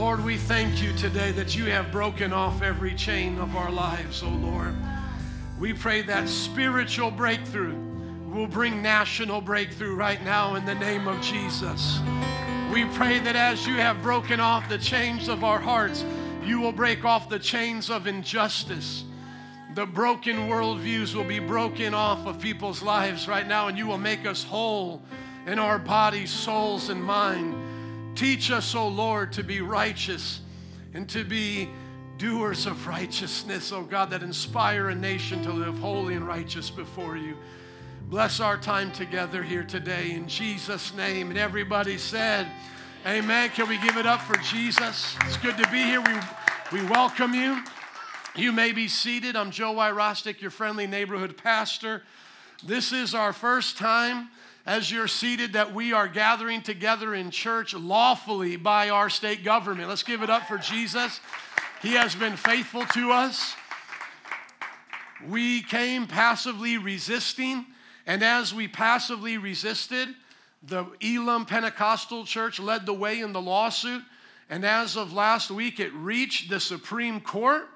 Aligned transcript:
Lord, 0.00 0.24
we 0.24 0.38
thank 0.38 0.82
you 0.82 0.94
today 0.94 1.30
that 1.32 1.54
you 1.54 1.66
have 1.66 1.92
broken 1.92 2.32
off 2.32 2.62
every 2.62 2.94
chain 2.94 3.38
of 3.38 3.54
our 3.54 3.70
lives, 3.70 4.22
oh 4.22 4.30
Lord. 4.30 4.74
We 5.58 5.74
pray 5.74 6.00
that 6.00 6.26
spiritual 6.26 7.10
breakthrough 7.10 7.76
will 8.30 8.46
bring 8.46 8.80
national 8.80 9.42
breakthrough 9.42 9.94
right 9.94 10.24
now 10.24 10.54
in 10.54 10.64
the 10.64 10.74
name 10.74 11.06
of 11.06 11.20
Jesus. 11.20 12.00
We 12.72 12.86
pray 12.86 13.18
that 13.18 13.36
as 13.36 13.66
you 13.66 13.74
have 13.74 14.00
broken 14.00 14.40
off 14.40 14.70
the 14.70 14.78
chains 14.78 15.28
of 15.28 15.44
our 15.44 15.60
hearts, 15.60 16.02
you 16.42 16.60
will 16.60 16.72
break 16.72 17.04
off 17.04 17.28
the 17.28 17.38
chains 17.38 17.90
of 17.90 18.06
injustice. 18.06 19.04
The 19.74 19.84
broken 19.84 20.48
worldviews 20.48 21.14
will 21.14 21.24
be 21.24 21.40
broken 21.40 21.92
off 21.92 22.26
of 22.26 22.40
people's 22.40 22.82
lives 22.82 23.28
right 23.28 23.46
now, 23.46 23.68
and 23.68 23.76
you 23.76 23.86
will 23.86 23.98
make 23.98 24.24
us 24.24 24.44
whole 24.44 25.02
in 25.46 25.58
our 25.58 25.78
bodies, 25.78 26.30
souls, 26.30 26.88
and 26.88 27.04
mind. 27.04 27.54
Teach 28.14 28.50
us, 28.50 28.74
O 28.74 28.88
Lord, 28.88 29.32
to 29.32 29.42
be 29.42 29.60
righteous 29.60 30.40
and 30.94 31.08
to 31.10 31.24
be 31.24 31.68
doers 32.18 32.66
of 32.66 32.86
righteousness, 32.86 33.72
O 33.72 33.82
God, 33.82 34.10
that 34.10 34.22
inspire 34.22 34.90
a 34.90 34.94
nation 34.94 35.42
to 35.42 35.52
live 35.52 35.78
holy 35.78 36.14
and 36.14 36.26
righteous 36.26 36.68
before 36.68 37.16
you. 37.16 37.36
Bless 38.10 38.40
our 38.40 38.58
time 38.58 38.92
together 38.92 39.42
here 39.42 39.62
today 39.62 40.10
in 40.10 40.28
Jesus' 40.28 40.92
name. 40.94 41.30
And 41.30 41.38
everybody 41.38 41.96
said, 41.96 42.46
Amen. 43.06 43.48
Can 43.50 43.68
we 43.68 43.78
give 43.78 43.96
it 43.96 44.04
up 44.04 44.20
for 44.20 44.36
Jesus? 44.38 45.16
It's 45.22 45.38
good 45.38 45.56
to 45.56 45.70
be 45.70 45.82
here. 45.82 46.02
We, 46.02 46.80
we 46.80 46.86
welcome 46.88 47.32
you. 47.32 47.62
You 48.36 48.52
may 48.52 48.72
be 48.72 48.88
seated. 48.88 49.36
I'm 49.36 49.50
Joe 49.50 49.72
Wyrostick, 49.74 50.42
your 50.42 50.50
friendly 50.50 50.86
neighborhood 50.86 51.36
pastor. 51.36 52.02
This 52.62 52.92
is 52.92 53.14
our 53.14 53.32
first 53.32 53.78
time 53.78 54.28
as 54.70 54.88
you're 54.88 55.08
seated 55.08 55.54
that 55.54 55.74
we 55.74 55.92
are 55.92 56.06
gathering 56.06 56.62
together 56.62 57.12
in 57.12 57.32
church 57.32 57.74
lawfully 57.74 58.54
by 58.54 58.88
our 58.88 59.10
state 59.10 59.42
government. 59.42 59.88
Let's 59.88 60.04
give 60.04 60.22
it 60.22 60.30
up 60.30 60.46
for 60.46 60.58
Jesus. 60.58 61.18
He 61.82 61.94
has 61.94 62.14
been 62.14 62.36
faithful 62.36 62.84
to 62.94 63.10
us. 63.10 63.56
We 65.28 65.64
came 65.64 66.06
passively 66.06 66.78
resisting 66.78 67.66
and 68.06 68.22
as 68.22 68.54
we 68.54 68.68
passively 68.68 69.38
resisted, 69.38 70.08
the 70.62 70.86
Elim 71.00 71.46
Pentecostal 71.46 72.24
Church 72.24 72.60
led 72.60 72.86
the 72.86 72.94
way 72.94 73.20
in 73.20 73.32
the 73.32 73.40
lawsuit. 73.40 74.02
And 74.48 74.64
as 74.64 74.96
of 74.96 75.12
last 75.12 75.50
week, 75.50 75.80
it 75.80 75.92
reached 75.94 76.48
the 76.48 76.60
Supreme 76.60 77.20
Court. 77.20 77.68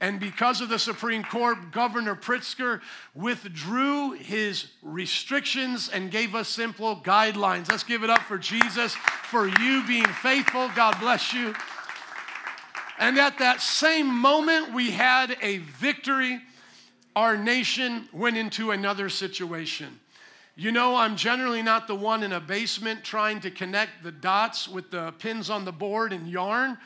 And 0.00 0.18
because 0.18 0.62
of 0.62 0.70
the 0.70 0.78
Supreme 0.78 1.22
Court, 1.22 1.72
Governor 1.72 2.16
Pritzker 2.16 2.80
withdrew 3.14 4.12
his 4.12 4.68
restrictions 4.82 5.90
and 5.90 6.10
gave 6.10 6.34
us 6.34 6.48
simple 6.48 6.96
guidelines. 6.96 7.68
Let's 7.68 7.84
give 7.84 8.02
it 8.02 8.08
up 8.08 8.22
for 8.22 8.38
Jesus, 8.38 8.94
for 8.94 9.46
you 9.46 9.86
being 9.86 10.06
faithful. 10.06 10.70
God 10.74 10.98
bless 11.00 11.34
you. 11.34 11.54
And 12.98 13.18
at 13.18 13.38
that 13.38 13.60
same 13.60 14.06
moment, 14.06 14.72
we 14.72 14.90
had 14.90 15.36
a 15.42 15.58
victory 15.58 16.40
our 17.16 17.36
nation 17.36 18.08
went 18.12 18.36
into 18.36 18.70
another 18.70 19.08
situation. 19.08 19.98
You 20.56 20.72
know, 20.72 20.96
I'm 20.96 21.16
generally 21.16 21.62
not 21.62 21.86
the 21.86 21.94
one 21.94 22.22
in 22.22 22.32
a 22.32 22.40
basement 22.40 23.02
trying 23.02 23.40
to 23.40 23.50
connect 23.50 24.02
the 24.02 24.12
dots 24.12 24.68
with 24.68 24.90
the 24.90 25.12
pins 25.12 25.50
on 25.50 25.64
the 25.64 25.72
board 25.72 26.12
and 26.12 26.28
yarn, 26.28 26.78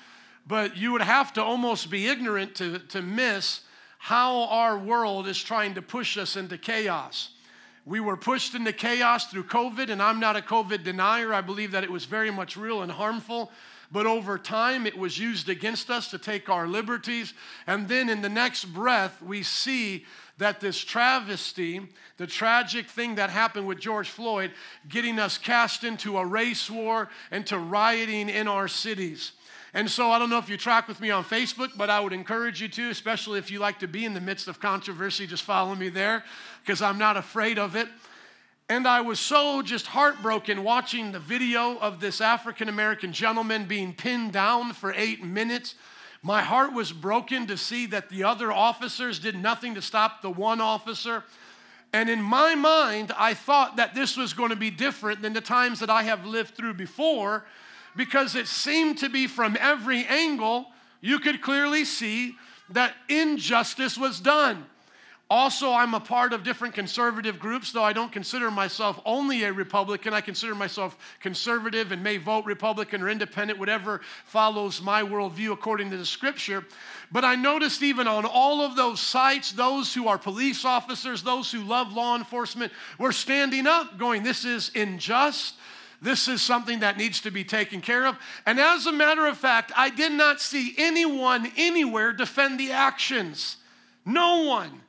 but 0.47 0.77
you 0.77 0.92
would 0.92 1.03
have 1.03 1.33
to 1.34 1.42
almost 1.42 1.91
be 1.91 2.06
ignorant 2.06 2.55
to, 2.56 2.78
to 2.78 3.03
miss 3.03 3.61
how 3.98 4.45
our 4.45 4.78
world 4.78 5.27
is 5.27 5.42
trying 5.42 5.75
to 5.75 5.83
push 5.83 6.19
us 6.19 6.36
into 6.36 6.59
chaos. 6.59 7.31
We 7.86 8.01
were 8.01 8.17
pushed 8.17 8.55
into 8.55 8.73
chaos 8.73 9.27
through 9.27 9.45
COVID, 9.45 9.91
and 9.91 10.03
I'm 10.03 10.20
not 10.20 10.36
a 10.36 10.41
COVID 10.41 10.84
denier. 10.84 11.33
I 11.33 11.41
believe 11.41 11.73
that 11.73 11.84
it 11.84 11.91
was 11.91 12.05
very 12.05 12.31
much 12.31 12.56
real 12.56 12.83
and 12.83 12.92
harmful. 12.92 13.51
But 13.92 14.06
over 14.06 14.39
time, 14.39 14.86
it 14.86 14.97
was 14.97 15.19
used 15.19 15.48
against 15.48 15.91
us 15.91 16.11
to 16.11 16.18
take 16.18 16.48
our 16.48 16.67
liberties. 16.67 17.33
And 17.67 17.86
then 17.86 18.08
in 18.08 18.23
the 18.23 18.29
next 18.29 18.64
breath, 18.67 19.23
we 19.23 19.42
see 19.42 20.05
that 20.39 20.61
this 20.61 20.79
travesty, 20.79 21.80
the 22.17 22.27
tragic 22.27 22.89
thing 22.89 23.14
that 23.17 23.30
happened 23.30 23.67
with 23.67 23.79
George 23.79 24.08
Floyd, 24.08 24.51
getting 24.89 25.18
us 25.18 25.39
cast 25.39 25.85
into 25.85 26.18
a 26.18 26.27
race 26.27 26.68
war 26.68 27.08
and 27.30 27.47
to 27.47 27.58
rioting 27.58 28.29
in 28.29 28.48
our 28.48 28.67
cities. 28.67 29.33
And 29.74 29.90
so 29.90 30.12
I 30.12 30.20
don't 30.20 30.30
know 30.30 30.39
if 30.39 30.48
you 30.48 30.57
track 30.57 30.86
with 30.86 31.01
me 31.01 31.11
on 31.11 31.24
Facebook, 31.24 31.70
but 31.77 31.90
I 31.90 31.98
would 31.98 32.12
encourage 32.12 32.62
you 32.62 32.68
to, 32.68 32.90
especially 32.90 33.40
if 33.40 33.51
you 33.51 33.58
like 33.58 33.80
to 33.80 33.89
be 33.89 34.05
in 34.05 34.14
the 34.14 34.20
midst 34.20 34.46
of 34.46 34.61
controversy, 34.61 35.27
just 35.27 35.42
follow 35.42 35.74
me 35.74 35.89
there 35.89 36.23
because 36.62 36.80
I'm 36.80 36.96
not 36.96 37.17
afraid 37.17 37.58
of 37.58 37.74
it. 37.74 37.89
And 38.68 38.86
I 38.86 39.01
was 39.01 39.18
so 39.18 39.62
just 39.62 39.89
heartbroken 39.89 40.62
watching 40.62 41.11
the 41.11 41.18
video 41.18 41.77
of 41.79 41.98
this 41.98 42.20
African 42.20 42.68
American 42.68 43.12
gentleman 43.12 43.64
being 43.64 43.92
pinned 43.92 44.33
down 44.33 44.73
for 44.73 44.95
eight 44.96 45.24
minutes. 45.24 45.74
My 46.23 46.41
heart 46.41 46.73
was 46.73 46.92
broken 46.92 47.48
to 47.48 47.58
see 47.58 47.86
that 47.86 48.08
the 48.08 48.23
other 48.23 48.52
officers 48.52 49.18
did 49.18 49.36
nothing 49.36 49.74
to 49.74 49.83
stop 49.83 50.23
the 50.23 50.30
one 50.30 50.61
officer. 50.61 51.24
And 51.92 52.08
in 52.08 52.23
my 52.23 52.55
mind, 52.55 53.12
I 53.18 53.35
thought 53.35 53.77
that 53.77 53.95
this 53.95 54.17
was 54.17 54.33
going 54.33 54.51
to 54.51 54.56
be 54.56 54.70
different 54.70 55.20
than 55.20 55.33
the 55.33 55.41
times 55.41 55.80
that 55.80 55.91
I 55.91 56.05
have 56.05 56.24
lived 56.24 56.55
through 56.55 56.74
before 56.74 57.45
because 57.96 58.34
it 58.34 58.46
seemed 58.46 58.98
to 58.98 59.08
be 59.08 59.27
from 59.27 59.56
every 59.60 60.05
angle, 60.05 60.66
you 61.00 61.18
could 61.18 61.42
clearly 61.42 61.84
see 61.84 62.34
that 62.70 62.94
injustice 63.08 63.98
was 63.98 64.20
done. 64.20 64.66
Also, 65.30 65.72
I'm 65.72 65.94
a 65.94 66.00
part 66.00 66.34
of 66.34 66.44
different 66.44 66.74
conservative 66.74 67.38
groups, 67.38 67.72
though 67.72 67.82
I 67.82 67.94
don't 67.94 68.12
consider 68.12 68.50
myself 68.50 69.00
only 69.06 69.44
a 69.44 69.52
Republican. 69.52 70.12
I 70.12 70.20
consider 70.20 70.55
myself 70.55 70.98
conservative 71.20 71.92
and 71.92 72.02
may 72.02 72.18
vote 72.18 72.44
Republican 72.44 73.02
or 73.02 73.08
independent, 73.08 73.58
whatever 73.58 74.02
follows 74.26 74.82
my 74.82 75.02
worldview 75.02 75.52
according 75.52 75.90
to 75.90 75.96
the 75.96 76.05
scripture. 76.05 76.64
But 77.11 77.24
I 77.24 77.36
noticed 77.36 77.82
even 77.82 78.06
on 78.06 78.26
all 78.26 78.61
of 78.61 78.76
those 78.76 79.00
sites, 79.00 79.52
those 79.52 79.94
who 79.94 80.08
are 80.08 80.18
police 80.18 80.64
officers, 80.64 81.22
those 81.22 81.50
who 81.50 81.62
love 81.64 81.94
law 81.94 82.16
enforcement, 82.16 82.70
were 82.98 83.12
standing 83.12 83.66
up 83.66 83.98
going, 83.98 84.22
This 84.22 84.44
is 84.44 84.70
unjust. 84.74 85.55
This 86.05 86.29
is 86.29 86.42
something 86.42 86.81
that 86.81 86.98
needs 86.98 87.23
to 87.23 87.31
be 87.31 87.45
taken 87.45 87.81
care 87.81 88.07
of. 88.07 88.19
And 88.45 88.61
as 88.61 88.85
a 88.85 88.92
matter 88.92 89.27
of 89.27 89.39
fact, 89.39 89.73
I 89.75 89.89
did 89.89 90.13
not 90.13 90.39
see 90.39 90.75
anyone 90.77 91.51
anywhere 91.57 92.13
defend 92.13 92.61
the 92.61 92.73
actions. 92.73 93.57
No 94.05 94.42
one. 94.42 94.83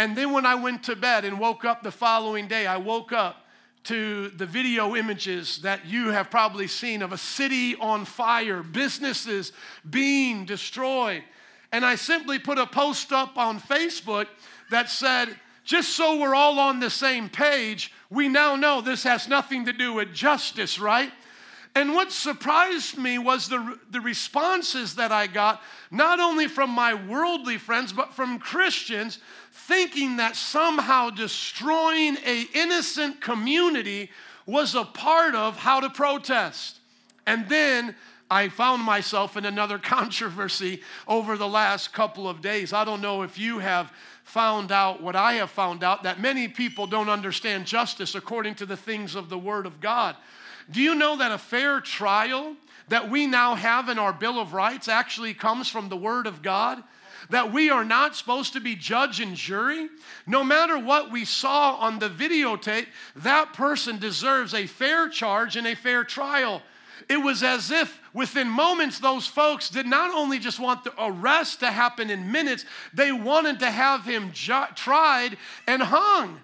And 0.00 0.16
then 0.16 0.32
when 0.32 0.44
I 0.44 0.56
went 0.56 0.82
to 0.84 0.96
bed 0.96 1.24
and 1.24 1.38
woke 1.38 1.64
up 1.64 1.84
the 1.84 1.92
following 1.92 2.48
day, 2.48 2.66
I 2.66 2.76
woke 2.76 3.12
up 3.12 3.46
to 3.84 4.30
the 4.30 4.46
video 4.46 4.96
images 4.96 5.62
that 5.62 5.86
you 5.86 6.08
have 6.08 6.28
probably 6.28 6.66
seen 6.66 7.02
of 7.02 7.12
a 7.12 7.18
city 7.18 7.76
on 7.76 8.04
fire, 8.04 8.64
businesses 8.64 9.52
being 9.88 10.44
destroyed. 10.44 11.22
And 11.70 11.84
I 11.86 11.94
simply 11.94 12.40
put 12.40 12.58
a 12.58 12.66
post 12.66 13.12
up 13.12 13.38
on 13.38 13.60
Facebook 13.60 14.26
that 14.72 14.90
said, 14.90 15.36
just 15.64 15.90
so 15.90 16.18
we're 16.18 16.34
all 16.34 16.58
on 16.58 16.80
the 16.80 16.90
same 16.90 17.28
page, 17.28 17.92
we 18.10 18.28
now 18.28 18.56
know 18.56 18.80
this 18.80 19.02
has 19.02 19.28
nothing 19.28 19.66
to 19.66 19.72
do 19.72 19.92
with 19.92 20.14
justice, 20.14 20.78
right? 20.78 21.12
And 21.74 21.94
what 21.94 22.10
surprised 22.10 22.98
me 22.98 23.18
was 23.18 23.48
the, 23.48 23.78
the 23.90 24.00
responses 24.00 24.96
that 24.96 25.12
I 25.12 25.26
got, 25.26 25.62
not 25.90 26.18
only 26.18 26.48
from 26.48 26.70
my 26.70 26.94
worldly 26.94 27.58
friends, 27.58 27.92
but 27.92 28.14
from 28.14 28.38
Christians, 28.38 29.18
thinking 29.52 30.16
that 30.16 30.34
somehow 30.34 31.10
destroying 31.10 32.16
a 32.24 32.46
innocent 32.54 33.20
community 33.20 34.10
was 34.46 34.74
a 34.74 34.84
part 34.84 35.34
of 35.34 35.56
how 35.56 35.80
to 35.80 35.90
protest. 35.90 36.78
And 37.26 37.48
then 37.48 37.94
I 38.30 38.48
found 38.48 38.82
myself 38.82 39.36
in 39.36 39.44
another 39.44 39.78
controversy 39.78 40.82
over 41.06 41.36
the 41.36 41.48
last 41.48 41.92
couple 41.92 42.28
of 42.28 42.40
days. 42.40 42.72
I 42.72 42.84
don't 42.84 43.02
know 43.02 43.22
if 43.22 43.38
you 43.38 43.58
have 43.58 43.92
found 44.28 44.70
out 44.70 45.02
what 45.02 45.16
I 45.16 45.34
have 45.34 45.50
found 45.50 45.82
out 45.82 46.02
that 46.02 46.20
many 46.20 46.48
people 46.48 46.86
don't 46.86 47.08
understand 47.08 47.64
justice 47.64 48.14
according 48.14 48.56
to 48.56 48.66
the 48.66 48.76
things 48.76 49.14
of 49.14 49.30
the 49.30 49.38
Word 49.38 49.64
of 49.64 49.80
God. 49.80 50.16
Do 50.70 50.82
you 50.82 50.94
know 50.94 51.16
that 51.16 51.32
a 51.32 51.38
fair 51.38 51.80
trial 51.80 52.54
that 52.88 53.10
we 53.10 53.26
now 53.26 53.54
have 53.54 53.88
in 53.88 53.98
our 53.98 54.12
Bill 54.12 54.38
of 54.38 54.52
Rights 54.52 54.86
actually 54.86 55.32
comes 55.32 55.68
from 55.68 55.88
the 55.88 55.96
Word 55.96 56.26
of 56.26 56.42
God? 56.42 56.84
That 57.30 57.52
we 57.54 57.70
are 57.70 57.84
not 57.84 58.16
supposed 58.16 58.52
to 58.52 58.60
be 58.60 58.76
judge 58.76 59.18
and 59.20 59.34
jury? 59.34 59.88
No 60.26 60.44
matter 60.44 60.78
what 60.78 61.10
we 61.10 61.24
saw 61.24 61.76
on 61.76 61.98
the 61.98 62.10
videotape, 62.10 62.86
that 63.16 63.54
person 63.54 63.98
deserves 63.98 64.52
a 64.52 64.66
fair 64.66 65.08
charge 65.08 65.56
and 65.56 65.66
a 65.66 65.74
fair 65.74 66.04
trial. 66.04 66.62
It 67.08 67.18
was 67.18 67.42
as 67.42 67.70
if 67.70 68.00
within 68.12 68.48
moments, 68.48 68.98
those 68.98 69.26
folks 69.26 69.68
did 69.70 69.86
not 69.86 70.14
only 70.14 70.38
just 70.38 70.58
want 70.58 70.84
the 70.84 70.92
arrest 70.98 71.60
to 71.60 71.70
happen 71.70 72.10
in 72.10 72.32
minutes, 72.32 72.64
they 72.92 73.12
wanted 73.12 73.58
to 73.60 73.70
have 73.70 74.04
him 74.04 74.32
ju- 74.32 74.66
tried 74.74 75.36
and 75.66 75.82
hung. 75.82 76.40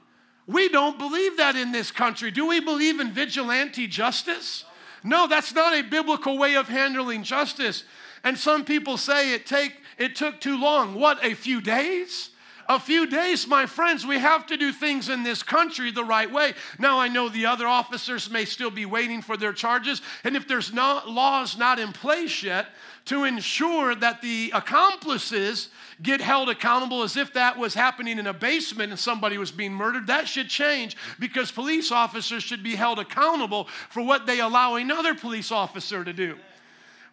We 0.46 0.68
don't 0.68 0.98
believe 0.98 1.38
that 1.38 1.56
in 1.56 1.72
this 1.72 1.90
country. 1.90 2.30
Do 2.30 2.46
we 2.46 2.60
believe 2.60 3.00
in 3.00 3.12
vigilante 3.12 3.86
justice? 3.86 4.64
No, 5.02 5.26
that's 5.26 5.54
not 5.54 5.74
a 5.74 5.82
biblical 5.82 6.38
way 6.38 6.54
of 6.56 6.68
handling 6.68 7.22
justice. 7.22 7.84
And 8.22 8.38
some 8.38 8.64
people 8.64 8.96
say 8.96 9.34
it 9.34 9.46
take 9.46 9.76
it 9.98 10.16
took 10.16 10.40
too 10.40 10.58
long. 10.58 10.94
What, 10.94 11.24
a 11.24 11.34
few 11.34 11.60
days? 11.60 12.30
A 12.68 12.80
few 12.80 13.06
days, 13.06 13.46
my 13.46 13.66
friends, 13.66 14.06
we 14.06 14.18
have 14.18 14.46
to 14.46 14.56
do 14.56 14.72
things 14.72 15.08
in 15.08 15.22
this 15.22 15.42
country 15.42 15.90
the 15.90 16.04
right 16.04 16.30
way. 16.30 16.54
Now, 16.78 16.98
I 16.98 17.08
know 17.08 17.28
the 17.28 17.46
other 17.46 17.66
officers 17.66 18.30
may 18.30 18.44
still 18.46 18.70
be 18.70 18.86
waiting 18.86 19.20
for 19.20 19.36
their 19.36 19.52
charges, 19.52 20.00
and 20.24 20.34
if 20.34 20.48
there's 20.48 20.72
not 20.72 21.08
laws 21.08 21.58
not 21.58 21.78
in 21.78 21.92
place 21.92 22.42
yet 22.42 22.68
to 23.06 23.24
ensure 23.24 23.94
that 23.94 24.22
the 24.22 24.50
accomplices 24.54 25.68
get 26.02 26.20
held 26.20 26.48
accountable 26.48 27.02
as 27.02 27.16
if 27.16 27.34
that 27.34 27.58
was 27.58 27.74
happening 27.74 28.18
in 28.18 28.26
a 28.26 28.32
basement 28.32 28.90
and 28.90 28.98
somebody 28.98 29.36
was 29.36 29.50
being 29.50 29.72
murdered. 29.72 30.06
That 30.06 30.26
should 30.26 30.48
change 30.48 30.96
because 31.18 31.52
police 31.52 31.92
officers 31.92 32.42
should 32.42 32.62
be 32.62 32.74
held 32.74 32.98
accountable 32.98 33.68
for 33.90 34.02
what 34.02 34.26
they 34.26 34.40
allow 34.40 34.76
another 34.76 35.14
police 35.14 35.52
officer 35.52 36.02
to 36.02 36.12
do. 36.12 36.38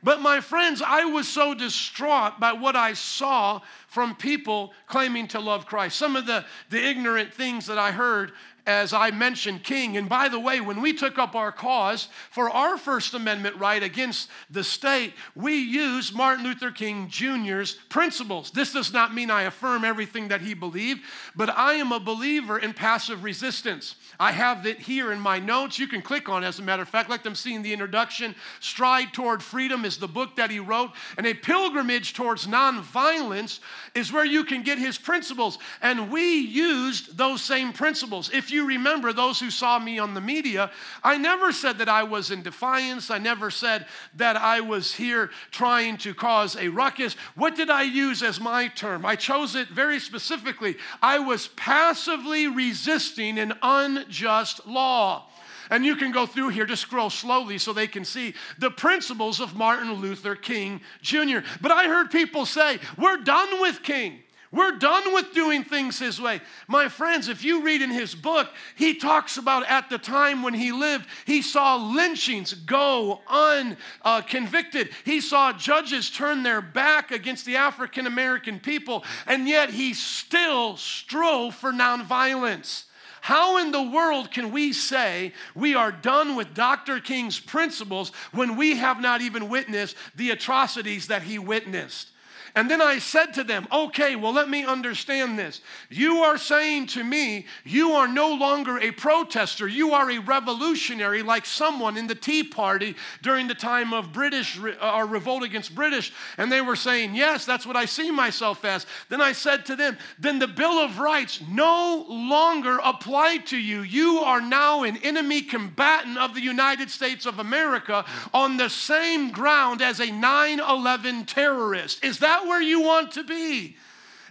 But 0.03 0.21
my 0.21 0.42
friends, 0.42 0.81
I 0.81 1.06
was 1.06 1.27
so 1.27 1.53
distraught 1.53 2.39
by 2.39 2.53
what 2.53 2.75
I 2.75 2.94
saw 2.94 3.62
from 3.88 4.15
people 4.15 4.74
claiming 4.88 5.27
to 5.30 5.39
love 5.39 5.65
Christ. 5.65 5.98
Some 5.98 6.15
of 6.15 6.25
the, 6.25 6.44
the 6.69 6.83
ignorant 6.83 7.33
things 7.33 7.68
that 7.68 7.77
I 7.77 7.92
heard 7.92 8.31
as 8.71 8.94
I 8.94 9.12
mentioned, 9.12 9.63
king. 9.63 9.97
And 9.97 10.07
by 10.07 10.29
the 10.29 10.39
way, 10.39 10.62
when 10.62 10.81
we 10.81 10.94
took 10.94 11.19
up 11.19 11.35
our 11.35 11.51
cause 11.51 12.07
for 12.29 12.50
our 12.50 12.77
First 12.77 13.13
Amendment 13.13 13.57
right 13.57 13.83
against 13.83 14.29
the 14.50 14.63
state, 14.63 15.13
we 15.35 15.56
used 15.56 16.15
Martin 16.15 16.44
Luther 16.44 16.71
King 16.71 17.07
Jr.'s 17.09 17.73
principles. 17.89 18.51
This 18.51 18.73
does 18.73 18.94
not 18.94 19.13
mean 19.13 19.29
I 19.29 19.44
affirm 19.44 19.83
everything 19.83 20.29
that 20.29 20.41
he 20.41 20.53
believed, 20.53 21.01
but 21.35 21.50
I 21.50 21.73
am 21.73 21.91
a 21.91 22.00
believer 22.00 22.57
in 22.57 22.73
passive 22.73 23.23
resistance. 23.23 23.95
I 24.19 24.31
have 24.31 24.65
it 24.65 24.79
here 24.79 25.12
in 25.12 25.19
my 25.19 25.39
notes. 25.39 25.77
You 25.77 25.88
can 25.88 26.01
click 26.01 26.29
on 26.29 26.44
it, 26.44 26.47
as 26.47 26.59
a 26.59 26.63
matter 26.63 26.83
of 26.83 26.89
fact. 26.89 27.09
Let 27.09 27.23
them 27.23 27.35
see 27.35 27.53
in 27.53 27.62
the 27.62 27.73
introduction. 27.73 28.35
Stride 28.59 29.13
Toward 29.13 29.44
Freedom 29.44 29.83
is 29.83 29.97
the 29.97 30.07
book 30.07 30.35
that 30.35 30.51
he 30.51 30.59
wrote, 30.59 30.91
and 31.18 31.25
A 31.27 31.33
Pilgrimage 31.33 32.13
Towards 32.13 32.47
Nonviolence 32.47 33.59
is 33.95 34.12
where 34.12 34.25
you 34.25 34.44
can 34.44 34.63
get 34.63 34.77
his 34.77 34.97
principles. 34.97 35.57
And 35.81 36.12
we 36.12 36.35
used 36.35 37.18
those 37.18 37.41
same 37.41 37.73
principles. 37.73 38.29
If 38.31 38.51
you 38.51 38.60
remember, 38.65 39.13
those 39.13 39.39
who 39.39 39.49
saw 39.49 39.79
me 39.79 39.99
on 39.99 40.13
the 40.13 40.21
media, 40.21 40.71
I 41.03 41.17
never 41.17 41.51
said 41.51 41.77
that 41.79 41.89
I 41.89 42.03
was 42.03 42.31
in 42.31 42.41
defiance. 42.41 43.09
I 43.09 43.17
never 43.17 43.51
said 43.51 43.85
that 44.15 44.37
I 44.37 44.61
was 44.61 44.93
here 44.93 45.29
trying 45.51 45.97
to 45.97 46.13
cause 46.13 46.55
a 46.55 46.69
ruckus. 46.69 47.13
What 47.35 47.55
did 47.55 47.69
I 47.69 47.83
use 47.83 48.23
as 48.23 48.39
my 48.39 48.67
term? 48.67 49.05
I 49.05 49.15
chose 49.15 49.55
it 49.55 49.69
very 49.69 49.99
specifically. 49.99 50.77
I 51.01 51.19
was 51.19 51.47
passively 51.49 52.47
resisting 52.47 53.37
an 53.39 53.53
unjust 53.61 54.65
law. 54.65 55.27
And 55.69 55.85
you 55.85 55.95
can 55.95 56.11
go 56.11 56.25
through 56.25 56.49
here, 56.49 56.65
just 56.65 56.81
scroll 56.81 57.09
slowly 57.09 57.57
so 57.57 57.71
they 57.71 57.87
can 57.87 58.03
see 58.03 58.33
the 58.59 58.69
principles 58.69 59.39
of 59.39 59.55
Martin 59.55 59.93
Luther 59.93 60.35
King 60.35 60.81
Jr. 61.01 61.39
But 61.61 61.71
I 61.71 61.87
heard 61.87 62.11
people 62.11 62.45
say, 62.45 62.79
We're 62.97 63.17
done 63.17 63.61
with 63.61 63.81
King. 63.81 64.19
We're 64.51 64.77
done 64.77 65.13
with 65.13 65.33
doing 65.33 65.63
things 65.63 65.98
his 65.98 66.19
way. 66.19 66.42
My 66.68 66.89
friends, 66.89 67.30
if 67.30 67.42
you 67.42 67.63
read 67.63 67.81
in 67.81 67.89
his 67.89 68.13
book, 68.13 68.50
he 68.75 68.95
talks 68.95 69.38
about 69.38 69.65
at 69.65 69.89
the 69.89 69.98
time 69.98 70.44
when 70.44 70.53
he 70.53 70.74
lived, 70.74 71.07
he 71.25 71.42
saw 71.42 71.77
lynchings 71.77 72.53
go 72.53 73.21
unconvicted. 73.30 74.89
he 75.06 75.21
saw 75.21 75.53
judges 75.53 76.09
turn 76.09 76.44
their 76.44 76.62
back 76.62 77.12
against 77.12 77.45
the 77.45 77.56
African 77.56 78.06
American 78.06 78.59
people, 78.59 79.06
and 79.25 79.48
yet 79.48 79.69
he 79.69 79.94
still 79.94 80.75
strove 80.75 81.56
for 81.56 81.71
nonviolence. 81.71 82.83
How 83.21 83.57
in 83.57 83.71
the 83.71 83.83
world 83.83 84.31
can 84.31 84.51
we 84.51 84.74
say 84.74 85.31
we 85.56 85.75
are 85.75 85.92
done 85.92 86.36
with 86.36 86.54
Dr. 86.54 87.00
King's 87.00 87.39
principles 87.39 88.12
when 88.33 88.57
we 88.57 88.75
have 88.77 89.00
not 89.00 89.21
even 89.21 89.47
witnessed 89.47 89.95
the 90.15 90.31
atrocities 90.31 91.07
that 91.07 91.21
he 91.21 91.39
witnessed? 91.39 92.10
And 92.56 92.69
then 92.69 92.81
I 92.81 93.00
said 93.00 93.33
to 93.33 93.44
them, 93.44 93.68
Okay, 93.71 94.15
well, 94.15 94.33
let 94.33 94.50
me 94.50 94.65
understand 94.65 95.38
this. 95.38 95.62
You 95.89 96.18
are 96.18 96.38
saying 96.38 96.88
to 96.88 97.03
me, 97.03 97.45
you 97.63 97.92
are 97.92 98.07
no 98.07 98.33
longer 98.33 98.77
a 98.80 98.92
protester, 98.92 99.68
you 99.68 99.94
are 99.94 100.09
a 100.12 100.19
revolutionary, 100.19 101.21
like 101.21 101.45
someone 101.45 101.98
in 101.98 102.07
the 102.07 102.15
Tea 102.15 102.44
Party 102.44 102.95
during 103.21 103.48
the 103.48 103.56
time 103.56 103.94
of 103.94 104.12
British 104.12 104.57
or 104.59 104.74
uh, 104.81 105.06
revolt 105.06 105.44
against 105.44 105.75
British. 105.75 106.13
And 106.38 106.51
they 106.51 106.62
were 106.62 106.75
saying, 106.75 107.15
Yes, 107.15 107.45
that's 107.45 107.65
what 107.65 107.75
I 107.75 107.86
see 107.86 108.12
myself 108.12 108.65
as. 108.65 108.86
Then 109.09 109.21
I 109.21 109.31
said 109.31 109.65
to 109.68 109.75
them, 109.75 109.97
Then 110.19 110.39
the 110.39 110.47
Bill 110.47 110.80
of 110.80 111.00
Rights 111.00 111.42
no 111.50 112.06
longer 112.09 112.80
apply 112.83 113.38
to 113.45 113.57
you. 113.57 113.81
You 113.81 114.19
are 114.19 114.42
now 114.42 114.83
an 114.83 114.97
enemy 114.97 115.42
combatant 115.42 116.18
of 116.18 116.33
the 116.33 116.42
United 116.42 116.89
States 116.89 117.25
of 117.25 117.39
America 117.39 118.06
on 118.33 118.57
the 118.57 118.69
same 118.69 119.31
ground 119.31 119.81
as 119.81 120.00
a 120.00 120.12
9 120.12 120.59
11 120.59 121.25
terrorist. 121.25 122.04
Is 122.04 122.19
that 122.19 122.40
where 122.47 122.61
you 122.61 122.81
want 122.81 123.13
to 123.13 123.23
be? 123.23 123.77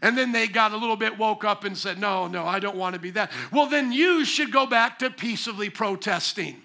And 0.03 0.17
then 0.17 0.33
they 0.33 0.47
got 0.47 0.73
a 0.73 0.77
little 0.77 0.97
bit 0.97 1.19
woke 1.19 1.45
up 1.45 1.65
and 1.65 1.77
said, 1.77 1.99
No, 1.99 2.27
no, 2.27 2.47
I 2.47 2.59
don't 2.59 2.77
want 2.77 2.95
to 2.95 3.01
be 3.01 3.11
that. 3.11 3.31
Well, 3.53 3.67
then 3.67 3.93
you 3.93 4.25
should 4.25 4.53
go 4.53 4.67
back 4.67 4.99
to 5.01 5.11
peaceably 5.11 5.71
protesting. 5.71 6.63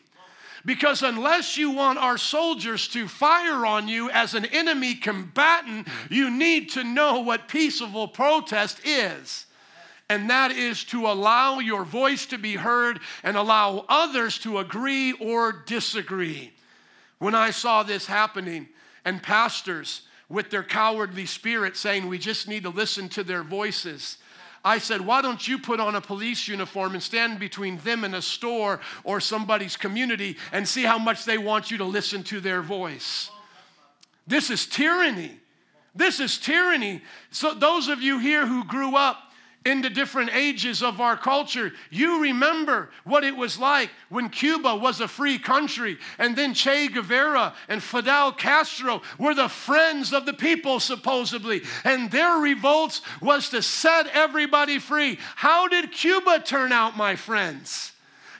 Because 0.65 1.03
unless 1.03 1.57
you 1.57 1.69
want 1.69 1.99
our 1.99 2.17
soldiers 2.17 2.87
to 2.89 3.07
fire 3.07 3.67
on 3.67 3.87
you 3.87 4.09
as 4.09 4.33
an 4.33 4.45
enemy 4.45 4.95
combatant, 4.95 5.87
you 6.09 6.31
need 6.31 6.71
to 6.71 6.83
know 6.83 7.19
what 7.19 7.47
peaceable 7.47 8.07
protest 8.07 8.81
is. 8.83 9.45
And 10.09 10.29
that 10.31 10.51
is 10.51 10.83
to 10.85 11.05
allow 11.07 11.59
your 11.59 11.83
voice 11.83 12.25
to 12.27 12.39
be 12.39 12.55
heard 12.55 12.99
and 13.23 13.37
allow 13.37 13.85
others 13.89 14.39
to 14.39 14.57
agree 14.57 15.11
or 15.13 15.51
disagree. 15.51 16.51
When 17.19 17.35
I 17.35 17.51
saw 17.51 17.83
this 17.83 18.07
happening, 18.07 18.67
and 19.05 19.21
pastors 19.21 20.01
with 20.29 20.49
their 20.49 20.63
cowardly 20.63 21.25
spirit 21.25 21.77
saying, 21.77 22.07
We 22.07 22.17
just 22.17 22.47
need 22.47 22.63
to 22.63 22.69
listen 22.69 23.09
to 23.09 23.23
their 23.23 23.43
voices. 23.43 24.17
I 24.63 24.79
said, 24.79 25.01
Why 25.01 25.21
don't 25.21 25.47
you 25.47 25.59
put 25.59 25.79
on 25.79 25.95
a 25.95 26.01
police 26.01 26.47
uniform 26.47 26.93
and 26.93 27.03
stand 27.03 27.39
between 27.39 27.77
them 27.79 28.03
and 28.03 28.15
a 28.15 28.21
store 28.21 28.79
or 29.03 29.19
somebody's 29.19 29.77
community 29.77 30.37
and 30.51 30.67
see 30.67 30.83
how 30.83 30.97
much 30.97 31.25
they 31.25 31.37
want 31.37 31.69
you 31.69 31.77
to 31.77 31.85
listen 31.85 32.23
to 32.23 32.39
their 32.39 32.61
voice? 32.61 33.29
This 34.25 34.49
is 34.49 34.65
tyranny. 34.65 35.37
This 35.93 36.19
is 36.19 36.37
tyranny. 36.37 37.01
So, 37.29 37.53
those 37.53 37.87
of 37.87 38.01
you 38.01 38.19
here 38.19 38.45
who 38.45 38.63
grew 38.65 38.95
up 38.95 39.31
in 39.65 39.81
the 39.81 39.89
different 39.89 40.33
ages 40.33 40.83
of 40.83 41.01
our 41.01 41.17
culture, 41.17 41.73
you 41.89 42.21
remember 42.21 42.91
what 43.03 43.23
it 43.23 43.35
was 43.35 43.57
like 43.57 43.89
when 44.09 44.29
Cuba 44.29 44.75
was 44.75 45.01
a 45.01 45.07
free 45.07 45.39
country, 45.39 45.97
and 46.19 46.35
then 46.35 46.53
Che 46.53 46.87
Guevara 46.87 47.55
and 47.67 47.81
Fidel 47.81 48.31
Castro 48.31 49.01
were 49.17 49.33
the 49.33 49.49
friends 49.49 50.13
of 50.13 50.27
the 50.27 50.33
people, 50.33 50.79
supposedly, 50.79 51.63
and 51.83 52.11
their 52.11 52.37
revolts 52.37 53.01
was 53.21 53.49
to 53.49 53.61
set 53.63 54.07
everybody 54.07 54.77
free. 54.77 55.17
How 55.35 55.67
did 55.67 55.91
Cuba 55.91 56.39
turn 56.39 56.71
out, 56.71 56.95
my 56.95 57.15
friends? 57.15 57.91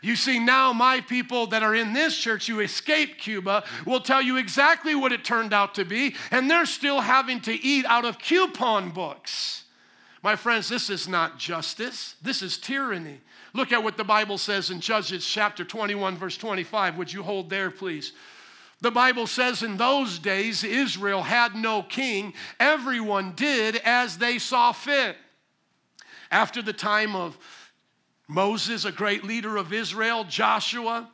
You 0.04 0.16
see, 0.16 0.38
now 0.38 0.72
my 0.72 1.02
people 1.02 1.48
that 1.48 1.64
are 1.64 1.74
in 1.74 1.94
this 1.94 2.16
church 2.16 2.46
who 2.46 2.60
escaped 2.60 3.20
Cuba 3.20 3.64
will 3.88 4.02
tell 4.02 4.22
you 4.22 4.38
exactly 4.38 4.94
what 4.94 5.12
it 5.12 5.24
turned 5.24 5.52
out 5.52 5.74
to 5.76 5.86
be, 5.86 6.16
and 6.30 6.48
they're 6.48 6.68
still 6.68 7.02
having 7.02 7.42
to 7.42 7.54
eat 7.54 7.86
out 7.86 8.06
of 8.06 8.20
coupon 8.20 8.92
books. 8.92 9.65
My 10.26 10.36
friends, 10.36 10.68
this 10.68 10.90
is 10.90 11.08
not 11.08 11.38
justice, 11.38 12.16
this 12.20 12.42
is 12.42 12.58
tyranny. 12.58 13.20
Look 13.54 13.72
at 13.72 13.84
what 13.84 13.96
the 13.96 14.04
Bible 14.04 14.40
says 14.40 14.72
in 14.72 14.80
Judges 14.80 15.24
chapter 15.24 15.64
21, 15.64 16.18
verse 16.18 16.36
25. 16.36 16.98
Would 16.98 17.14
you 17.14 17.22
hold 17.22 17.48
there, 17.48 17.70
please? 17.70 18.12
The 18.82 18.90
Bible 18.90 19.28
says 19.28 19.62
in 19.62 19.78
those 19.78 20.18
days 20.18 20.64
Israel 20.64 21.22
had 21.22 21.54
no 21.54 21.84
king, 21.84 22.34
everyone 22.60 23.34
did 23.36 23.76
as 23.86 24.18
they 24.18 24.40
saw 24.40 24.72
fit. 24.72 25.16
After 26.32 26.64
the 26.64 26.74
time 26.74 27.16
of 27.16 27.38
Moses, 28.28 28.84
a 28.84 28.92
great 28.92 29.24
leader 29.24 29.58
of 29.58 29.72
Israel, 29.72 30.24
Joshua, 30.24 31.08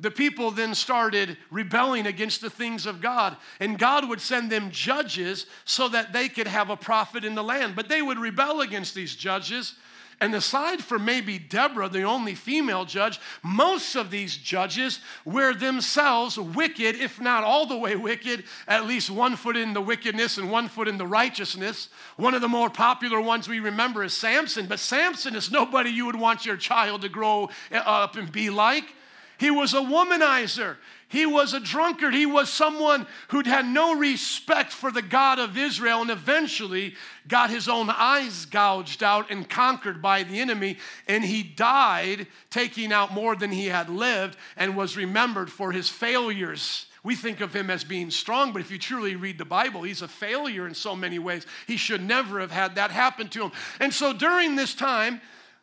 the 0.00 0.10
people 0.10 0.50
then 0.50 0.74
started 0.74 1.36
rebelling 1.50 2.06
against 2.06 2.40
the 2.40 2.50
things 2.50 2.86
of 2.86 3.00
God. 3.00 3.36
And 3.58 3.78
God 3.78 4.08
would 4.08 4.20
send 4.20 4.50
them 4.50 4.70
judges 4.70 5.46
so 5.64 5.88
that 5.88 6.12
they 6.12 6.28
could 6.28 6.46
have 6.46 6.70
a 6.70 6.76
prophet 6.76 7.24
in 7.24 7.34
the 7.34 7.42
land. 7.42 7.74
But 7.74 7.88
they 7.88 8.00
would 8.00 8.18
rebel 8.18 8.60
against 8.60 8.94
these 8.94 9.16
judges. 9.16 9.74
And 10.20 10.34
aside 10.34 10.82
from 10.82 11.04
maybe 11.04 11.38
Deborah, 11.38 11.88
the 11.88 12.02
only 12.02 12.34
female 12.34 12.84
judge, 12.84 13.20
most 13.42 13.94
of 13.94 14.10
these 14.10 14.36
judges 14.36 15.00
were 15.24 15.54
themselves 15.54 16.36
wicked, 16.36 16.96
if 16.96 17.20
not 17.20 17.44
all 17.44 17.66
the 17.66 17.76
way 17.76 17.94
wicked, 17.94 18.42
at 18.66 18.86
least 18.86 19.10
one 19.10 19.36
foot 19.36 19.56
in 19.56 19.74
the 19.74 19.80
wickedness 19.80 20.36
and 20.36 20.50
one 20.50 20.68
foot 20.68 20.88
in 20.88 20.98
the 20.98 21.06
righteousness. 21.06 21.88
One 22.16 22.34
of 22.34 22.40
the 22.40 22.48
more 22.48 22.68
popular 22.68 23.20
ones 23.20 23.48
we 23.48 23.60
remember 23.60 24.02
is 24.02 24.12
Samson, 24.12 24.66
but 24.66 24.80
Samson 24.80 25.36
is 25.36 25.52
nobody 25.52 25.90
you 25.90 26.06
would 26.06 26.16
want 26.16 26.44
your 26.44 26.56
child 26.56 27.02
to 27.02 27.08
grow 27.08 27.50
uh, 27.70 27.76
up 27.76 28.16
and 28.16 28.30
be 28.30 28.50
like. 28.50 28.94
He 29.38 29.50
was 29.50 29.72
a 29.72 29.78
womanizer. 29.78 30.76
He 31.08 31.24
was 31.24 31.54
a 31.54 31.60
drunkard. 31.60 32.12
He 32.12 32.26
was 32.26 32.50
someone 32.50 33.06
who'd 33.28 33.46
had 33.46 33.64
no 33.64 33.94
respect 33.94 34.72
for 34.72 34.90
the 34.90 35.00
God 35.00 35.38
of 35.38 35.56
Israel 35.56 36.02
and 36.02 36.10
eventually 36.10 36.94
got 37.26 37.48
his 37.48 37.66
own 37.68 37.88
eyes 37.88 38.44
gouged 38.44 39.02
out 39.02 39.30
and 39.30 39.48
conquered 39.48 40.02
by 40.02 40.22
the 40.22 40.38
enemy. 40.38 40.76
And 41.06 41.24
he 41.24 41.42
died, 41.42 42.26
taking 42.50 42.92
out 42.92 43.14
more 43.14 43.36
than 43.36 43.50
he 43.50 43.66
had 43.66 43.88
lived, 43.88 44.36
and 44.56 44.76
was 44.76 44.98
remembered 44.98 45.50
for 45.50 45.72
his 45.72 45.88
failures. 45.88 46.86
We 47.02 47.14
think 47.14 47.40
of 47.40 47.54
him 47.54 47.70
as 47.70 47.84
being 47.84 48.10
strong, 48.10 48.52
but 48.52 48.60
if 48.60 48.70
you 48.70 48.78
truly 48.78 49.16
read 49.16 49.38
the 49.38 49.44
Bible, 49.44 49.82
he's 49.82 50.02
a 50.02 50.08
failure 50.08 50.66
in 50.66 50.74
so 50.74 50.94
many 50.94 51.18
ways. 51.18 51.46
He 51.66 51.78
should 51.78 52.02
never 52.02 52.40
have 52.40 52.50
had 52.50 52.74
that 52.74 52.90
happen 52.90 53.28
to 53.28 53.44
him. 53.44 53.52
And 53.80 53.94
so 53.94 54.12
during 54.12 54.56
this 54.56 54.74
time, 54.74 55.22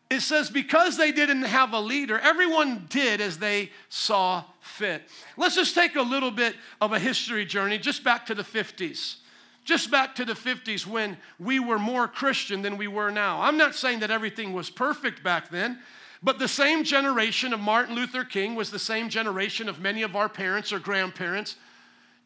it 0.10 0.22
says, 0.22 0.50
because 0.50 0.98
they 0.98 1.12
didn't 1.12 1.44
have 1.44 1.74
a 1.74 1.80
leader, 1.80 2.20
everyone 2.20 2.86
did 2.90 3.22
as 3.22 3.40
they 3.40 3.72
saw 3.90 4.44
fit. 4.62 5.02
Let's 5.36 5.56
just 5.56 5.74
take 5.74 5.96
a 5.96 6.02
little 6.02 6.32
bit 6.32 6.56
of 6.80 6.94
a 6.94 7.00
history 7.00 7.46
journey 7.46 7.80
just 7.80 8.04
back 8.04 8.26
to 8.28 8.36
the 8.36 8.44
50s. 8.44 9.16
Just 9.64 9.90
back 9.90 10.14
to 10.16 10.26
the 10.26 10.34
50s 10.34 10.86
when 10.86 11.18
we 11.40 11.60
were 11.60 11.80
more 11.80 12.08
Christian 12.08 12.62
than 12.62 12.78
we 12.78 12.88
were 12.88 13.10
now. 13.10 13.42
I'm 13.42 13.58
not 13.58 13.74
saying 13.74 14.00
that 14.02 14.12
everything 14.12 14.54
was 14.54 14.70
perfect 14.70 15.24
back 15.24 15.50
then, 15.50 15.80
but 16.22 16.38
the 16.38 16.48
same 16.48 16.84
generation 16.84 17.52
of 17.52 17.60
Martin 17.60 17.96
Luther 17.96 18.24
King 18.24 18.54
was 18.54 18.70
the 18.70 18.78
same 18.78 19.10
generation 19.10 19.68
of 19.68 19.80
many 19.80 20.04
of 20.04 20.16
our 20.16 20.30
parents 20.30 20.72
or 20.72 20.78
grandparents. 20.78 21.56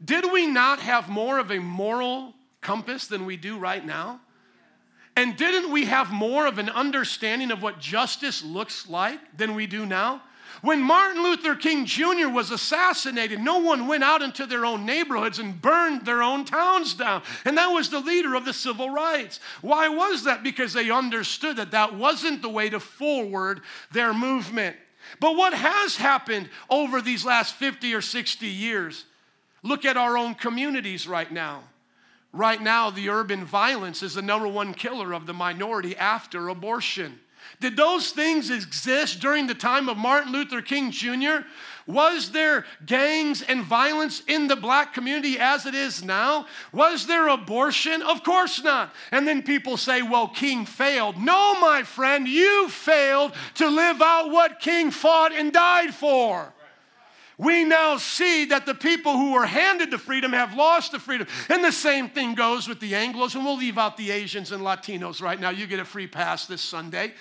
Did 0.03 0.29
we 0.31 0.47
not 0.47 0.79
have 0.79 1.07
more 1.07 1.39
of 1.39 1.49
a 1.49 1.59
moral 1.59 2.33
compass 2.59 3.07
than 3.07 3.25
we 3.25 3.37
do 3.37 3.57
right 3.57 3.85
now? 3.85 4.19
And 5.19 5.35
didn't 5.35 5.69
we 5.69 5.83
have 5.83 6.13
more 6.13 6.47
of 6.47 6.59
an 6.59 6.69
understanding 6.69 7.51
of 7.51 7.61
what 7.61 7.77
justice 7.77 8.41
looks 8.41 8.87
like 8.87 9.19
than 9.35 9.53
we 9.53 9.67
do 9.67 9.85
now? 9.85 10.21
When 10.61 10.81
Martin 10.81 11.21
Luther 11.21 11.55
King 11.55 11.85
Jr. 11.85 12.29
was 12.29 12.51
assassinated, 12.51 13.41
no 13.41 13.57
one 13.57 13.87
went 13.87 14.05
out 14.05 14.21
into 14.21 14.45
their 14.45 14.65
own 14.65 14.85
neighborhoods 14.85 15.37
and 15.37 15.61
burned 15.61 16.05
their 16.05 16.23
own 16.23 16.45
towns 16.45 16.93
down. 16.93 17.23
And 17.43 17.57
that 17.57 17.67
was 17.67 17.89
the 17.89 17.99
leader 17.99 18.33
of 18.33 18.45
the 18.45 18.53
civil 18.53 18.91
rights. 18.91 19.41
Why 19.59 19.89
was 19.89 20.23
that? 20.23 20.41
Because 20.41 20.71
they 20.71 20.89
understood 20.89 21.57
that 21.57 21.71
that 21.71 21.95
wasn't 21.95 22.41
the 22.41 22.47
way 22.47 22.69
to 22.69 22.79
forward 22.79 23.59
their 23.91 24.13
movement. 24.13 24.77
But 25.19 25.35
what 25.35 25.53
has 25.53 25.97
happened 25.97 26.49
over 26.69 27.01
these 27.01 27.25
last 27.25 27.55
50 27.55 27.93
or 27.93 28.01
60 28.01 28.47
years? 28.47 29.03
Look 29.63 29.83
at 29.83 29.97
our 29.97 30.17
own 30.17 30.35
communities 30.35 31.09
right 31.09 31.29
now. 31.29 31.63
Right 32.31 32.61
now, 32.61 32.91
the 32.91 33.09
urban 33.09 33.43
violence 33.43 34.03
is 34.03 34.13
the 34.13 34.21
number 34.21 34.47
one 34.47 34.73
killer 34.73 35.13
of 35.13 35.25
the 35.25 35.33
minority 35.33 35.97
after 35.97 36.49
abortion. 36.49 37.19
Did 37.59 37.75
those 37.75 38.11
things 38.11 38.51
exist 38.51 39.19
during 39.19 39.47
the 39.47 39.55
time 39.55 39.89
of 39.89 39.97
Martin 39.97 40.31
Luther 40.31 40.61
King 40.61 40.91
Jr.? 40.91 41.45
Was 41.87 42.31
there 42.31 42.65
gangs 42.85 43.41
and 43.41 43.63
violence 43.63 44.21
in 44.27 44.47
the 44.47 44.55
black 44.55 44.93
community 44.93 45.39
as 45.39 45.65
it 45.65 45.73
is 45.73 46.03
now? 46.03 46.45
Was 46.71 47.07
there 47.07 47.27
abortion? 47.27 48.01
Of 48.03 48.23
course 48.23 48.63
not. 48.63 48.93
And 49.11 49.27
then 49.27 49.41
people 49.41 49.75
say, 49.75 50.03
well, 50.03 50.27
King 50.27 50.65
failed. 50.65 51.17
No, 51.17 51.59
my 51.59 51.83
friend, 51.83 52.27
you 52.27 52.69
failed 52.69 53.33
to 53.55 53.67
live 53.67 54.01
out 54.01 54.29
what 54.29 54.59
King 54.59 54.91
fought 54.91 55.33
and 55.33 55.51
died 55.51 55.93
for 55.93 56.53
we 57.39 57.63
now 57.63 57.95
see 57.95 58.45
that 58.45 58.65
the 58.65 58.75
people 58.75 59.13
who 59.13 59.31
were 59.31 59.45
handed 59.45 59.91
the 59.91 59.97
freedom 59.97 60.33
have 60.33 60.55
lost 60.55 60.91
the 60.91 60.99
freedom. 60.99 61.25
And 61.47 61.63
the 61.63 61.71
same 61.71 62.09
thing 62.09 62.35
goes 62.35 62.67
with 62.67 62.81
the 62.81 62.91
Anglos, 62.91 63.33
and 63.33 63.45
we'll 63.45 63.55
leave 63.55 63.77
out 63.77 63.95
the 63.95 64.11
Asians 64.11 64.51
and 64.51 64.61
Latinos 64.61 65.21
right 65.21 65.39
now. 65.39 65.49
You 65.49 65.65
get 65.65 65.79
a 65.79 65.85
free 65.85 66.05
pass 66.05 66.47
this 66.47 66.61
Sunday. 66.61 67.13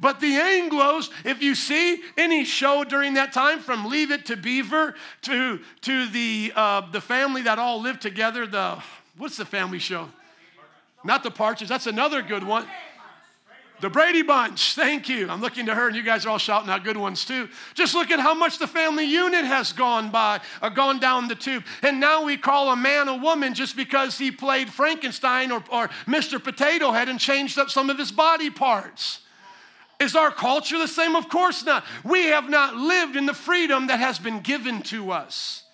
But 0.00 0.20
the 0.20 0.32
Anglos, 0.32 1.10
if 1.26 1.42
you 1.42 1.54
see 1.54 2.02
any 2.16 2.46
show 2.46 2.82
during 2.82 3.12
that 3.14 3.34
time, 3.34 3.60
from 3.60 3.90
Leave 3.90 4.10
It 4.10 4.24
to 4.26 4.38
Beaver 4.38 4.94
to, 5.22 5.60
to 5.82 6.06
the, 6.08 6.52
uh, 6.56 6.90
the 6.90 7.02
family 7.02 7.42
that 7.42 7.58
all 7.58 7.78
lived 7.78 8.00
together, 8.00 8.46
the, 8.46 8.82
what's 9.18 9.36
the 9.36 9.44
family 9.44 9.78
show? 9.78 10.08
Not 11.04 11.22
the 11.22 11.30
Partridge, 11.30 11.68
that's 11.68 11.86
another 11.86 12.22
good 12.22 12.42
one. 12.42 12.66
The 13.82 13.90
Brady 13.90 14.22
Bunch, 14.22 14.76
thank 14.76 15.08
you. 15.08 15.28
I'm 15.28 15.40
looking 15.40 15.66
to 15.66 15.74
her, 15.74 15.88
and 15.88 15.96
you 15.96 16.04
guys 16.04 16.24
are 16.24 16.28
all 16.28 16.38
shouting 16.38 16.70
out 16.70 16.84
good 16.84 16.96
ones 16.96 17.24
too. 17.24 17.48
Just 17.74 17.96
look 17.96 18.12
at 18.12 18.20
how 18.20 18.32
much 18.32 18.60
the 18.60 18.68
family 18.68 19.04
unit 19.04 19.44
has 19.44 19.72
gone 19.72 20.08
by, 20.12 20.40
uh, 20.62 20.68
gone 20.68 21.00
down 21.00 21.26
the 21.26 21.34
tube. 21.34 21.64
And 21.82 21.98
now 21.98 22.24
we 22.24 22.36
call 22.36 22.70
a 22.70 22.76
man 22.76 23.08
a 23.08 23.16
woman 23.16 23.54
just 23.54 23.74
because 23.74 24.16
he 24.16 24.30
played 24.30 24.72
Frankenstein 24.72 25.50
or, 25.50 25.64
or 25.68 25.88
Mr. 26.06 26.40
Potato 26.40 26.92
Head 26.92 27.08
and 27.08 27.18
changed 27.18 27.58
up 27.58 27.70
some 27.70 27.90
of 27.90 27.98
his 27.98 28.12
body 28.12 28.50
parts. 28.50 29.18
Is 29.98 30.14
our 30.14 30.30
culture 30.30 30.78
the 30.78 30.86
same? 30.86 31.16
Of 31.16 31.28
course 31.28 31.64
not. 31.64 31.84
We 32.04 32.26
have 32.26 32.48
not 32.48 32.76
lived 32.76 33.16
in 33.16 33.26
the 33.26 33.34
freedom 33.34 33.88
that 33.88 33.98
has 33.98 34.16
been 34.16 34.42
given 34.42 34.82
to 34.82 35.10
us. 35.10 35.64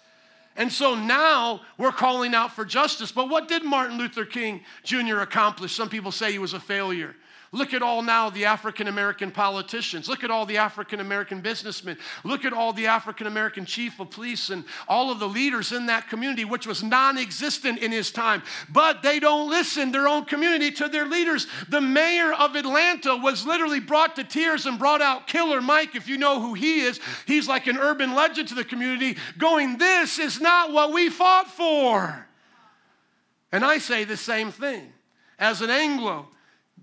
And 0.57 0.73
so 0.73 0.95
now 0.95 1.61
we're 1.77 1.93
calling 1.93 2.35
out 2.35 2.55
for 2.55 2.65
justice. 2.65 3.13
But 3.13 3.29
what 3.29 3.49
did 3.49 3.65
Martin 3.65 3.99
Luther 3.99 4.25
King 4.25 4.63
Jr. 4.83 5.19
accomplish? 5.19 5.73
Some 5.75 5.91
people 5.91 6.11
say 6.11 6.33
he 6.33 6.39
was 6.39 6.55
a 6.55 6.61
failure. 6.61 7.15
Look 7.51 7.73
at 7.73 7.81
all 7.81 8.03
now 8.03 8.29
the 8.29 8.45
African 8.45 8.89
American 8.89 9.31
politicians. 9.31 10.07
Look 10.07 10.23
at 10.23 10.31
all 10.31 10.45
the 10.45 10.59
African 10.59 11.01
American 11.01 11.41
businessmen. 11.41 11.97
Look 12.23 12.45
at 12.45 12.53
all 12.53 12.75
the 12.75 12.89
African 12.89 13.27
American 13.27 13.65
chief 13.65 13.99
of 14.01 14.11
police 14.11 14.51
and 14.51 14.65
all 14.87 15.11
of 15.11 15.19
the 15.19 15.29
leaders 15.29 15.73
in 15.73 15.87
that 15.87 16.11
community, 16.11 16.45
which 16.45 16.67
was 16.67 16.83
non 16.83 17.17
existent 17.17 17.79
in 17.79 17.91
his 17.91 18.11
time. 18.11 18.43
But 18.69 19.03
they 19.03 19.19
don't 19.19 19.49
listen, 19.49 19.93
their 19.93 20.09
own 20.09 20.27
community, 20.27 20.71
to 20.73 20.89
their 20.89 21.07
leaders. 21.07 21.47
The 21.71 21.81
mayor 21.81 22.35
of 22.35 22.55
Atlanta 22.55 23.17
was 23.17 23.47
literally 23.47 23.81
brought 23.81 24.17
to 24.17 24.25
tears 24.25 24.67
and 24.67 24.79
brought 24.79 25.01
out 25.01 25.27
Killer 25.27 25.63
Mike, 25.63 25.95
if 25.95 26.07
you 26.07 26.19
know 26.19 26.43
who 26.43 26.53
he 26.53 26.81
is. 26.81 27.01
He's 27.27 27.49
like 27.49 27.67
an 27.67 27.79
urban 27.79 28.15
legend 28.15 28.49
to 28.49 28.55
the 28.55 28.65
community, 28.65 29.17
going, 29.39 29.79
This 29.79 30.19
is 30.19 30.39
not 30.39 30.73
what 30.73 30.93
we 30.93 31.09
fought 31.09 31.49
for. 31.49 32.27
And 33.51 33.65
I 33.65 33.79
say 33.79 34.05
the 34.05 34.19
same 34.19 34.53
thing. 34.53 34.93
As 35.39 35.63
an 35.63 35.71
Anglo, 35.71 36.29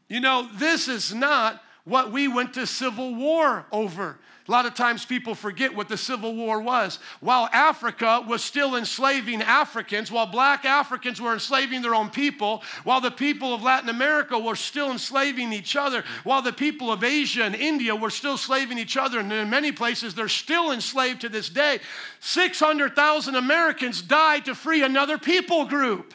you 0.10 0.20
know, 0.20 0.50
this 0.56 0.88
is 0.88 1.14
not 1.14 1.62
what 1.84 2.12
we 2.12 2.28
went 2.28 2.54
to 2.56 2.68
civil 2.68 3.16
war 3.16 3.66
over. 3.72 4.18
A 4.48 4.52
lot 4.52 4.68
of 4.68 4.76
times 4.76 5.04
people 5.04 5.34
forget 5.34 5.76
what 5.76 5.90
the 5.90 5.98
Civil 5.98 6.36
War 6.36 6.62
was. 6.62 7.00
While 7.20 7.50
Africa 7.52 8.24
was 8.28 8.44
still 8.44 8.76
enslaving 8.76 9.42
Africans, 9.42 10.12
while 10.12 10.28
black 10.28 10.66
Africans 10.66 11.20
were 11.20 11.34
enslaving 11.34 11.82
their 11.82 11.96
own 11.96 12.12
people, 12.12 12.62
while 12.84 13.02
the 13.02 13.10
people 13.10 13.56
of 13.56 13.64
Latin 13.64 13.90
America 13.90 14.38
were 14.38 14.56
still 14.56 14.92
enslaving 14.92 15.52
each 15.52 15.76
other, 15.76 16.04
while 16.24 16.44
the 16.44 16.54
people 16.54 16.92
of 16.92 17.04
Asia 17.04 17.44
and 17.44 17.56
India 17.56 17.96
were 17.96 18.12
still 18.12 18.34
enslaving 18.34 18.78
each 18.78 18.98
other, 18.98 19.20
and 19.20 19.34
in 19.34 19.50
many 19.50 19.72
places 19.72 20.14
they're 20.14 20.28
still 20.28 20.72
enslaved 20.72 21.22
to 21.22 21.30
this 21.30 21.50
day, 21.50 21.80
600,000 22.20 23.36
Americans 23.36 24.04
died 24.04 24.46
to 24.46 24.54
free 24.54 24.84
another 24.84 25.18
people 25.18 25.66
group. 25.66 26.14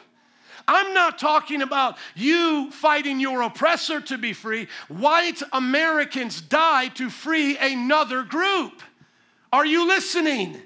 I'm 0.71 0.93
not 0.93 1.19
talking 1.19 1.61
about 1.61 1.97
you 2.15 2.71
fighting 2.71 3.19
your 3.19 3.41
oppressor 3.41 3.99
to 3.99 4.17
be 4.17 4.31
free. 4.31 4.69
White 4.87 5.41
Americans 5.51 6.39
died 6.39 6.95
to 6.95 7.09
free 7.09 7.57
another 7.57 8.23
group. 8.23 8.81
Are 9.51 9.65
you 9.65 9.85
listening? 9.85 10.57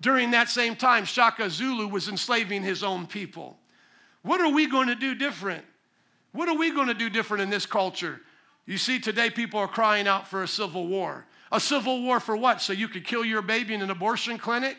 During 0.00 0.32
that 0.32 0.48
same 0.48 0.74
time, 0.74 1.04
Shaka 1.04 1.48
Zulu 1.50 1.86
was 1.86 2.08
enslaving 2.08 2.64
his 2.64 2.82
own 2.82 3.06
people. 3.06 3.56
What 4.22 4.40
are 4.40 4.52
we 4.52 4.66
going 4.66 4.88
to 4.88 4.96
do 4.96 5.14
different? 5.14 5.64
What 6.32 6.48
are 6.48 6.56
we 6.56 6.72
going 6.72 6.88
to 6.88 6.94
do 6.94 7.08
different 7.08 7.44
in 7.44 7.50
this 7.50 7.64
culture? 7.64 8.20
You 8.66 8.76
see, 8.76 8.98
today 8.98 9.30
people 9.30 9.60
are 9.60 9.68
crying 9.68 10.08
out 10.08 10.26
for 10.26 10.42
a 10.42 10.48
civil 10.48 10.88
war. 10.88 11.26
A 11.52 11.60
civil 11.60 12.02
war 12.02 12.18
for 12.18 12.36
what? 12.36 12.60
So 12.60 12.72
you 12.72 12.88
could 12.88 13.04
kill 13.04 13.24
your 13.24 13.42
baby 13.42 13.72
in 13.72 13.82
an 13.82 13.90
abortion 13.90 14.36
clinic? 14.36 14.78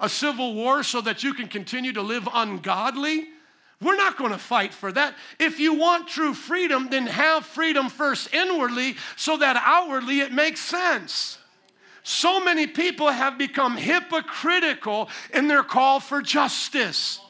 A 0.00 0.08
civil 0.08 0.54
war 0.54 0.82
so 0.82 1.00
that 1.02 1.22
you 1.22 1.34
can 1.34 1.46
continue 1.46 1.92
to 1.92 2.02
live 2.02 2.28
ungodly? 2.34 3.28
We're 3.80 3.96
not 3.96 4.16
going 4.16 4.32
to 4.32 4.38
fight 4.38 4.72
for 4.72 4.90
that. 4.92 5.14
If 5.38 5.60
you 5.60 5.74
want 5.74 6.08
true 6.08 6.32
freedom, 6.32 6.88
then 6.90 7.06
have 7.06 7.44
freedom 7.44 7.90
first 7.90 8.32
inwardly 8.32 8.96
so 9.16 9.36
that 9.36 9.56
outwardly 9.62 10.20
it 10.20 10.32
makes 10.32 10.60
sense. 10.60 11.38
So 12.02 12.42
many 12.42 12.66
people 12.66 13.08
have 13.10 13.36
become 13.36 13.76
hypocritical 13.76 15.10
in 15.34 15.48
their 15.48 15.62
call 15.62 16.00
for 16.00 16.22
justice. 16.22 17.20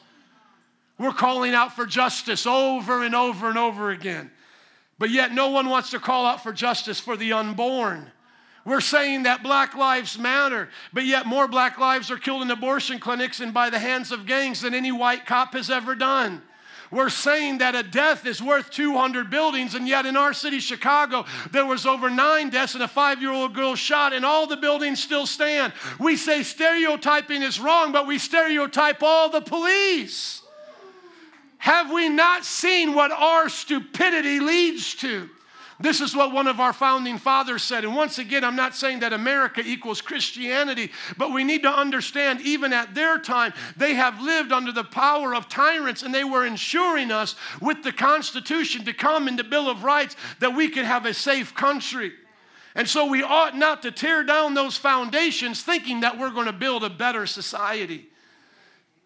We're 0.97 1.11
calling 1.11 1.53
out 1.53 1.75
for 1.75 1.85
justice 1.85 2.45
over 2.45 3.03
and 3.03 3.13
over 3.13 3.49
and 3.49 3.57
over 3.57 3.91
again. 3.91 4.31
But 4.99 5.09
yet, 5.09 5.33
no 5.33 5.49
one 5.49 5.69
wants 5.69 5.91
to 5.91 5.99
call 5.99 6.25
out 6.25 6.41
for 6.41 6.53
justice 6.53 6.99
for 6.99 7.17
the 7.17 7.33
unborn. 7.33 8.11
We're 8.67 8.81
saying 8.81 9.23
that 9.23 9.43
black 9.43 9.75
lives 9.75 10.19
matter, 10.19 10.67
but 10.91 11.05
yet 11.05 11.25
more 11.25 11.47
black 11.47 11.77
lives 11.77 12.11
are 12.11 12.17
killed 12.17 12.41
in 12.41 12.51
abortion 12.51 12.99
clinics 12.99 13.39
and 13.39 13.53
by 13.53 13.69
the 13.69 13.79
hands 13.79 14.11
of 14.11 14.25
gangs 14.25 14.59
than 14.59 14.73
any 14.73 14.91
white 14.91 15.25
cop 15.25 15.53
has 15.53 15.69
ever 15.69 15.95
done. 15.95 16.41
We're 16.91 17.07
saying 17.07 17.59
that 17.59 17.75
a 17.75 17.83
death 17.83 18.25
is 18.25 18.41
worth 18.41 18.69
200 18.69 19.29
buildings, 19.29 19.73
and 19.73 19.87
yet 19.87 20.05
in 20.05 20.17
our 20.17 20.33
city, 20.33 20.59
Chicago, 20.59 21.23
there 21.51 21.65
was 21.65 21.85
over 21.85 22.09
nine 22.09 22.49
deaths 22.49 22.73
and 22.73 22.83
a 22.83 22.89
five 22.89 23.21
year 23.21 23.31
old 23.31 23.55
girl 23.55 23.75
shot, 23.75 24.11
and 24.11 24.25
all 24.25 24.47
the 24.47 24.57
buildings 24.57 25.01
still 25.01 25.25
stand. 25.25 25.71
We 25.97 26.17
say 26.17 26.43
stereotyping 26.43 27.43
is 27.43 27.61
wrong, 27.61 27.93
but 27.93 28.05
we 28.05 28.17
stereotype 28.17 29.01
all 29.01 29.29
the 29.29 29.39
police. 29.39 30.41
Have 31.59 31.89
we 31.89 32.09
not 32.09 32.43
seen 32.43 32.95
what 32.95 33.13
our 33.13 33.47
stupidity 33.47 34.41
leads 34.41 34.93
to? 34.95 35.29
This 35.79 36.01
is 36.01 36.15
what 36.15 36.31
one 36.31 36.47
of 36.47 36.59
our 36.59 36.73
founding 36.73 37.19
fathers 37.19 37.61
said. 37.61 37.83
And 37.83 37.95
once 37.95 38.17
again, 38.17 38.43
I'm 38.43 38.55
not 38.55 38.75
saying 38.75 39.01
that 39.01 39.13
America 39.13 39.61
equals 39.63 40.01
Christianity, 40.01 40.91
but 41.17 41.31
we 41.31 41.43
need 41.43 41.61
to 41.63 41.69
understand, 41.69 42.41
even 42.41 42.73
at 42.73 42.95
their 42.95 43.19
time, 43.19 43.53
they 43.75 43.93
have 43.93 44.19
lived 44.19 44.51
under 44.51 44.71
the 44.71 44.83
power 44.83 45.35
of 45.35 45.47
tyrants 45.47 46.01
and 46.01 46.13
they 46.13 46.23
were 46.23 46.47
ensuring 46.47 47.11
us 47.11 47.35
with 47.61 47.83
the 47.83 47.91
Constitution 47.91 48.85
to 48.85 48.93
come 48.93 49.27
in 49.27 49.35
the 49.35 49.43
Bill 49.43 49.69
of 49.69 49.83
Rights 49.83 50.15
that 50.39 50.55
we 50.55 50.67
could 50.67 50.85
have 50.85 51.05
a 51.05 51.13
safe 51.13 51.53
country. 51.53 52.11
And 52.73 52.89
so 52.89 53.05
we 53.05 53.21
ought 53.21 53.55
not 53.55 53.83
to 53.83 53.91
tear 53.91 54.23
down 54.23 54.55
those 54.55 54.77
foundations 54.77 55.61
thinking 55.61 55.99
that 55.99 56.17
we're 56.17 56.31
going 56.31 56.47
to 56.47 56.53
build 56.53 56.83
a 56.83 56.89
better 56.89 57.27
society. 57.27 58.07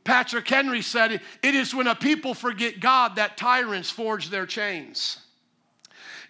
Patrick 0.06 0.48
Henry 0.48 0.82
said, 0.82 1.20
It 1.44 1.56
is 1.56 1.76
when 1.76 1.88
a 1.88 1.96
people 1.96 2.34
forget 2.34 2.80
God 2.80 3.18
that 3.18 3.36
tyrants 3.36 3.90
forge 3.90 4.30
their 4.30 4.46
chains. 4.46 5.18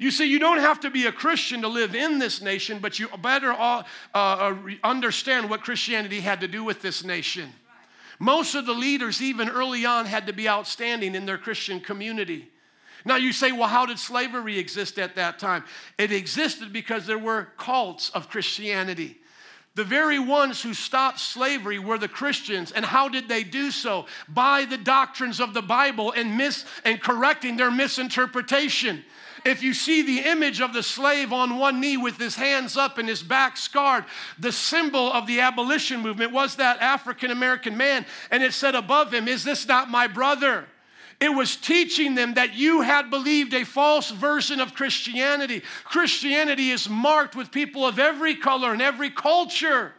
You 0.01 0.09
see, 0.09 0.25
you 0.25 0.39
don't 0.39 0.57
have 0.57 0.79
to 0.79 0.89
be 0.89 1.05
a 1.05 1.11
Christian 1.11 1.61
to 1.61 1.67
live 1.67 1.93
in 1.93 2.17
this 2.17 2.41
nation, 2.41 2.79
but 2.79 2.97
you 2.97 3.07
better 3.21 3.51
uh, 3.51 3.83
uh, 4.15 4.55
understand 4.83 5.47
what 5.47 5.61
Christianity 5.61 6.21
had 6.21 6.41
to 6.41 6.47
do 6.47 6.63
with 6.63 6.81
this 6.81 7.03
nation. 7.03 7.53
Most 8.17 8.55
of 8.55 8.65
the 8.65 8.73
leaders, 8.73 9.21
even 9.21 9.47
early 9.47 9.85
on, 9.85 10.07
had 10.07 10.25
to 10.25 10.33
be 10.33 10.49
outstanding 10.49 11.13
in 11.13 11.27
their 11.27 11.37
Christian 11.37 11.79
community. 11.79 12.49
Now 13.05 13.17
you 13.17 13.31
say, 13.31 13.51
well, 13.51 13.67
how 13.67 13.85
did 13.85 13.99
slavery 13.99 14.57
exist 14.57 14.97
at 14.97 15.13
that 15.17 15.37
time? 15.37 15.65
It 15.99 16.11
existed 16.11 16.73
because 16.73 17.05
there 17.05 17.19
were 17.19 17.49
cults 17.59 18.09
of 18.09 18.27
Christianity. 18.27 19.19
The 19.75 19.83
very 19.83 20.17
ones 20.17 20.63
who 20.63 20.73
stopped 20.73 21.19
slavery 21.19 21.77
were 21.77 21.99
the 21.99 22.07
Christians. 22.07 22.71
And 22.71 22.83
how 22.83 23.07
did 23.07 23.29
they 23.29 23.43
do 23.43 23.69
so? 23.69 24.07
By 24.27 24.65
the 24.65 24.77
doctrines 24.77 25.39
of 25.39 25.53
the 25.53 25.61
Bible 25.61 26.11
and 26.11 26.37
mis 26.39 26.65
and 26.83 26.99
correcting 26.99 27.55
their 27.55 27.69
misinterpretation. 27.69 29.03
If 29.43 29.63
you 29.63 29.73
see 29.73 30.01
the 30.01 30.29
image 30.29 30.61
of 30.61 30.73
the 30.73 30.83
slave 30.83 31.33
on 31.33 31.57
one 31.57 31.79
knee 31.79 31.97
with 31.97 32.17
his 32.17 32.35
hands 32.35 32.77
up 32.77 32.97
and 32.97 33.09
his 33.09 33.23
back 33.23 33.57
scarred, 33.57 34.05
the 34.37 34.51
symbol 34.51 35.11
of 35.11 35.25
the 35.27 35.39
abolition 35.39 36.01
movement 36.01 36.31
was 36.31 36.57
that 36.57 36.79
African 36.79 37.31
American 37.31 37.75
man. 37.77 38.05
And 38.29 38.43
it 38.43 38.53
said 38.53 38.75
above 38.75 39.13
him, 39.13 39.27
Is 39.27 39.43
this 39.43 39.67
not 39.67 39.89
my 39.89 40.07
brother? 40.07 40.65
It 41.19 41.29
was 41.29 41.55
teaching 41.55 42.15
them 42.15 42.33
that 42.33 42.55
you 42.55 42.81
had 42.81 43.11
believed 43.11 43.53
a 43.53 43.63
false 43.63 44.09
version 44.09 44.59
of 44.59 44.73
Christianity. 44.73 45.61
Christianity 45.83 46.71
is 46.71 46.89
marked 46.89 47.35
with 47.35 47.51
people 47.51 47.85
of 47.85 47.99
every 47.99 48.35
color 48.35 48.73
and 48.73 48.81
every 48.81 49.11
culture. 49.11 49.93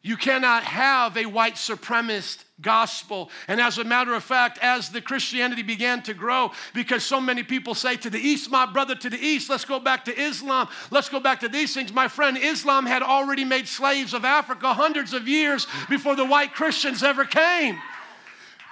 You 0.00 0.16
cannot 0.16 0.64
have 0.64 1.16
a 1.16 1.26
white 1.26 1.54
supremacist 1.54 2.44
gospel. 2.62 3.30
And 3.48 3.60
as 3.60 3.78
a 3.78 3.84
matter 3.84 4.14
of 4.14 4.24
fact, 4.24 4.58
as 4.62 4.88
the 4.90 5.00
Christianity 5.00 5.62
began 5.62 6.02
to 6.04 6.14
grow, 6.14 6.52
because 6.74 7.04
so 7.04 7.20
many 7.20 7.42
people 7.42 7.74
say 7.74 7.96
to 7.96 8.10
the 8.10 8.18
east, 8.18 8.50
my 8.50 8.66
brother, 8.66 8.94
to 8.94 9.10
the 9.10 9.18
east, 9.18 9.50
let's 9.50 9.64
go 9.64 9.78
back 9.78 10.04
to 10.06 10.18
Islam, 10.18 10.68
let's 10.90 11.08
go 11.08 11.20
back 11.20 11.40
to 11.40 11.48
these 11.48 11.74
things. 11.74 11.92
My 11.92 12.08
friend, 12.08 12.38
Islam 12.38 12.86
had 12.86 13.02
already 13.02 13.44
made 13.44 13.68
slaves 13.68 14.14
of 14.14 14.24
Africa 14.24 14.72
hundreds 14.72 15.12
of 15.12 15.28
years 15.28 15.66
before 15.88 16.16
the 16.16 16.24
white 16.24 16.54
Christians 16.54 17.02
ever 17.02 17.24
came. 17.24 17.78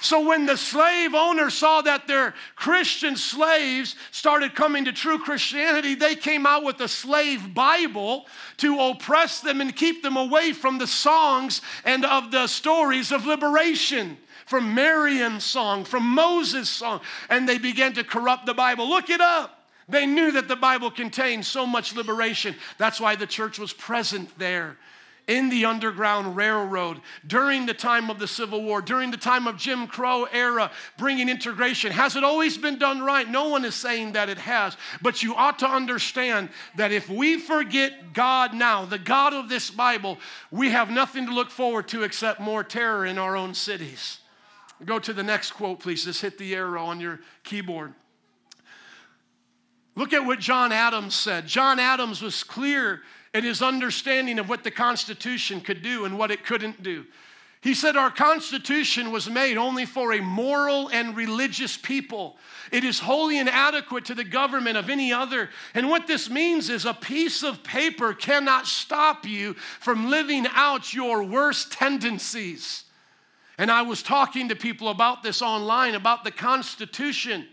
So 0.02 0.26
when 0.26 0.46
the 0.46 0.56
slave 0.56 1.14
owners 1.14 1.52
saw 1.52 1.82
that 1.82 2.08
their 2.08 2.34
Christian 2.56 3.16
slaves 3.16 3.96
started 4.10 4.54
coming 4.54 4.86
to 4.86 4.92
true 4.92 5.18
Christianity, 5.18 5.94
they 5.94 6.16
came 6.16 6.46
out 6.46 6.64
with 6.64 6.80
a 6.80 6.88
slave 6.88 7.52
Bible 7.52 8.26
to 8.58 8.80
oppress 8.80 9.40
them 9.40 9.60
and 9.60 9.76
keep 9.76 10.02
them 10.02 10.16
away 10.16 10.54
from 10.54 10.78
the 10.78 10.86
songs 10.86 11.60
and 11.84 12.06
of 12.06 12.30
the 12.30 12.46
stories 12.46 13.12
of 13.12 13.26
liberation. 13.26 14.16
From 14.46 14.74
Miriam's 14.74 15.44
song, 15.44 15.84
from 15.84 16.02
Moses' 16.02 16.68
song, 16.68 17.02
and 17.28 17.48
they 17.48 17.58
began 17.58 17.92
to 17.92 18.02
corrupt 18.02 18.46
the 18.46 18.54
Bible. 18.54 18.88
Look 18.88 19.08
it 19.08 19.20
up. 19.20 19.64
They 19.88 20.06
knew 20.06 20.32
that 20.32 20.48
the 20.48 20.56
Bible 20.56 20.90
contained 20.90 21.46
so 21.46 21.66
much 21.66 21.94
liberation. 21.94 22.56
That's 22.76 23.00
why 23.00 23.14
the 23.14 23.28
church 23.28 23.60
was 23.60 23.72
present 23.72 24.36
there 24.38 24.76
in 25.30 25.48
the 25.48 25.64
Underground 25.64 26.34
Railroad 26.34 27.00
during 27.24 27.64
the 27.64 27.72
time 27.72 28.10
of 28.10 28.18
the 28.18 28.26
Civil 28.26 28.64
War, 28.64 28.82
during 28.82 29.12
the 29.12 29.16
time 29.16 29.46
of 29.46 29.56
Jim 29.56 29.86
Crow 29.86 30.24
era, 30.24 30.72
bringing 30.98 31.28
integration. 31.28 31.92
Has 31.92 32.16
it 32.16 32.24
always 32.24 32.58
been 32.58 32.80
done 32.80 33.00
right? 33.00 33.30
No 33.30 33.48
one 33.48 33.64
is 33.64 33.76
saying 33.76 34.12
that 34.12 34.28
it 34.28 34.38
has. 34.38 34.76
But 35.00 35.22
you 35.22 35.36
ought 35.36 35.60
to 35.60 35.68
understand 35.68 36.48
that 36.76 36.90
if 36.90 37.08
we 37.08 37.38
forget 37.38 38.12
God 38.12 38.54
now, 38.54 38.84
the 38.84 38.98
God 38.98 39.32
of 39.32 39.48
this 39.48 39.70
Bible, 39.70 40.18
we 40.50 40.70
have 40.70 40.90
nothing 40.90 41.26
to 41.26 41.32
look 41.32 41.50
forward 41.50 41.86
to 41.88 42.02
except 42.02 42.40
more 42.40 42.64
terror 42.64 43.06
in 43.06 43.16
our 43.16 43.36
own 43.36 43.54
cities. 43.54 44.18
Go 44.84 44.98
to 44.98 45.12
the 45.12 45.22
next 45.22 45.52
quote, 45.52 45.78
please. 45.78 46.06
Just 46.06 46.22
hit 46.22 46.38
the 46.38 46.56
arrow 46.56 46.84
on 46.84 46.98
your 46.98 47.20
keyboard. 47.44 47.94
Look 49.94 50.12
at 50.12 50.24
what 50.24 50.40
John 50.40 50.72
Adams 50.72 51.14
said. 51.14 51.46
John 51.46 51.78
Adams 51.78 52.20
was 52.20 52.42
clear 52.42 53.02
in 53.32 53.44
his 53.44 53.62
understanding 53.62 54.38
of 54.38 54.48
what 54.48 54.64
the 54.64 54.70
Constitution 54.70 55.60
could 55.60 55.82
do 55.82 56.04
and 56.04 56.18
what 56.18 56.30
it 56.30 56.44
couldn't 56.44 56.82
do. 56.82 57.04
He 57.62 57.74
said, 57.74 57.94
Our 57.96 58.10
Constitution 58.10 59.12
was 59.12 59.28
made 59.28 59.58
only 59.58 59.84
for 59.84 60.14
a 60.14 60.22
moral 60.22 60.88
and 60.88 61.14
religious 61.14 61.76
people. 61.76 62.38
It 62.72 62.84
is 62.84 62.98
wholly 62.98 63.38
inadequate 63.38 64.06
to 64.06 64.14
the 64.14 64.24
government 64.24 64.78
of 64.78 64.88
any 64.88 65.12
other. 65.12 65.50
And 65.74 65.90
what 65.90 66.06
this 66.06 66.30
means 66.30 66.70
is 66.70 66.86
a 66.86 66.94
piece 66.94 67.42
of 67.42 67.62
paper 67.62 68.14
cannot 68.14 68.66
stop 68.66 69.26
you 69.26 69.54
from 69.54 70.08
living 70.08 70.46
out 70.54 70.94
your 70.94 71.22
worst 71.22 71.70
tendencies. 71.70 72.84
And 73.58 73.70
I 73.70 73.82
was 73.82 74.02
talking 74.02 74.48
to 74.48 74.56
people 74.56 74.88
about 74.88 75.22
this 75.22 75.42
online, 75.42 75.94
about 75.94 76.24
the 76.24 76.30
Constitution. 76.30 77.46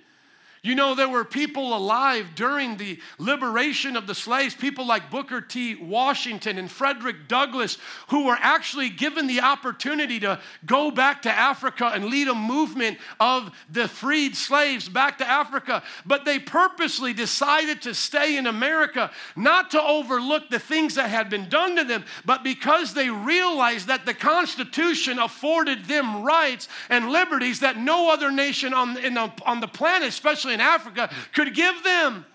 You 0.68 0.76
know, 0.76 0.96
there 0.96 1.08
were 1.08 1.24
people 1.24 1.76
alive 1.76 2.32
during 2.36 2.78
the 2.78 3.00
liberation 3.20 3.96
of 3.96 4.06
the 4.06 4.16
slaves, 4.16 4.54
people 4.54 4.86
like 4.86 5.10
Booker 5.10 5.40
T. 5.40 5.76
Washington 5.76 6.58
and 6.58 6.70
Frederick 6.70 7.28
Douglass, 7.30 7.78
who 8.10 8.26
were 8.26 8.38
actually 8.40 8.90
given 8.90 9.28
the 9.28 9.42
opportunity 9.42 10.20
to 10.20 10.42
go 10.66 10.92
back 10.92 11.22
to 11.22 11.32
Africa 11.32 11.92
and 11.94 12.06
lead 12.06 12.28
a 12.28 12.36
movement 12.36 12.98
of 13.20 13.52
the 13.72 13.88
freed 13.88 14.36
slaves 14.36 14.90
back 14.90 15.20
to 15.20 15.28
Africa. 15.28 15.84
But 16.06 16.26
they 16.26 16.40
purposely 16.40 17.14
decided 17.14 17.84
to 17.84 17.94
stay 17.94 18.38
in 18.38 18.46
America, 18.46 19.12
not 19.36 19.72
to 19.72 19.82
overlook 19.82 20.50
the 20.50 20.60
things 20.60 20.96
that 20.96 21.10
had 21.10 21.30
been 21.30 21.48
done 21.50 21.76
to 21.78 21.84
them, 21.84 22.04
but 22.26 22.44
because 22.44 22.94
they 22.94 23.10
realized 23.10 23.88
that 23.88 24.06
the 24.06 24.14
Constitution 24.14 25.20
afforded 25.20 25.86
them 25.86 26.24
rights 26.24 26.68
and 26.90 27.10
liberties 27.10 27.62
that 27.62 27.78
no 27.78 28.12
other 28.12 28.32
nation 28.32 28.74
on, 28.74 28.96
the, 28.96 29.32
on 29.46 29.62
the 29.62 29.68
planet, 29.68 30.10
especially 30.10 30.57
especially 30.57 30.57
in 30.58 30.62
Africa, 30.62 31.10
could 31.34 31.54
give 31.54 31.84
them. 31.84 32.26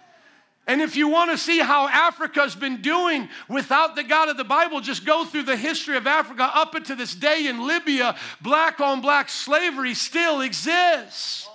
And 0.67 0.81
if 0.81 0.95
you 0.95 1.09
want 1.09 1.33
to 1.33 1.39
see 1.39 1.59
how 1.59 1.89
Africa's 1.89 2.55
been 2.55 2.83
doing 2.83 3.29
without 3.49 3.97
the 3.97 4.05
God 4.05 4.29
of 4.29 4.37
the 4.37 4.45
Bible, 4.45 4.81
just 4.81 5.05
go 5.05 5.25
through 5.25 5.43
the 5.43 5.57
history 5.57 5.97
of 5.97 6.07
Africa 6.07 6.49
up 6.55 6.77
until 6.77 6.97
this 6.97 7.15
day 7.15 7.49
in 7.49 7.67
Libya. 7.67 8.17
Black 8.41 8.81
on 8.81 9.01
black 9.01 9.29
slavery 9.29 9.95
still 9.95 10.41
exists. 10.41 11.49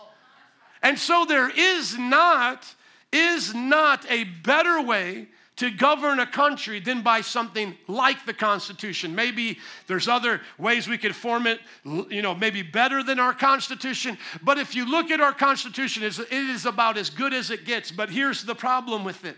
And 0.83 0.99
so 0.99 1.25
there 1.25 1.49
is 1.49 1.97
not, 1.97 2.65
is 3.13 3.53
not 3.53 4.05
a 4.11 4.25
better 4.25 4.81
way 4.81 5.27
to 5.57 5.71
govern 5.71 6.19
a 6.19 6.25
country 6.25 6.79
than 6.79 7.01
by 7.01 7.21
something 7.21 7.75
like 7.87 8.25
the 8.25 8.33
Constitution. 8.33 9.13
Maybe 9.15 9.57
there's 9.87 10.07
other 10.07 10.41
ways 10.57 10.87
we 10.87 10.97
could 10.97 11.15
form 11.15 11.47
it, 11.47 11.59
you 11.83 12.21
know, 12.21 12.35
maybe 12.35 12.61
better 12.61 13.03
than 13.03 13.19
our 13.19 13.33
Constitution. 13.33 14.17
But 14.43 14.59
if 14.59 14.75
you 14.75 14.85
look 14.89 15.09
at 15.09 15.19
our 15.19 15.33
Constitution, 15.33 16.03
it 16.03 16.19
is 16.31 16.65
about 16.65 16.97
as 16.97 17.09
good 17.09 17.33
as 17.33 17.49
it 17.49 17.65
gets. 17.65 17.91
But 17.91 18.09
here's 18.09 18.43
the 18.43 18.55
problem 18.55 19.03
with 19.03 19.25
it 19.25 19.35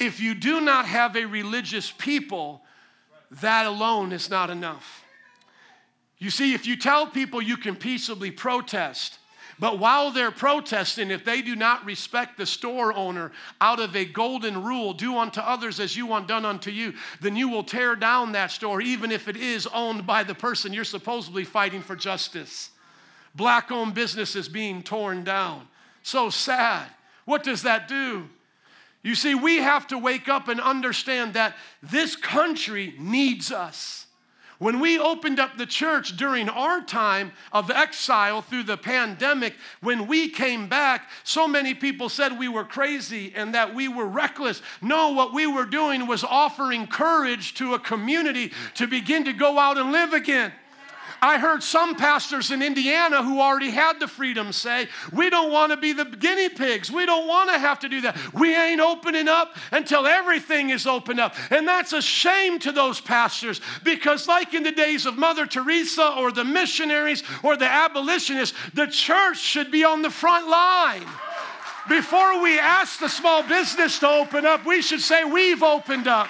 if 0.00 0.18
you 0.18 0.34
do 0.34 0.60
not 0.60 0.86
have 0.86 1.14
a 1.14 1.24
religious 1.24 1.92
people, 1.92 2.62
that 3.30 3.66
alone 3.66 4.12
is 4.12 4.28
not 4.28 4.50
enough. 4.50 5.04
You 6.18 6.30
see, 6.30 6.54
if 6.54 6.66
you 6.66 6.76
tell 6.76 7.06
people 7.06 7.42
you 7.42 7.56
can 7.56 7.76
peaceably 7.76 8.30
protest, 8.30 9.18
but 9.58 9.78
while 9.78 10.10
they're 10.10 10.30
protesting, 10.30 11.10
if 11.10 11.24
they 11.24 11.40
do 11.40 11.54
not 11.54 11.84
respect 11.84 12.36
the 12.36 12.46
store 12.46 12.92
owner 12.92 13.32
out 13.60 13.78
of 13.78 13.94
a 13.94 14.04
golden 14.04 14.62
rule, 14.62 14.92
do 14.92 15.16
unto 15.16 15.40
others 15.40 15.78
as 15.78 15.96
you 15.96 16.06
want 16.06 16.28
done 16.28 16.44
unto 16.44 16.70
you, 16.70 16.94
then 17.20 17.36
you 17.36 17.48
will 17.48 17.62
tear 17.62 17.94
down 17.94 18.32
that 18.32 18.50
store, 18.50 18.80
even 18.80 19.12
if 19.12 19.28
it 19.28 19.36
is 19.36 19.66
owned 19.68 20.06
by 20.06 20.24
the 20.24 20.34
person 20.34 20.72
you're 20.72 20.84
supposedly 20.84 21.44
fighting 21.44 21.82
for 21.82 21.94
justice. 21.94 22.70
Black 23.34 23.70
owned 23.70 23.94
businesses 23.94 24.48
being 24.48 24.82
torn 24.82 25.24
down. 25.24 25.68
So 26.02 26.30
sad. 26.30 26.88
What 27.24 27.42
does 27.42 27.62
that 27.62 27.88
do? 27.88 28.28
You 29.02 29.14
see, 29.14 29.34
we 29.34 29.56
have 29.56 29.86
to 29.88 29.98
wake 29.98 30.28
up 30.28 30.48
and 30.48 30.60
understand 30.60 31.34
that 31.34 31.56
this 31.82 32.16
country 32.16 32.94
needs 32.98 33.52
us. 33.52 34.03
When 34.58 34.78
we 34.80 34.98
opened 34.98 35.40
up 35.40 35.56
the 35.56 35.66
church 35.66 36.16
during 36.16 36.48
our 36.48 36.80
time 36.80 37.32
of 37.52 37.70
exile 37.70 38.40
through 38.40 38.64
the 38.64 38.76
pandemic, 38.76 39.54
when 39.80 40.06
we 40.06 40.28
came 40.28 40.68
back, 40.68 41.10
so 41.24 41.48
many 41.48 41.74
people 41.74 42.08
said 42.08 42.38
we 42.38 42.48
were 42.48 42.64
crazy 42.64 43.32
and 43.34 43.54
that 43.54 43.74
we 43.74 43.88
were 43.88 44.06
reckless. 44.06 44.62
No, 44.80 45.10
what 45.10 45.34
we 45.34 45.46
were 45.46 45.66
doing 45.66 46.06
was 46.06 46.22
offering 46.22 46.86
courage 46.86 47.54
to 47.54 47.74
a 47.74 47.78
community 47.78 48.52
to 48.74 48.86
begin 48.86 49.24
to 49.24 49.32
go 49.32 49.58
out 49.58 49.76
and 49.76 49.90
live 49.90 50.12
again. 50.12 50.52
I 51.22 51.38
heard 51.38 51.62
some 51.62 51.94
pastors 51.94 52.50
in 52.50 52.62
Indiana 52.62 53.22
who 53.22 53.40
already 53.40 53.70
had 53.70 54.00
the 54.00 54.08
freedom 54.08 54.52
say, 54.52 54.88
We 55.12 55.30
don't 55.30 55.52
want 55.52 55.72
to 55.72 55.76
be 55.76 55.92
the 55.92 56.04
guinea 56.04 56.48
pigs. 56.48 56.90
We 56.90 57.06
don't 57.06 57.26
want 57.26 57.50
to 57.50 57.58
have 57.58 57.80
to 57.80 57.88
do 57.88 58.00
that. 58.02 58.16
We 58.34 58.54
ain't 58.54 58.80
opening 58.80 59.28
up 59.28 59.56
until 59.72 60.06
everything 60.06 60.70
is 60.70 60.86
opened 60.86 61.20
up. 61.20 61.34
And 61.50 61.66
that's 61.66 61.92
a 61.92 62.02
shame 62.02 62.58
to 62.60 62.72
those 62.72 63.00
pastors 63.00 63.60
because, 63.82 64.28
like 64.28 64.54
in 64.54 64.62
the 64.62 64.72
days 64.72 65.06
of 65.06 65.16
Mother 65.16 65.46
Teresa 65.46 66.14
or 66.16 66.32
the 66.32 66.44
missionaries 66.44 67.22
or 67.42 67.56
the 67.56 67.68
abolitionists, 67.68 68.56
the 68.74 68.86
church 68.86 69.38
should 69.38 69.70
be 69.70 69.84
on 69.84 70.02
the 70.02 70.10
front 70.10 70.48
line. 70.48 71.06
Before 71.88 72.42
we 72.42 72.58
ask 72.58 72.98
the 72.98 73.08
small 73.08 73.42
business 73.42 73.98
to 73.98 74.08
open 74.08 74.46
up, 74.46 74.64
we 74.64 74.80
should 74.80 75.00
say, 75.00 75.24
We've 75.24 75.62
opened 75.62 76.08
up. 76.08 76.28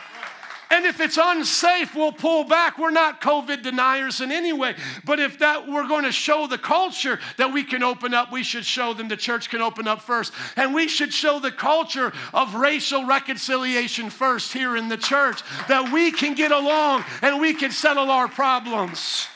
And 0.71 0.87
if 0.87 1.01
it's 1.01 1.19
unsafe, 1.21 1.95
we'll 1.95 2.13
pull 2.13 2.45
back. 2.45 2.79
We're 2.79 2.91
not 2.91 3.21
COVID 3.21 3.63
deniers 3.63 4.21
in 4.21 4.33
any 4.33 4.53
way. 4.53 4.75
But 5.05 5.21
if 5.21 5.39
that 5.39 5.69
we're 5.69 5.87
going 5.87 6.05
to 6.05 6.13
show 6.13 6.47
the 6.47 6.59
culture 6.59 7.21
that 7.37 7.53
we 7.53 7.63
can 7.63 7.83
open 7.83 8.15
up, 8.15 8.33
we 8.33 8.43
should 8.43 8.65
show 8.65 8.95
them 8.95 9.09
the 9.09 9.17
church 9.17 9.51
can 9.51 9.61
open 9.61 9.87
up 9.87 10.03
first. 10.03 10.33
And 10.57 10.75
we 10.75 10.89
should 10.89 11.13
show 11.13 11.39
the 11.39 11.53
culture 11.53 12.13
of 12.33 12.55
racial 12.55 13.05
reconciliation 13.05 14.11
first 14.11 14.53
here 14.53 14.77
in 14.77 14.89
the 14.89 14.97
church, 14.97 15.43
that 15.69 15.93
we 15.93 16.11
can 16.11 16.35
get 16.35 16.51
along 16.51 17.05
and 17.23 17.41
we 17.41 17.55
can 17.55 17.71
settle 17.71 18.11
our 18.11 18.29
problems. 18.29 19.29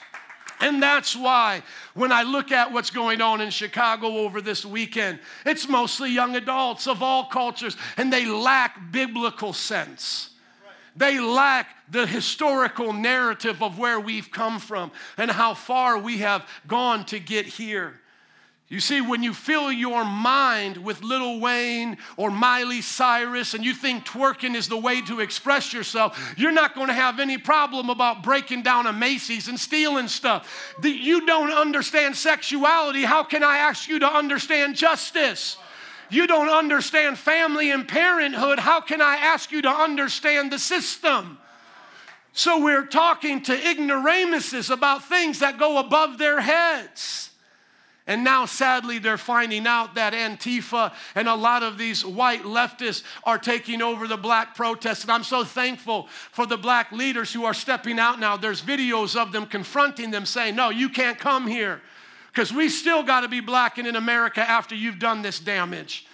And 0.61 0.83
that's 0.83 1.15
why 1.15 1.63
when 1.95 2.11
I 2.11 2.23
look 2.23 2.51
at 2.51 2.73
what's 2.73 2.91
going 2.91 3.21
on 3.21 3.41
in 3.41 3.51
Chicago 3.51 4.19
over 4.19 4.41
this 4.41 4.65
weekend, 4.65 5.21
it's 5.47 5.69
mostly 5.69 6.11
young 6.11 6.35
adults 6.37 6.89
of 6.89 7.03
all 7.03 7.27
cultures, 7.27 7.77
and 7.97 8.13
they 8.13 8.27
lack 8.27 8.91
biblical 8.91 9.53
sense. 9.53 10.31
They 10.99 11.21
lack 11.21 11.69
the 11.91 12.07
historical 12.07 12.93
narrative 12.93 13.63
of 13.63 13.79
where 13.79 14.01
we've 14.01 14.31
come 14.31 14.59
from 14.59 14.91
and 15.17 15.31
how 15.31 15.55
far 15.55 15.97
we 15.97 16.19
have 16.19 16.47
gone 16.67 17.07
to 17.07 17.21
get 17.21 17.47
here. 17.47 17.95
You 18.69 18.81
see, 18.81 19.01
when 19.01 19.23
you 19.23 19.33
fill 19.33 19.73
your 19.73 20.05
mind 20.05 20.77
with 20.77 21.03
Lil 21.03 21.41
Wayne 21.41 21.97
or 22.19 22.31
Miley 22.31 22.83
Cyrus 22.83 23.55
and 23.55 23.65
you 23.65 23.73
think 23.73 24.05
twerking 24.05 24.55
is 24.55 24.69
the 24.69 24.77
way 24.77 25.01
to 25.03 25.21
express 25.21 25.73
yourself, 25.73 26.35
you're 26.37 26.53
not 26.53 26.75
going 26.75 26.89
to 26.89 26.93
have 26.93 27.21
any 27.21 27.39
problem 27.39 27.89
about 27.89 28.23
breaking 28.23 28.63
down 28.63 28.87
a 28.87 28.93
Macy's 28.93 29.49
and 29.49 29.59
stealing 29.59 30.09
stuff. 30.09 30.75
You 30.83 31.25
don't 31.25 31.53
understand 31.53 32.15
sexuality. 32.17 33.05
How 33.05 33.23
can 33.23 33.43
I 33.43 33.59
ask 33.59 33.89
you 33.89 34.01
to 34.01 34.13
understand 34.13 34.77
justice? 34.77 35.57
You 36.11 36.27
don't 36.27 36.49
understand 36.49 37.19
family 37.19 37.71
and 37.71 37.87
parenthood. 37.87 38.59
How 38.59 38.81
can 38.81 39.03
I 39.03 39.17
ask 39.17 39.53
you 39.53 39.63
to 39.63 39.71
understand 39.71 40.51
the 40.51 40.59
system? 40.59 41.39
So 42.33 42.63
we're 42.63 42.87
talking 42.87 43.43
to 43.43 43.71
ignoramuses 43.71 44.71
about 44.71 45.05
things 45.05 45.41
that 45.41 45.59
go 45.59 45.79
above 45.79 46.19
their 46.19 46.41
heads. 46.41 47.31
And 48.07 48.25
now, 48.25 48.47
sadly, 48.47 48.99
they're 48.99 49.19
finding 49.19 49.67
out 49.67 49.97
that 49.97 50.15
Antifa 50.15 50.95
and 51.15 51.29
a 51.29 51.35
lot 51.35 51.63
of 51.63 51.77
these 51.77 52.07
white 52.07 52.43
leftists 52.43 53.03
are 53.25 53.39
taking 53.39 53.83
over 53.83 54.09
the 54.09 54.17
black 54.17 54.55
protests. 54.55 55.03
And 55.03 55.13
I'm 55.13 55.25
so 55.25 55.45
thankful 55.45 56.09
for 56.33 56.47
the 56.47 56.57
black 56.57 56.91
leaders 56.91 57.31
who 57.31 57.45
are 57.45 57.53
stepping 57.53 57.99
out 57.99 58.19
now. 58.19 58.39
There's 58.39 58.63
videos 58.63 59.15
of 59.15 59.33
them 59.33 59.45
confronting 59.45 60.11
them 60.11 60.25
saying, 60.25 60.57
No, 60.57 60.71
you 60.71 60.89
can't 60.89 61.19
come 61.19 61.47
here 61.47 61.83
because 62.39 62.53
we 62.53 62.69
still 62.69 63.03
got 63.03 63.23
to 63.23 63.29
be 63.29 63.41
black 63.41 63.79
in 63.79 63.97
America 63.97 64.39
after 64.39 64.73
you've 64.73 65.01
done 65.01 65.23
this 65.23 65.41
damage. 65.41 66.07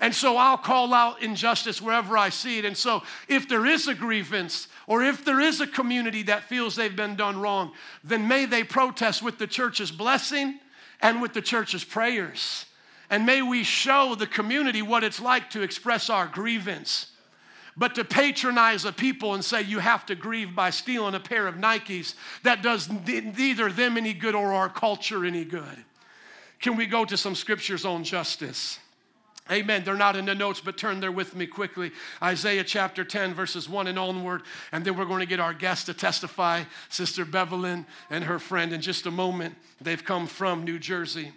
And 0.00 0.14
so 0.14 0.38
I'll 0.38 0.56
call 0.56 0.94
out 0.94 1.20
injustice 1.20 1.82
wherever 1.82 2.16
I 2.16 2.30
see 2.30 2.58
it. 2.58 2.64
And 2.64 2.74
so 2.74 3.02
if 3.28 3.46
there 3.46 3.66
is 3.66 3.86
a 3.86 3.92
grievance 3.92 4.68
or 4.86 5.04
if 5.04 5.22
there 5.22 5.38
is 5.38 5.60
a 5.60 5.66
community 5.66 6.22
that 6.22 6.44
feels 6.44 6.76
they've 6.76 6.96
been 6.96 7.14
done 7.14 7.38
wrong, 7.38 7.72
then 8.02 8.26
may 8.26 8.46
they 8.46 8.64
protest 8.64 9.22
with 9.22 9.36
the 9.36 9.46
church's 9.46 9.90
blessing 9.90 10.60
and 11.02 11.20
with 11.20 11.34
the 11.34 11.42
church's 11.42 11.84
prayers. 11.84 12.64
And 13.10 13.26
may 13.26 13.42
we 13.42 13.62
show 13.62 14.14
the 14.14 14.26
community 14.26 14.80
what 14.80 15.04
it's 15.04 15.20
like 15.20 15.50
to 15.50 15.60
express 15.60 16.08
our 16.08 16.26
grievance. 16.26 17.08
But 17.76 17.94
to 17.96 18.04
patronize 18.04 18.84
a 18.84 18.92
people 18.92 19.34
and 19.34 19.44
say 19.44 19.62
you 19.62 19.80
have 19.80 20.06
to 20.06 20.14
grieve 20.14 20.54
by 20.54 20.70
stealing 20.70 21.14
a 21.14 21.20
pair 21.20 21.46
of 21.46 21.56
Nikes, 21.56 22.14
that 22.42 22.62
does 22.62 22.88
neither 22.88 23.70
them 23.70 23.98
any 23.98 24.14
good 24.14 24.34
or 24.34 24.52
our 24.52 24.70
culture 24.70 25.24
any 25.24 25.44
good. 25.44 25.84
Can 26.60 26.76
we 26.76 26.86
go 26.86 27.04
to 27.04 27.16
some 27.16 27.34
scriptures 27.34 27.84
on 27.84 28.02
justice? 28.02 28.78
Amen. 29.50 29.84
They're 29.84 29.94
not 29.94 30.16
in 30.16 30.24
the 30.24 30.34
notes, 30.34 30.60
but 30.60 30.76
turn 30.76 30.98
there 30.98 31.12
with 31.12 31.36
me 31.36 31.46
quickly. 31.46 31.92
Isaiah 32.20 32.64
chapter 32.64 33.04
10, 33.04 33.32
verses 33.34 33.68
1 33.68 33.86
and 33.86 33.98
onward. 33.98 34.42
And 34.72 34.84
then 34.84 34.96
we're 34.96 35.04
going 35.04 35.20
to 35.20 35.26
get 35.26 35.38
our 35.38 35.54
guest 35.54 35.86
to 35.86 35.94
testify, 35.94 36.64
Sister 36.88 37.24
Bevelyn 37.24 37.86
and 38.10 38.24
her 38.24 38.40
friend, 38.40 38.72
in 38.72 38.80
just 38.80 39.06
a 39.06 39.10
moment. 39.10 39.54
They've 39.80 40.02
come 40.02 40.26
from 40.26 40.64
New 40.64 40.80
Jersey. 40.80 41.30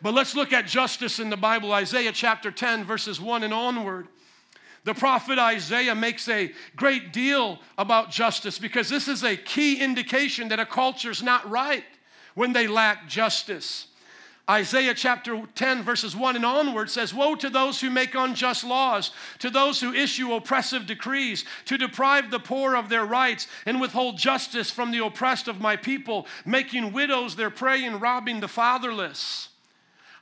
But 0.00 0.14
let's 0.14 0.34
look 0.34 0.54
at 0.54 0.66
justice 0.66 1.18
in 1.18 1.28
the 1.28 1.36
Bible. 1.36 1.72
Isaiah 1.72 2.12
chapter 2.12 2.50
10, 2.50 2.84
verses 2.84 3.20
1 3.20 3.42
and 3.42 3.52
onward. 3.52 4.08
The 4.84 4.94
prophet 4.94 5.38
Isaiah 5.38 5.94
makes 5.94 6.28
a 6.28 6.52
great 6.74 7.12
deal 7.12 7.58
about 7.76 8.10
justice 8.10 8.58
because 8.58 8.88
this 8.88 9.08
is 9.08 9.22
a 9.22 9.36
key 9.36 9.80
indication 9.80 10.48
that 10.48 10.60
a 10.60 10.66
culture 10.66 11.10
is 11.10 11.22
not 11.22 11.48
right 11.50 11.84
when 12.34 12.52
they 12.52 12.66
lack 12.66 13.08
justice. 13.08 13.88
Isaiah 14.48 14.94
chapter 14.94 15.46
10, 15.54 15.84
verses 15.84 16.16
1 16.16 16.34
and 16.34 16.44
onward 16.44 16.90
says, 16.90 17.14
Woe 17.14 17.36
to 17.36 17.50
those 17.50 17.80
who 17.80 17.88
make 17.88 18.16
unjust 18.16 18.64
laws, 18.64 19.12
to 19.38 19.48
those 19.48 19.80
who 19.80 19.92
issue 19.92 20.32
oppressive 20.32 20.86
decrees, 20.86 21.44
to 21.66 21.78
deprive 21.78 22.30
the 22.30 22.40
poor 22.40 22.74
of 22.74 22.88
their 22.88 23.04
rights 23.04 23.46
and 23.64 23.80
withhold 23.80 24.18
justice 24.18 24.68
from 24.68 24.90
the 24.90 25.04
oppressed 25.04 25.46
of 25.46 25.60
my 25.60 25.76
people, 25.76 26.26
making 26.44 26.92
widows 26.92 27.36
their 27.36 27.50
prey 27.50 27.84
and 27.84 28.02
robbing 28.02 28.40
the 28.40 28.48
fatherless. 28.48 29.50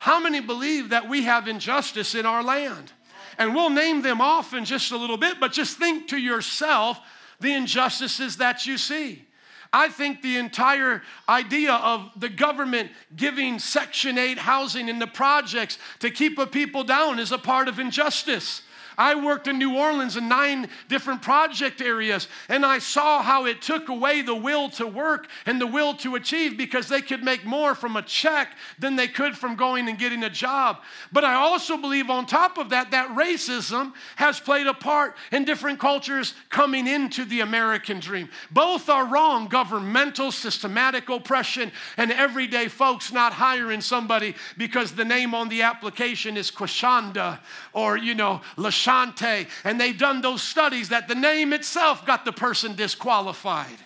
How 0.00 0.20
many 0.20 0.40
believe 0.40 0.90
that 0.90 1.08
we 1.08 1.22
have 1.22 1.48
injustice 1.48 2.14
in 2.14 2.26
our 2.26 2.42
land? 2.42 2.92
And 3.38 3.54
we'll 3.54 3.70
name 3.70 4.02
them 4.02 4.20
off 4.20 4.52
in 4.52 4.64
just 4.64 4.90
a 4.90 4.96
little 4.96 5.16
bit, 5.16 5.38
but 5.40 5.52
just 5.52 5.78
think 5.78 6.08
to 6.08 6.18
yourself 6.18 7.00
the 7.40 7.54
injustices 7.54 8.36
that 8.38 8.66
you 8.66 8.76
see. 8.76 9.24
I 9.72 9.88
think 9.88 10.22
the 10.22 10.38
entire 10.38 11.02
idea 11.28 11.72
of 11.72 12.10
the 12.16 12.28
government 12.28 12.90
giving 13.14 13.58
Section 13.58 14.18
8 14.18 14.38
housing 14.38 14.88
in 14.88 14.98
the 14.98 15.06
projects 15.06 15.78
to 16.00 16.10
keep 16.10 16.38
a 16.38 16.46
people 16.46 16.84
down 16.84 17.18
is 17.18 17.32
a 17.32 17.38
part 17.38 17.68
of 17.68 17.78
injustice. 17.78 18.62
I 18.98 19.14
worked 19.14 19.46
in 19.46 19.58
New 19.58 19.76
Orleans 19.76 20.16
in 20.16 20.28
nine 20.28 20.68
different 20.88 21.22
project 21.22 21.80
areas, 21.80 22.26
and 22.48 22.66
I 22.66 22.80
saw 22.80 23.22
how 23.22 23.46
it 23.46 23.62
took 23.62 23.88
away 23.88 24.22
the 24.22 24.34
will 24.34 24.68
to 24.70 24.88
work 24.88 25.28
and 25.46 25.60
the 25.60 25.68
will 25.68 25.94
to 25.98 26.16
achieve 26.16 26.58
because 26.58 26.88
they 26.88 27.00
could 27.00 27.22
make 27.22 27.44
more 27.44 27.76
from 27.76 27.94
a 27.94 28.02
check 28.02 28.48
than 28.80 28.96
they 28.96 29.06
could 29.06 29.38
from 29.38 29.54
going 29.54 29.88
and 29.88 29.98
getting 29.98 30.24
a 30.24 30.30
job. 30.30 30.78
But 31.12 31.22
I 31.22 31.34
also 31.34 31.76
believe, 31.76 32.10
on 32.10 32.26
top 32.26 32.58
of 32.58 32.70
that, 32.70 32.90
that 32.90 33.10
racism 33.10 33.92
has 34.16 34.40
played 34.40 34.66
a 34.66 34.74
part 34.74 35.16
in 35.30 35.44
different 35.44 35.78
cultures 35.78 36.34
coming 36.50 36.88
into 36.88 37.24
the 37.24 37.40
American 37.40 38.00
dream. 38.00 38.28
Both 38.50 38.88
are 38.88 39.06
wrong 39.06 39.46
governmental, 39.46 40.32
systematic 40.32 41.08
oppression, 41.08 41.70
and 41.96 42.10
everyday 42.10 42.66
folks 42.66 43.12
not 43.12 43.32
hiring 43.32 43.80
somebody 43.80 44.34
because 44.56 44.90
the 44.92 45.04
name 45.04 45.36
on 45.36 45.48
the 45.48 45.62
application 45.62 46.36
is 46.36 46.50
Quashanda 46.50 47.38
or, 47.72 47.96
you 47.96 48.16
know, 48.16 48.40
LaShawn 48.56 48.87
Shante, 48.88 49.46
and 49.64 49.80
they've 49.80 49.98
done 49.98 50.20
those 50.20 50.42
studies 50.42 50.88
that 50.88 51.08
the 51.08 51.14
name 51.14 51.52
itself 51.52 52.06
got 52.06 52.24
the 52.24 52.32
person 52.32 52.74
disqualified. 52.74 53.78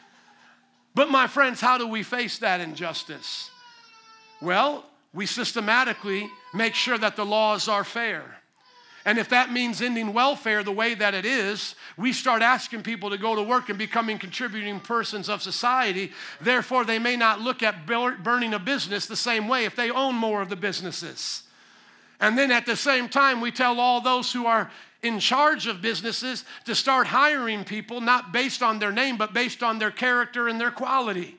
But, 0.95 1.11
my 1.11 1.27
friends, 1.27 1.61
how 1.61 1.79
do 1.79 1.87
we 1.87 2.03
face 2.03 2.39
that 2.39 2.61
injustice? 2.61 3.51
Well, 4.41 4.85
we 5.15 5.27
systematically 5.27 6.31
make 6.55 6.75
sure 6.75 6.99
that 6.99 7.17
the 7.17 7.25
laws 7.25 7.67
are 7.69 7.85
fair. 7.85 8.25
And 9.05 9.19
if 9.19 9.31
that 9.31 9.53
means 9.53 9.83
ending 9.83 10.13
welfare 10.13 10.63
the 10.63 10.71
way 10.71 10.95
that 10.95 11.13
it 11.13 11.25
is, 11.25 11.75
we 11.97 12.13
start 12.13 12.41
asking 12.41 12.85
people 12.85 13.11
to 13.11 13.19
go 13.19 13.35
to 13.35 13.43
work 13.43 13.69
and 13.69 13.77
becoming 13.77 14.17
contributing 14.17 14.79
persons 14.79 15.29
of 15.29 15.43
society. 15.43 16.13
Therefore, 16.41 16.85
they 16.85 17.01
may 17.01 17.17
not 17.17 17.41
look 17.41 17.65
at 17.65 17.85
burning 17.85 18.55
a 18.55 18.61
business 18.61 19.07
the 19.07 19.17
same 19.17 19.49
way 19.49 19.65
if 19.65 19.75
they 19.75 19.91
own 19.91 20.15
more 20.15 20.41
of 20.41 20.51
the 20.51 20.57
businesses. 20.57 21.43
And 22.21 22.39
then 22.39 22.53
at 22.53 22.67
the 22.67 22.77
same 22.77 23.09
time, 23.09 23.41
we 23.41 23.51
tell 23.51 23.81
all 23.81 24.01
those 24.01 24.33
who 24.33 24.47
are 24.47 24.71
in 25.03 25.19
charge 25.19 25.67
of 25.67 25.83
businesses 25.83 26.45
to 26.65 26.75
start 26.75 27.07
hiring 27.07 27.65
people 27.65 28.01
not 28.01 28.33
based 28.33 28.63
on 28.63 28.79
their 28.79 28.93
name, 28.93 29.17
but 29.17 29.35
based 29.35 29.63
on 29.63 29.79
their 29.79 29.91
character 29.91 30.49
and 30.49 30.61
their 30.61 30.71
quality. 30.71 31.39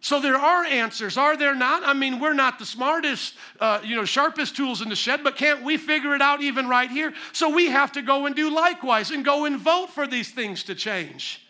So 0.00 0.20
there 0.20 0.36
are 0.36 0.64
answers, 0.66 1.16
are 1.16 1.34
there 1.34 1.54
not? 1.54 1.82
I 1.82 1.94
mean, 1.94 2.20
we're 2.20 2.34
not 2.34 2.58
the 2.58 2.66
smartest, 2.66 3.36
uh, 3.58 3.80
you 3.82 3.96
know, 3.96 4.04
sharpest 4.04 4.54
tools 4.54 4.82
in 4.82 4.90
the 4.90 4.96
shed, 4.96 5.24
but 5.24 5.34
can't 5.34 5.62
we 5.62 5.78
figure 5.78 6.14
it 6.14 6.20
out 6.20 6.42
even 6.42 6.68
right 6.68 6.90
here? 6.90 7.14
So 7.32 7.48
we 7.48 7.68
have 7.68 7.90
to 7.92 8.02
go 8.02 8.26
and 8.26 8.36
do 8.36 8.54
likewise 8.54 9.10
and 9.10 9.24
go 9.24 9.46
and 9.46 9.58
vote 9.58 9.88
for 9.88 10.06
these 10.06 10.30
things 10.30 10.62
to 10.64 10.74
change. 10.74 11.40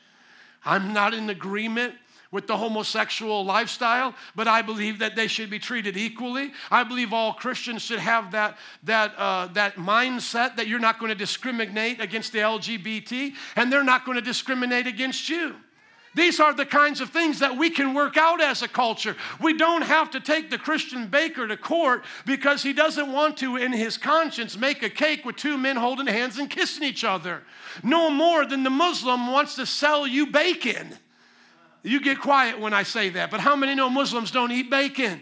I'm 0.64 0.92
not 0.92 1.14
in 1.14 1.28
agreement 1.30 1.94
with 2.34 2.48
the 2.48 2.56
homosexual 2.56 3.44
lifestyle, 3.44 4.12
but 4.34 4.48
I 4.48 4.60
believe 4.60 4.98
that 4.98 5.14
they 5.14 5.28
should 5.28 5.48
be 5.50 5.60
treated 5.60 5.96
equally. 5.96 6.50
I 6.68 6.82
believe 6.82 7.12
all 7.12 7.32
Christians 7.32 7.82
should 7.82 8.00
have 8.00 8.32
that, 8.32 8.58
that, 8.82 9.14
uh, 9.16 9.46
that 9.52 9.76
mindset 9.76 10.56
that 10.56 10.66
you're 10.66 10.80
not 10.80 10.98
going 10.98 11.10
to 11.10 11.14
discriminate 11.14 12.00
against 12.00 12.32
the 12.32 12.40
LGBT 12.40 13.34
and 13.54 13.72
they're 13.72 13.84
not 13.84 14.04
going 14.04 14.16
to 14.16 14.20
discriminate 14.20 14.88
against 14.88 15.28
you. 15.28 15.54
These 16.16 16.40
are 16.40 16.52
the 16.52 16.66
kinds 16.66 17.00
of 17.00 17.10
things 17.10 17.38
that 17.38 17.56
we 17.56 17.70
can 17.70 17.94
work 17.94 18.16
out 18.16 18.40
as 18.40 18.62
a 18.62 18.68
culture. 18.68 19.14
We 19.40 19.56
don't 19.56 19.82
have 19.82 20.10
to 20.10 20.20
take 20.20 20.50
the 20.50 20.58
Christian 20.58 21.06
baker 21.06 21.46
to 21.46 21.56
court 21.56 22.04
because 22.26 22.64
he 22.64 22.72
doesn't 22.72 23.12
want 23.12 23.36
to, 23.38 23.56
in 23.56 23.72
his 23.72 23.96
conscience, 23.96 24.58
make 24.58 24.82
a 24.82 24.90
cake 24.90 25.24
with 25.24 25.36
two 25.36 25.56
men 25.56 25.76
holding 25.76 26.08
hands 26.08 26.38
and 26.38 26.50
kissing 26.50 26.82
each 26.82 27.04
other. 27.04 27.44
No 27.84 28.10
more 28.10 28.44
than 28.44 28.64
the 28.64 28.70
Muslim 28.70 29.30
wants 29.30 29.54
to 29.54 29.66
sell 29.66 30.04
you 30.04 30.26
bacon. 30.26 30.98
You 31.84 32.00
get 32.00 32.18
quiet 32.18 32.58
when 32.58 32.72
I 32.72 32.82
say 32.82 33.10
that, 33.10 33.30
but 33.30 33.40
how 33.40 33.54
many 33.54 33.74
know 33.74 33.90
Muslims 33.90 34.30
don't 34.30 34.50
eat 34.50 34.70
bacon? 34.70 35.20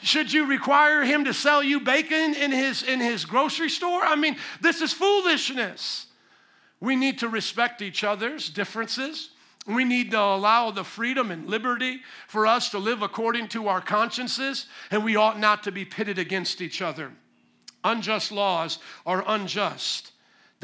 Should 0.00 0.32
you 0.32 0.46
require 0.46 1.02
him 1.02 1.24
to 1.24 1.34
sell 1.34 1.62
you 1.62 1.80
bacon 1.80 2.34
in 2.34 2.52
his, 2.52 2.82
in 2.84 3.00
his 3.00 3.24
grocery 3.24 3.68
store? 3.68 4.02
I 4.02 4.14
mean, 4.14 4.36
this 4.60 4.80
is 4.80 4.92
foolishness. 4.92 6.06
We 6.78 6.94
need 6.94 7.18
to 7.18 7.28
respect 7.28 7.82
each 7.82 8.04
other's 8.04 8.48
differences. 8.48 9.30
We 9.66 9.84
need 9.84 10.12
to 10.12 10.20
allow 10.20 10.70
the 10.70 10.84
freedom 10.84 11.30
and 11.30 11.48
liberty 11.48 12.02
for 12.28 12.46
us 12.46 12.70
to 12.70 12.78
live 12.78 13.02
according 13.02 13.48
to 13.48 13.66
our 13.68 13.80
consciences, 13.80 14.66
and 14.90 15.02
we 15.02 15.16
ought 15.16 15.40
not 15.40 15.64
to 15.64 15.72
be 15.72 15.84
pitted 15.84 16.18
against 16.18 16.60
each 16.60 16.80
other. 16.80 17.10
Unjust 17.82 18.30
laws 18.30 18.78
are 19.04 19.24
unjust. 19.26 20.12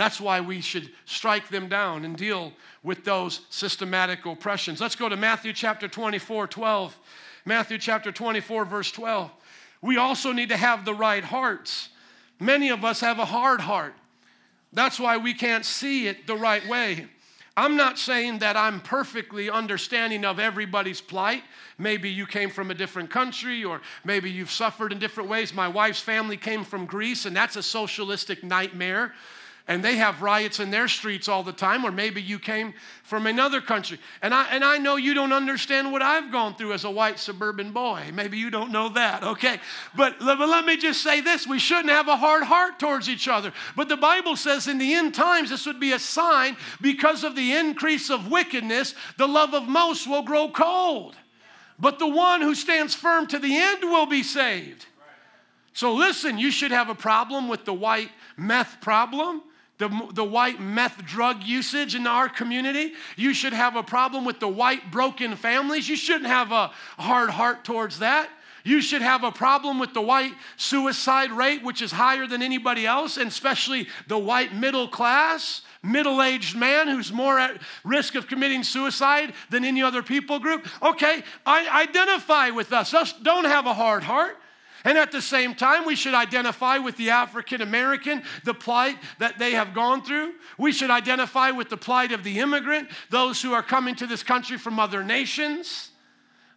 That's 0.00 0.18
why 0.18 0.40
we 0.40 0.62
should 0.62 0.90
strike 1.04 1.50
them 1.50 1.68
down 1.68 2.06
and 2.06 2.16
deal 2.16 2.54
with 2.82 3.04
those 3.04 3.42
systematic 3.50 4.24
oppressions. 4.24 4.80
Let's 4.80 4.96
go 4.96 5.10
to 5.10 5.16
Matthew 5.16 5.52
chapter 5.52 5.88
24, 5.88 6.46
12. 6.46 6.98
Matthew 7.44 7.76
chapter 7.76 8.10
24, 8.10 8.64
verse 8.64 8.90
12. 8.92 9.30
We 9.82 9.98
also 9.98 10.32
need 10.32 10.48
to 10.48 10.56
have 10.56 10.86
the 10.86 10.94
right 10.94 11.22
hearts. 11.22 11.90
Many 12.38 12.70
of 12.70 12.82
us 12.82 13.00
have 13.00 13.18
a 13.18 13.26
hard 13.26 13.60
heart. 13.60 13.92
That's 14.72 14.98
why 14.98 15.18
we 15.18 15.34
can't 15.34 15.66
see 15.66 16.06
it 16.06 16.26
the 16.26 16.34
right 16.34 16.66
way. 16.66 17.06
I'm 17.54 17.76
not 17.76 17.98
saying 17.98 18.38
that 18.38 18.56
I'm 18.56 18.80
perfectly 18.80 19.50
understanding 19.50 20.24
of 20.24 20.38
everybody's 20.38 21.02
plight. 21.02 21.42
Maybe 21.76 22.08
you 22.08 22.24
came 22.24 22.48
from 22.48 22.70
a 22.70 22.74
different 22.74 23.10
country, 23.10 23.64
or 23.64 23.82
maybe 24.04 24.30
you've 24.30 24.50
suffered 24.50 24.92
in 24.92 24.98
different 24.98 25.28
ways. 25.28 25.52
My 25.52 25.68
wife's 25.68 26.00
family 26.00 26.38
came 26.38 26.64
from 26.64 26.86
Greece, 26.86 27.26
and 27.26 27.36
that's 27.36 27.56
a 27.56 27.62
socialistic 27.62 28.42
nightmare 28.42 29.12
and 29.70 29.84
they 29.84 29.94
have 29.94 30.20
riots 30.20 30.58
in 30.58 30.72
their 30.72 30.88
streets 30.88 31.28
all 31.28 31.44
the 31.44 31.52
time, 31.52 31.84
or 31.84 31.92
maybe 31.92 32.20
you 32.20 32.40
came 32.40 32.74
from 33.04 33.28
another 33.28 33.60
country. 33.60 34.00
And 34.20 34.34
I, 34.34 34.48
and 34.50 34.64
I 34.64 34.78
know 34.78 34.96
you 34.96 35.14
don't 35.14 35.32
understand 35.32 35.92
what 35.92 36.02
I've 36.02 36.32
gone 36.32 36.56
through 36.56 36.72
as 36.72 36.82
a 36.82 36.90
white 36.90 37.20
suburban 37.20 37.70
boy. 37.70 38.10
Maybe 38.12 38.36
you 38.36 38.50
don't 38.50 38.72
know 38.72 38.88
that, 38.88 39.22
okay? 39.22 39.60
But, 39.96 40.18
but 40.18 40.40
let 40.40 40.64
me 40.64 40.76
just 40.76 41.04
say 41.04 41.20
this 41.20 41.46
we 41.46 41.60
shouldn't 41.60 41.90
have 41.90 42.08
a 42.08 42.16
hard 42.16 42.42
heart 42.42 42.80
towards 42.80 43.08
each 43.08 43.28
other. 43.28 43.52
But 43.76 43.88
the 43.88 43.96
Bible 43.96 44.34
says 44.34 44.66
in 44.66 44.78
the 44.78 44.92
end 44.92 45.14
times, 45.14 45.50
this 45.50 45.66
would 45.66 45.78
be 45.78 45.92
a 45.92 46.00
sign 46.00 46.56
because 46.80 47.22
of 47.22 47.36
the 47.36 47.52
increase 47.52 48.10
of 48.10 48.28
wickedness, 48.28 48.96
the 49.18 49.28
love 49.28 49.54
of 49.54 49.68
most 49.68 50.08
will 50.08 50.22
grow 50.22 50.48
cold. 50.48 51.14
But 51.78 52.00
the 52.00 52.08
one 52.08 52.40
who 52.40 52.56
stands 52.56 52.96
firm 52.96 53.28
to 53.28 53.38
the 53.38 53.56
end 53.56 53.84
will 53.84 54.06
be 54.06 54.24
saved. 54.24 54.86
So 55.74 55.94
listen, 55.94 56.38
you 56.38 56.50
should 56.50 56.72
have 56.72 56.88
a 56.88 56.94
problem 56.96 57.46
with 57.46 57.64
the 57.64 57.72
white 57.72 58.10
meth 58.36 58.80
problem 58.80 59.42
the, 59.80 60.08
the 60.12 60.24
white 60.24 60.60
meth 60.60 61.04
drug 61.06 61.42
usage 61.42 61.94
in 61.94 62.06
our 62.06 62.28
community. 62.28 62.92
You 63.16 63.32
should 63.34 63.54
have 63.54 63.76
a 63.76 63.82
problem 63.82 64.24
with 64.24 64.38
the 64.38 64.46
white 64.46 64.90
broken 64.90 65.34
families. 65.36 65.88
You 65.88 65.96
shouldn't 65.96 66.26
have 66.26 66.52
a 66.52 66.70
hard 66.98 67.30
heart 67.30 67.64
towards 67.64 67.98
that. 67.98 68.28
You 68.62 68.82
should 68.82 69.00
have 69.00 69.24
a 69.24 69.32
problem 69.32 69.78
with 69.78 69.94
the 69.94 70.02
white 70.02 70.34
suicide 70.58 71.32
rate, 71.32 71.62
which 71.62 71.80
is 71.80 71.90
higher 71.90 72.26
than 72.26 72.42
anybody 72.42 72.86
else, 72.86 73.16
and 73.16 73.28
especially 73.28 73.88
the 74.06 74.18
white 74.18 74.54
middle 74.54 74.86
class, 74.86 75.62
middle 75.82 76.22
aged 76.22 76.56
man 76.56 76.86
who's 76.86 77.10
more 77.10 77.38
at 77.38 77.58
risk 77.82 78.14
of 78.16 78.26
committing 78.26 78.62
suicide 78.62 79.32
than 79.48 79.64
any 79.64 79.82
other 79.82 80.02
people 80.02 80.38
group. 80.38 80.68
Okay, 80.82 81.22
I 81.46 81.84
identify 81.84 82.50
with 82.50 82.70
us. 82.74 82.92
Us 82.92 83.14
don't 83.22 83.46
have 83.46 83.64
a 83.64 83.72
hard 83.72 84.02
heart. 84.02 84.36
And 84.84 84.96
at 84.96 85.12
the 85.12 85.20
same 85.20 85.54
time, 85.54 85.84
we 85.84 85.96
should 85.96 86.14
identify 86.14 86.78
with 86.78 86.96
the 86.96 87.10
African 87.10 87.60
American, 87.60 88.22
the 88.44 88.54
plight 88.54 88.96
that 89.18 89.38
they 89.38 89.52
have 89.52 89.74
gone 89.74 90.02
through. 90.02 90.32
We 90.58 90.72
should 90.72 90.90
identify 90.90 91.50
with 91.50 91.68
the 91.68 91.76
plight 91.76 92.12
of 92.12 92.24
the 92.24 92.38
immigrant, 92.38 92.88
those 93.10 93.42
who 93.42 93.52
are 93.52 93.62
coming 93.62 93.94
to 93.96 94.06
this 94.06 94.22
country 94.22 94.56
from 94.56 94.78
other 94.78 95.02
nations. 95.04 95.90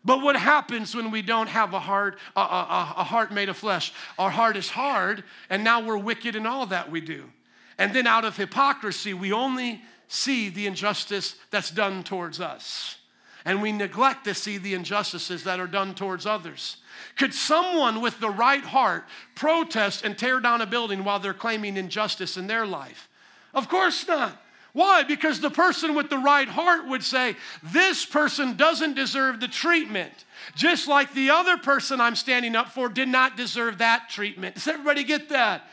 But 0.06 0.22
what 0.22 0.36
happens 0.36 0.96
when 0.96 1.12
we 1.12 1.22
don't 1.22 1.48
have 1.48 1.74
a 1.74 1.80
heart, 1.80 2.18
a, 2.36 2.42
a, 2.42 2.94
a 2.98 3.04
heart 3.04 3.32
made 3.32 3.50
of 3.50 3.58
flesh? 3.58 3.94
Our 4.20 4.30
heart 4.30 4.58
is 4.58 4.70
hard, 4.70 5.24
and 5.50 5.64
now 5.64 5.82
we're 5.86 5.98
wicked 5.98 6.36
in 6.36 6.46
all 6.46 6.66
that 6.68 6.92
we 6.92 7.00
do. 7.02 7.30
And 7.78 7.94
then 7.94 8.06
out 8.06 8.26
of 8.26 8.36
hypocrisy, 8.38 9.14
we 9.14 9.32
only 9.32 9.82
see 10.08 10.50
the 10.50 10.68
injustice 10.68 11.36
that's 11.52 11.72
done 11.72 12.04
towards 12.04 12.40
us. 12.40 12.98
And 13.46 13.62
we 13.62 13.72
neglect 13.72 14.26
to 14.26 14.34
see 14.34 14.58
the 14.58 14.74
injustices 14.74 15.44
that 15.46 15.60
are 15.60 15.68
done 15.68 15.96
towards 15.96 16.26
others. 16.26 16.78
Could 17.18 17.34
someone 17.34 18.02
with 18.02 18.20
the 18.20 18.30
right 18.30 18.64
heart 18.64 19.06
protest 19.36 20.04
and 20.04 20.18
tear 20.18 20.40
down 20.40 20.62
a 20.62 20.66
building 20.66 21.04
while 21.04 21.20
they're 21.20 21.34
claiming 21.34 21.78
injustice 21.78 22.38
in 22.38 22.48
their 22.48 22.66
life? 22.66 23.10
Of 23.54 23.70
course 23.70 24.08
not. 24.08 24.40
Why? 24.74 25.04
Because 25.04 25.40
the 25.40 25.52
person 25.52 25.94
with 25.94 26.10
the 26.10 26.18
right 26.18 26.48
heart 26.48 26.88
would 26.88 27.04
say, 27.04 27.36
This 27.62 28.06
person 28.06 28.58
doesn't 28.58 28.96
deserve 28.96 29.40
the 29.40 29.48
treatment, 29.48 30.12
just 30.56 30.88
like 30.88 31.14
the 31.14 31.30
other 31.30 31.58
person 31.58 32.02
I'm 32.02 32.16
standing 32.16 32.56
up 32.56 32.72
for 32.72 32.90
did 32.90 33.08
not 33.08 33.38
deserve 33.38 33.78
that 33.78 34.10
treatment. 34.10 34.56
Does 34.56 34.68
everybody 34.68 35.04
get 35.04 35.30
that? 35.30 35.68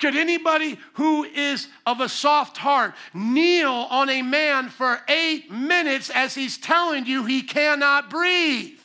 Could 0.00 0.16
anybody 0.16 0.78
who 0.94 1.24
is 1.24 1.68
of 1.86 2.00
a 2.00 2.08
soft 2.08 2.56
heart 2.56 2.94
kneel 3.12 3.70
on 3.70 4.08
a 4.08 4.22
man 4.22 4.70
for 4.70 4.98
eight 5.08 5.50
minutes 5.50 6.08
as 6.08 6.34
he's 6.34 6.56
telling 6.56 7.04
you 7.04 7.26
he 7.26 7.42
cannot 7.42 8.08
breathe? 8.08 8.79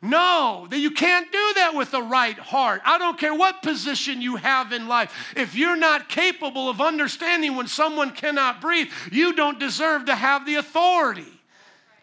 No, 0.00 0.68
that 0.70 0.78
you 0.78 0.92
can't 0.92 1.30
do 1.32 1.52
that 1.56 1.74
with 1.74 1.90
the 1.90 2.02
right 2.02 2.38
heart. 2.38 2.82
I 2.84 2.98
don't 2.98 3.18
care 3.18 3.34
what 3.34 3.62
position 3.62 4.22
you 4.22 4.36
have 4.36 4.72
in 4.72 4.86
life. 4.86 5.32
If 5.36 5.56
you're 5.56 5.76
not 5.76 6.08
capable 6.08 6.70
of 6.70 6.80
understanding 6.80 7.56
when 7.56 7.66
someone 7.66 8.12
cannot 8.12 8.60
breathe, 8.60 8.88
you 9.10 9.32
don't 9.32 9.58
deserve 9.58 10.04
to 10.04 10.14
have 10.14 10.46
the 10.46 10.54
authority 10.54 11.26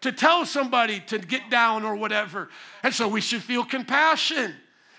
to 0.01 0.11
tell 0.11 0.45
somebody 0.45 0.99
to 1.07 1.17
get 1.17 1.49
down 1.49 1.85
or 1.85 1.95
whatever. 1.95 2.49
And 2.83 2.93
so 2.93 3.07
we 3.07 3.21
should 3.21 3.41
feel 3.41 3.63
compassion. 3.63 4.53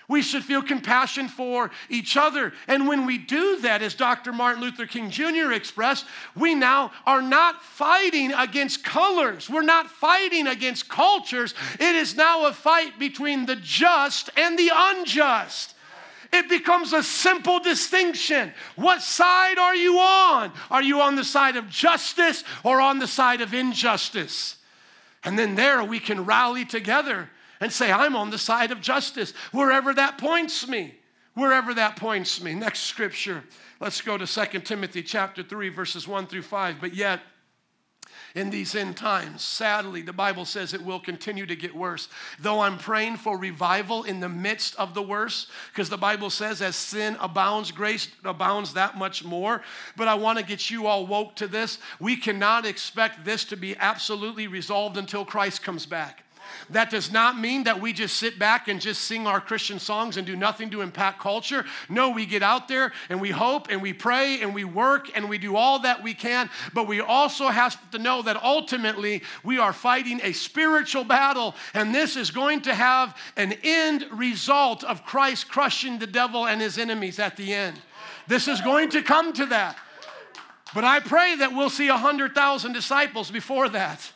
We 0.09 0.21
should 0.21 0.45
feel 0.45 0.61
compassion 0.61 1.27
for 1.27 1.69
each 1.89 2.15
other. 2.15 2.53
And 2.67 2.87
when 2.87 3.05
we 3.05 3.17
do 3.17 3.59
that, 3.61 3.81
as 3.81 3.93
Dr. 3.93 4.31
Martin 4.31 4.61
Luther 4.61 4.85
King 4.85 5.09
Jr. 5.09 5.51
expressed, 5.51 6.05
we 6.33 6.55
now 6.55 6.91
are 7.05 7.21
not 7.21 7.61
fighting 7.61 8.31
against 8.31 8.85
colors. 8.85 9.49
We're 9.49 9.63
not 9.63 9.89
fighting 9.89 10.47
against 10.47 10.87
cultures. 10.87 11.53
It 11.73 11.95
is 11.95 12.15
now 12.15 12.45
a 12.45 12.53
fight 12.53 12.97
between 12.97 13.45
the 13.45 13.57
just 13.57 14.29
and 14.37 14.57
the 14.57 14.71
unjust. 14.73 15.73
It 16.31 16.47
becomes 16.47 16.93
a 16.93 17.03
simple 17.03 17.59
distinction. 17.59 18.53
What 18.75 19.01
side 19.01 19.57
are 19.57 19.75
you 19.75 19.99
on? 19.99 20.53
Are 20.71 20.83
you 20.83 21.01
on 21.01 21.15
the 21.15 21.23
side 21.23 21.57
of 21.57 21.69
justice 21.69 22.45
or 22.63 22.79
on 22.79 22.99
the 22.99 23.07
side 23.07 23.41
of 23.41 23.53
injustice? 23.53 24.55
And 25.23 25.37
then 25.37 25.55
there 25.55 25.83
we 25.83 25.99
can 25.99 26.23
rally 26.23 26.63
together 26.63 27.29
and 27.59 27.71
say, 27.71 27.91
I'm 27.91 28.15
on 28.15 28.29
the 28.29 28.37
side 28.37 28.71
of 28.71 28.81
justice, 28.81 29.33
wherever 29.51 29.93
that 29.93 30.17
points 30.17 30.67
me. 30.67 30.95
Wherever 31.33 31.73
that 31.75 31.97
points 31.97 32.41
me. 32.41 32.55
Next 32.55 32.81
scripture. 32.81 33.43
Let's 33.79 34.01
go 34.01 34.17
to 34.17 34.25
2 34.25 34.59
Timothy 34.61 35.03
chapter 35.03 35.43
3, 35.43 35.69
verses 35.69 36.07
1 36.07 36.27
through 36.27 36.41
5. 36.41 36.77
But 36.81 36.95
yet, 36.95 37.19
in 38.35 38.49
these 38.49 38.75
end 38.75 38.95
times. 38.95 39.43
Sadly, 39.43 40.01
the 40.01 40.13
Bible 40.13 40.45
says 40.45 40.73
it 40.73 40.83
will 40.83 40.99
continue 40.99 41.45
to 41.45 41.55
get 41.55 41.75
worse. 41.75 42.07
Though 42.39 42.59
I'm 42.59 42.77
praying 42.77 43.17
for 43.17 43.37
revival 43.37 44.03
in 44.03 44.19
the 44.19 44.29
midst 44.29 44.75
of 44.75 44.93
the 44.93 45.01
worst, 45.01 45.49
because 45.71 45.89
the 45.89 45.97
Bible 45.97 46.29
says, 46.29 46.61
as 46.61 46.75
sin 46.75 47.17
abounds, 47.19 47.71
grace 47.71 48.09
abounds 48.23 48.73
that 48.73 48.97
much 48.97 49.23
more. 49.23 49.63
But 49.95 50.07
I 50.07 50.15
want 50.15 50.37
to 50.37 50.45
get 50.45 50.69
you 50.69 50.87
all 50.87 51.07
woke 51.07 51.35
to 51.37 51.47
this. 51.47 51.79
We 51.99 52.15
cannot 52.15 52.65
expect 52.65 53.25
this 53.25 53.43
to 53.45 53.57
be 53.57 53.75
absolutely 53.77 54.47
resolved 54.47 54.97
until 54.97 55.25
Christ 55.25 55.63
comes 55.63 55.85
back. 55.85 56.23
That 56.71 56.89
does 56.89 57.11
not 57.11 57.39
mean 57.39 57.63
that 57.63 57.79
we 57.79 57.93
just 57.93 58.17
sit 58.17 58.37
back 58.37 58.67
and 58.67 58.81
just 58.81 59.03
sing 59.03 59.25
our 59.25 59.39
Christian 59.39 59.79
songs 59.79 60.17
and 60.17 60.27
do 60.27 60.35
nothing 60.35 60.69
to 60.71 60.81
impact 60.81 61.19
culture. 61.19 61.65
No, 61.87 62.09
we 62.09 62.25
get 62.25 62.43
out 62.43 62.67
there 62.67 62.91
and 63.09 63.21
we 63.21 63.29
hope 63.29 63.69
and 63.69 63.81
we 63.81 63.93
pray 63.93 64.41
and 64.41 64.53
we 64.53 64.65
work 64.65 65.09
and 65.15 65.29
we 65.29 65.37
do 65.37 65.55
all 65.55 65.79
that 65.79 66.03
we 66.03 66.13
can. 66.13 66.49
But 66.73 66.87
we 66.87 66.99
also 66.99 67.47
have 67.47 67.89
to 67.91 67.99
know 67.99 68.21
that 68.21 68.43
ultimately 68.43 69.23
we 69.43 69.59
are 69.59 69.71
fighting 69.71 70.19
a 70.23 70.33
spiritual 70.33 71.05
battle, 71.05 71.55
and 71.73 71.95
this 71.95 72.17
is 72.17 72.31
going 72.31 72.61
to 72.61 72.73
have 72.73 73.17
an 73.37 73.53
end 73.63 74.05
result 74.11 74.83
of 74.83 75.05
Christ 75.05 75.47
crushing 75.47 75.99
the 75.99 76.07
devil 76.07 76.47
and 76.47 76.59
his 76.59 76.77
enemies 76.77 77.19
at 77.19 77.37
the 77.37 77.53
end. 77.53 77.79
This 78.27 78.49
is 78.49 78.59
going 78.59 78.89
to 78.89 79.01
come 79.01 79.31
to 79.33 79.45
that. 79.47 79.77
But 80.73 80.83
I 80.83 80.99
pray 80.99 81.35
that 81.37 81.53
we'll 81.53 81.69
see 81.69 81.89
100,000 81.89 82.73
disciples 82.73 83.31
before 83.31 83.69
that 83.69 84.11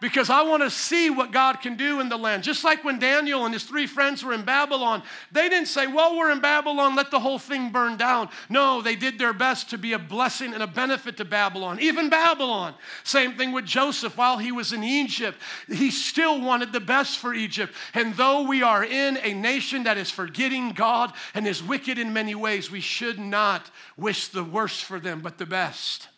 because 0.00 0.30
I 0.30 0.42
want 0.42 0.62
to 0.62 0.70
see 0.70 1.10
what 1.10 1.32
God 1.32 1.60
can 1.60 1.76
do 1.76 2.00
in 2.00 2.08
the 2.08 2.16
land. 2.16 2.44
Just 2.44 2.64
like 2.64 2.84
when 2.84 2.98
Daniel 2.98 3.44
and 3.44 3.52
his 3.52 3.64
three 3.64 3.86
friends 3.86 4.22
were 4.24 4.32
in 4.32 4.44
Babylon, 4.44 5.02
they 5.32 5.48
didn't 5.48 5.68
say, 5.68 5.86
Well, 5.86 6.16
we're 6.16 6.30
in 6.30 6.40
Babylon, 6.40 6.94
let 6.94 7.10
the 7.10 7.18
whole 7.20 7.38
thing 7.38 7.70
burn 7.70 7.96
down. 7.96 8.28
No, 8.48 8.80
they 8.80 8.96
did 8.96 9.18
their 9.18 9.32
best 9.32 9.70
to 9.70 9.78
be 9.78 9.92
a 9.92 9.98
blessing 9.98 10.54
and 10.54 10.62
a 10.62 10.66
benefit 10.66 11.16
to 11.16 11.24
Babylon, 11.24 11.78
even 11.80 12.08
Babylon. 12.08 12.74
Same 13.04 13.34
thing 13.34 13.52
with 13.52 13.64
Joseph 13.64 14.16
while 14.16 14.38
he 14.38 14.52
was 14.52 14.72
in 14.72 14.84
Egypt. 14.84 15.38
He 15.68 15.90
still 15.90 16.40
wanted 16.40 16.72
the 16.72 16.80
best 16.80 17.18
for 17.18 17.34
Egypt. 17.34 17.74
And 17.94 18.14
though 18.14 18.42
we 18.42 18.62
are 18.62 18.84
in 18.84 19.18
a 19.22 19.34
nation 19.34 19.84
that 19.84 19.98
is 19.98 20.10
forgetting 20.10 20.70
God 20.70 21.12
and 21.34 21.46
is 21.46 21.62
wicked 21.62 21.98
in 21.98 22.12
many 22.12 22.34
ways, 22.34 22.70
we 22.70 22.80
should 22.80 23.18
not 23.18 23.70
wish 23.96 24.28
the 24.28 24.44
worst 24.44 24.84
for 24.84 25.00
them, 25.00 25.20
but 25.20 25.38
the 25.38 25.46
best. 25.46 26.08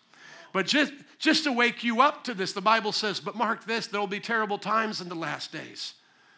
But 0.53 0.67
just 0.67 0.93
just 1.19 1.45
to 1.45 1.53
wake 1.53 1.85
you 1.85 2.01
up 2.01 2.25
to 2.25 2.35
this, 2.35 2.55
the 2.55 2.63
Bible 2.63 2.93
says, 2.93 3.21
but 3.21 3.37
mark 3.37 3.67
this, 3.67 3.87
there 3.87 4.01
will 4.01 4.07
be 4.07 4.21
terrible 4.21 4.57
times 4.57 5.03
in 5.03 5.11
the 5.11 5.15
last 5.15 5.53
days. 5.53 5.93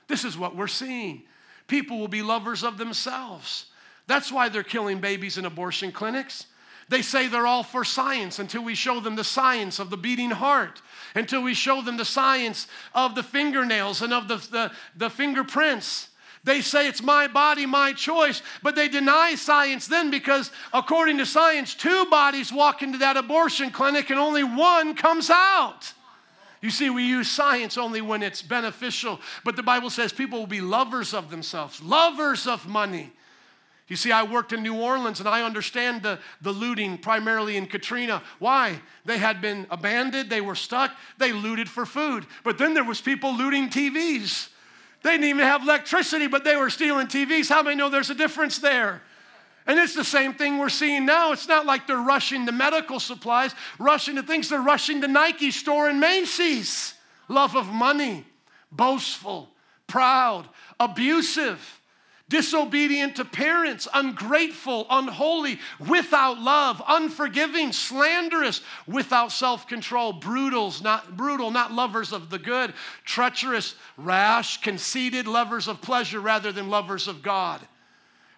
This 0.09 0.25
is 0.25 0.37
what 0.37 0.57
we're 0.57 0.67
seeing. 0.67 1.23
People 1.69 2.01
will 2.01 2.09
be 2.09 2.21
lovers 2.21 2.65
of 2.65 2.79
themselves. 2.79 3.67
That's 4.09 4.33
why 4.33 4.49
they're 4.49 4.65
killing 4.65 5.01
babies 5.01 5.39
in 5.39 5.45
abortion 5.45 5.93
clinics. 5.93 6.47
They 6.89 7.01
say 7.01 7.29
they're 7.29 7.47
all 7.47 7.63
for 7.63 7.85
science 7.85 8.41
until 8.41 8.65
we 8.65 8.75
show 8.75 8.99
them 8.99 9.15
the 9.15 9.23
science 9.25 9.79
of 9.79 9.89
the 9.89 9.97
beating 9.97 10.31
heart, 10.31 10.83
until 11.15 11.43
we 11.43 11.55
show 11.55 11.81
them 11.81 11.97
the 11.97 12.05
science 12.05 12.67
of 12.93 13.15
the 13.15 13.23
fingernails 13.23 14.03
and 14.03 14.13
of 14.13 14.27
the, 14.27 14.37
the, 14.37 14.73
the 14.97 15.11
fingerprints. 15.11 16.09
They 16.45 16.61
say 16.61 16.89
it's 16.89 17.03
my 17.03 17.29
body, 17.29 17.67
my 17.67 17.93
choice, 17.93 18.43
but 18.63 18.75
they 18.75 18.89
deny 18.89 19.37
science 19.37 19.87
then 19.87 20.11
because, 20.11 20.51
according 20.73 21.19
to 21.19 21.27
science, 21.27 21.75
two 21.75 22.07
bodies 22.07 22.53
walk 22.53 22.83
into 22.83 22.99
that 22.99 23.17
abortion 23.17 23.71
clinic 23.71 24.11
and 24.11 24.19
only 24.19 24.43
one 24.43 24.95
comes 24.95 25.31
out. 25.31 25.93
You 26.61 26.71
see, 26.71 26.91
we 26.91 27.05
use 27.05 27.31
science 27.31 27.79
only 27.79 28.01
when 28.01 28.23
it's 28.23 28.43
beneficial, 28.43 29.21
but 29.45 29.55
the 29.55 29.63
Bible 29.63 29.91
says 29.91 30.13
people 30.13 30.41
will 30.41 30.47
be 30.47 30.61
lovers 30.61 31.15
of 31.15 31.31
themselves, 31.31 31.81
lovers 31.81 32.47
of 32.47 32.69
money. 32.69 33.13
You 33.89 33.97
see, 33.97 34.11
I 34.11 34.23
worked 34.23 34.53
in 34.53 34.63
New 34.63 34.81
Orleans 34.81 35.21
and 35.21 35.29
I 35.29 35.43
understand 35.43 36.03
the, 36.03 36.19
the 36.41 36.53
looting 36.53 36.99
primarily 36.99 37.57
in 37.57 37.67
Katrina. 37.67 38.23
Why? 38.39 38.81
They 39.05 39.19
had 39.19 39.41
been 39.41 39.67
abandoned, 39.71 40.31
they 40.31 40.41
were 40.41 40.55
stuck, 40.55 40.93
they 41.19 41.33
looted 41.33 41.69
for 41.69 41.85
food. 41.85 42.27
But 42.43 42.59
then 42.59 42.75
there 42.75 42.85
was 42.85 43.01
people 43.01 43.37
looting 43.37 43.69
TVs. 43.69 44.49
They 45.03 45.11
didn't 45.13 45.27
even 45.27 45.45
have 45.45 45.63
electricity, 45.63 46.27
but 46.27 46.45
they 46.45 46.57
were 46.57 46.71
stealing 46.71 47.09
TVs. 47.09 47.49
How 47.49 47.63
many 47.63 47.77
know 47.77 47.89
there's 47.89 48.11
a 48.11 48.15
difference 48.15 48.59
there? 48.59 49.03
And 49.67 49.79
it's 49.79 49.95
the 49.95 50.05
same 50.05 50.35
thing 50.35 50.59
we're 50.59 50.69
seeing 50.69 51.07
now. 51.07 51.33
It's 51.33 51.49
not 51.49 51.67
like 51.67 51.87
they're 51.87 51.97
rushing 51.97 52.47
to 52.47 52.53
medical 52.53 52.99
supplies, 52.99 53.55
rushing 53.79 54.17
to 54.17 54.23
things, 54.23 54.49
they're 54.49 54.61
rushing 54.61 55.01
to 55.03 55.09
Nike 55.09 55.51
store 55.51 55.89
and 55.89 56.01
Macy's. 56.01 56.95
Love 57.29 57.57
of 57.57 57.69
money, 57.69 58.27
boastful, 58.71 59.51
proud, 59.87 60.49
abusive 60.81 61.81
disobedient 62.33 63.17
to 63.17 63.27
parents, 63.27 63.87
ungrateful, 63.93 64.87
unholy, 64.89 65.61
without 65.79 66.41
love, 66.41 66.83
unforgiving, 66.89 67.73
slanderous, 67.73 68.63
without 68.87 69.31
self-control, 69.31 70.15
brutal, 70.15 70.73
not 70.83 71.15
brutal, 71.15 71.51
not 71.51 71.75
lovers 71.75 72.11
of 72.11 72.31
the 72.31 72.39
good, 72.39 72.73
treacherous, 73.05 73.75
rash, 73.99 74.63
conceited, 74.63 75.27
lovers 75.27 75.69
of 75.69 75.83
pleasure 75.83 76.21
rather 76.21 76.53
than 76.53 76.71
lovers 76.71 77.07
of 77.07 77.21
God. 77.21 77.61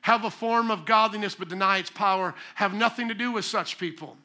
Have 0.00 0.24
a 0.24 0.30
form 0.30 0.72
of 0.72 0.84
godliness 0.84 1.36
but 1.36 1.48
deny 1.48 1.78
its 1.78 1.90
power. 1.90 2.34
Have 2.56 2.74
nothing 2.74 3.06
to 3.06 3.14
do 3.14 3.30
with 3.30 3.44
such 3.44 3.78
people. 3.78 4.16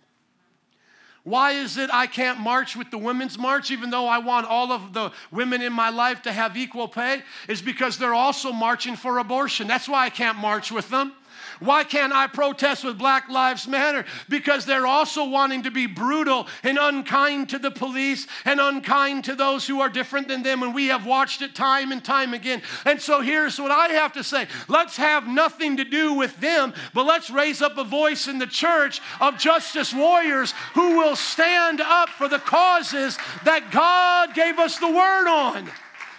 Why 1.23 1.51
is 1.51 1.77
it 1.77 1.89
I 1.93 2.08
can't 2.08 2.39
march 2.39 2.75
with 2.75 2.91
the 2.91 2.97
women's 2.97 3.38
march, 3.38 3.71
even 3.71 3.89
though 3.89 4.08
I 4.08 4.19
want 4.19 4.47
all 4.47 4.71
of 4.71 4.93
the 4.93 5.12
women 5.32 5.62
in 5.62 5.73
my 5.73 5.89
life 5.89 6.21
to 6.23 6.32
have 6.32 6.55
equal 6.55 6.88
pay? 6.88 7.23
Is 7.47 7.62
because 7.62 7.97
they're 7.97 8.13
also 8.13 8.51
marching 8.51 8.95
for 8.95 9.17
abortion. 9.17 9.67
That's 9.67 9.89
why 9.89 10.05
I 10.05 10.10
can't 10.10 10.38
march 10.38 10.71
with 10.71 10.89
them. 10.89 11.13
Why 11.60 11.84
can't 11.84 12.13
I 12.13 12.28
protest 12.28 12.84
with 12.84 12.97
Black 12.97 13.30
Lives 13.30 13.67
Matter? 13.67 14.06
Because 14.30 14.65
they're 14.65 14.88
also 14.88 15.28
wanting 15.28 15.63
to 15.63 15.71
be 15.71 15.88
brutal 15.88 16.47
and 16.63 16.78
unkind 16.80 17.49
to 17.49 17.60
the 17.60 17.71
police 17.71 18.28
and 18.45 18.60
unkind 18.60 19.25
to 19.25 19.36
those 19.36 19.67
who 19.67 19.82
are 19.82 19.89
different 19.89 20.28
than 20.28 20.43
them. 20.43 20.63
And 20.63 20.73
we 20.73 20.88
have 20.88 21.06
watched 21.06 21.41
it 21.41 21.56
time 21.56 21.91
and 21.91 22.04
time 22.04 22.34
again. 22.34 22.62
And 22.86 23.02
so 23.02 23.21
here's 23.21 23.60
what 23.60 23.71
I 23.71 23.89
have 23.89 24.13
to 24.13 24.23
say 24.23 24.47
let's 24.67 24.97
have 24.97 25.28
nothing 25.28 25.78
to 25.78 25.84
do 25.84 26.13
with 26.13 26.39
them, 26.39 26.73
but 26.93 27.06
let's 27.06 27.30
raise 27.30 27.62
up 27.62 27.78
a 27.78 27.84
voice 27.84 28.28
in 28.28 28.38
the 28.38 28.47
church 28.47 29.02
of 29.19 29.38
justice 29.38 29.93
warriors 29.93 30.54
who 30.73 30.97
will 30.97 31.15
stand 31.15 31.82
up 31.82 32.10
for 32.10 32.28
the 32.28 32.39
causes 32.39 33.17
that 33.43 33.71
God 33.71 34.34
gave 34.34 34.60
us 34.60 34.78
the 34.78 34.88
word 34.88 35.28
on, 35.28 35.69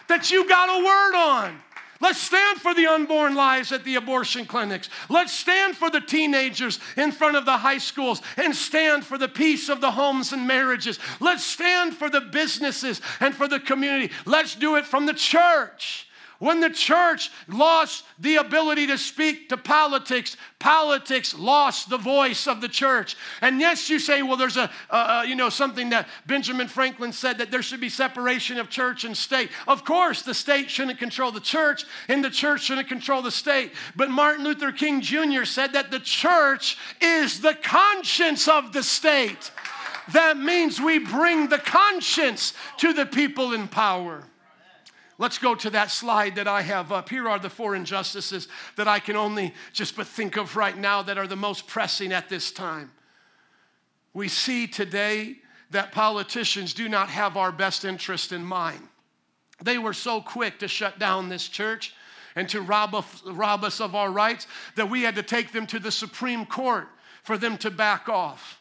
that 0.08 0.30
you 0.30 0.48
got 0.48 0.68
a 0.68 0.84
word 0.84 1.14
on. 1.16 1.60
Let's 2.00 2.20
stand 2.20 2.60
for 2.60 2.74
the 2.74 2.86
unborn 2.86 3.34
lives 3.34 3.72
at 3.72 3.84
the 3.84 3.96
abortion 3.96 4.46
clinics. 4.46 4.88
Let's 5.10 5.32
stand 5.32 5.76
for 5.76 5.90
the 5.90 6.00
teenagers 6.00 6.80
in 6.96 7.12
front 7.12 7.36
of 7.36 7.44
the 7.44 7.58
high 7.58 7.78
schools 7.78 8.22
and 8.38 8.54
stand 8.56 9.04
for 9.04 9.18
the 9.18 9.28
peace 9.28 9.68
of 9.68 9.82
the 9.82 9.90
homes 9.90 10.32
and 10.32 10.46
marriages. 10.46 10.98
Let's 11.20 11.44
stand 11.44 11.94
for 11.94 12.08
the 12.08 12.22
businesses 12.22 13.02
and 13.20 13.34
for 13.34 13.46
the 13.48 13.60
community. 13.60 14.12
Let's 14.24 14.54
do 14.54 14.76
it 14.76 14.86
from 14.86 15.04
the 15.04 15.14
church. 15.14 16.06
When 16.40 16.60
the 16.60 16.70
church 16.70 17.30
lost 17.48 18.02
the 18.18 18.36
ability 18.36 18.86
to 18.86 18.96
speak 18.96 19.50
to 19.50 19.58
politics, 19.58 20.38
politics 20.58 21.38
lost 21.38 21.90
the 21.90 21.98
voice 21.98 22.46
of 22.46 22.62
the 22.62 22.68
church. 22.68 23.14
And 23.42 23.60
yes, 23.60 23.90
you 23.90 23.98
say, 23.98 24.22
well, 24.22 24.38
there's 24.38 24.56
a, 24.56 24.70
uh, 24.88 25.22
you 25.28 25.34
know, 25.34 25.50
something 25.50 25.90
that 25.90 26.08
Benjamin 26.26 26.66
Franklin 26.66 27.12
said 27.12 27.36
that 27.38 27.50
there 27.50 27.60
should 27.60 27.80
be 27.80 27.90
separation 27.90 28.56
of 28.56 28.70
church 28.70 29.04
and 29.04 29.14
state. 29.14 29.50
Of 29.68 29.84
course, 29.84 30.22
the 30.22 30.32
state 30.32 30.70
shouldn't 30.70 30.98
control 30.98 31.30
the 31.30 31.40
church, 31.40 31.84
and 32.08 32.24
the 32.24 32.30
church 32.30 32.62
shouldn't 32.62 32.88
control 32.88 33.20
the 33.20 33.30
state. 33.30 33.72
But 33.94 34.08
Martin 34.08 34.42
Luther 34.42 34.72
King 34.72 35.02
Jr. 35.02 35.44
said 35.44 35.74
that 35.74 35.90
the 35.90 36.00
church 36.00 36.78
is 37.02 37.42
the 37.42 37.54
conscience 37.54 38.48
of 38.48 38.72
the 38.72 38.82
state. 38.82 39.50
That 40.14 40.38
means 40.38 40.80
we 40.80 41.00
bring 41.00 41.48
the 41.48 41.58
conscience 41.58 42.54
to 42.78 42.94
the 42.94 43.04
people 43.04 43.52
in 43.52 43.68
power. 43.68 44.24
Let's 45.20 45.36
go 45.36 45.54
to 45.54 45.68
that 45.70 45.90
slide 45.90 46.36
that 46.36 46.48
I 46.48 46.62
have 46.62 46.90
up. 46.92 47.10
Here 47.10 47.28
are 47.28 47.38
the 47.38 47.50
four 47.50 47.74
injustices 47.74 48.48
that 48.76 48.88
I 48.88 49.00
can 49.00 49.16
only 49.16 49.52
just 49.74 49.94
but 49.94 50.06
think 50.06 50.38
of 50.38 50.56
right 50.56 50.76
now 50.76 51.02
that 51.02 51.18
are 51.18 51.26
the 51.26 51.36
most 51.36 51.66
pressing 51.66 52.10
at 52.10 52.30
this 52.30 52.50
time. 52.50 52.90
We 54.14 54.28
see 54.28 54.66
today 54.66 55.36
that 55.72 55.92
politicians 55.92 56.72
do 56.72 56.88
not 56.88 57.10
have 57.10 57.36
our 57.36 57.52
best 57.52 57.84
interest 57.84 58.32
in 58.32 58.42
mind. 58.42 58.80
They 59.62 59.76
were 59.76 59.92
so 59.92 60.22
quick 60.22 60.58
to 60.60 60.68
shut 60.68 60.98
down 60.98 61.28
this 61.28 61.46
church 61.46 61.94
and 62.34 62.48
to 62.48 62.62
rob 62.62 62.94
us, 62.94 63.22
rob 63.26 63.62
us 63.62 63.78
of 63.78 63.94
our 63.94 64.10
rights 64.10 64.46
that 64.76 64.88
we 64.88 65.02
had 65.02 65.16
to 65.16 65.22
take 65.22 65.52
them 65.52 65.66
to 65.66 65.78
the 65.78 65.92
Supreme 65.92 66.46
Court 66.46 66.88
for 67.24 67.36
them 67.36 67.58
to 67.58 67.70
back 67.70 68.08
off. 68.08 68.59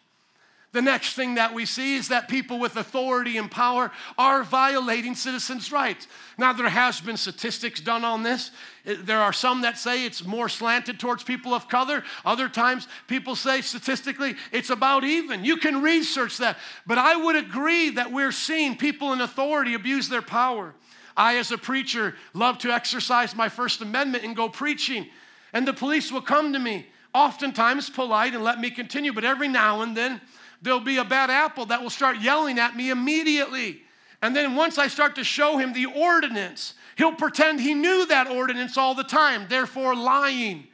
The 0.71 0.81
next 0.83 1.15
thing 1.15 1.35
that 1.35 1.55
we 1.55 1.65
see 1.65 1.95
is 1.95 2.09
that 2.09 2.29
people 2.29 2.59
with 2.59 2.75
authority 2.75 3.37
and 3.37 3.49
power 3.49 3.91
are 4.19 4.43
violating 4.43 5.15
citizens' 5.15 5.71
rights. 5.71 6.07
Now, 6.37 6.53
there 6.53 6.69
has 6.69 7.01
been 7.01 7.17
statistics 7.17 7.81
done 7.81 8.05
on 8.05 8.21
this. 8.21 8.51
Uh, 8.85 8.93
there 8.99 9.19
are 9.19 9.33
some 9.33 9.61
that 9.61 9.79
say 9.79 10.05
it's 10.05 10.23
more 10.23 10.47
slanted 10.47 10.99
towards 10.99 11.23
people 11.23 11.55
of 11.55 11.67
color. 11.67 12.03
Other 12.23 12.47
times, 12.47 12.87
people 13.07 13.35
say 13.35 13.61
statistically 13.61 14.35
it's 14.51 14.69
about 14.69 15.03
even. 15.03 15.43
You 15.43 15.57
can 15.57 15.81
research 15.81 16.37
that. 16.37 16.57
But 16.85 16.99
I 16.99 17.15
would 17.15 17.35
agree 17.35 17.89
that 17.91 18.11
we're 18.11 18.31
seeing 18.31 18.77
people 18.77 19.11
in 19.11 19.21
authority 19.21 19.73
abuse 19.73 20.07
their 20.07 20.21
power. 20.21 20.75
I, 21.17 21.37
as 21.37 21.51
a 21.51 21.57
preacher, 21.57 22.13
love 22.35 22.59
to 22.59 22.71
exercise 22.71 23.35
my 23.35 23.49
First 23.49 23.81
Amendment 23.81 24.23
and 24.23 24.35
go 24.35 24.47
preaching. 24.47 25.07
And 25.51 25.67
the 25.67 25.73
police 25.73 26.11
will 26.11 26.21
come 26.21 26.53
to 26.53 26.59
me, 26.59 26.85
oftentimes 27.11 27.89
polite 27.89 28.35
and 28.35 28.43
let 28.43 28.59
me 28.59 28.69
continue, 28.69 29.11
but 29.13 29.25
every 29.25 29.47
now 29.47 29.81
and 29.81 29.97
then, 29.97 30.21
there'll 30.61 30.79
be 30.79 30.97
a 30.97 31.05
bad 31.05 31.29
apple 31.29 31.65
that 31.67 31.81
will 31.81 31.89
start 31.89 32.19
yelling 32.19 32.59
at 32.59 32.75
me 32.75 32.89
immediately. 32.89 33.81
And 34.21 34.35
then 34.35 34.55
once 34.55 34.77
I 34.77 34.87
start 34.87 35.15
to 35.15 35.23
show 35.23 35.57
him 35.57 35.73
the 35.73 35.85
ordinance, 35.85 36.73
he'll 36.97 37.13
pretend 37.13 37.61
he 37.61 37.73
knew 37.73 38.05
that 38.07 38.27
ordinance 38.27 38.77
all 38.77 38.93
the 38.93 39.03
time, 39.03 39.45
therefore 39.47 39.95
lying. 39.95 40.67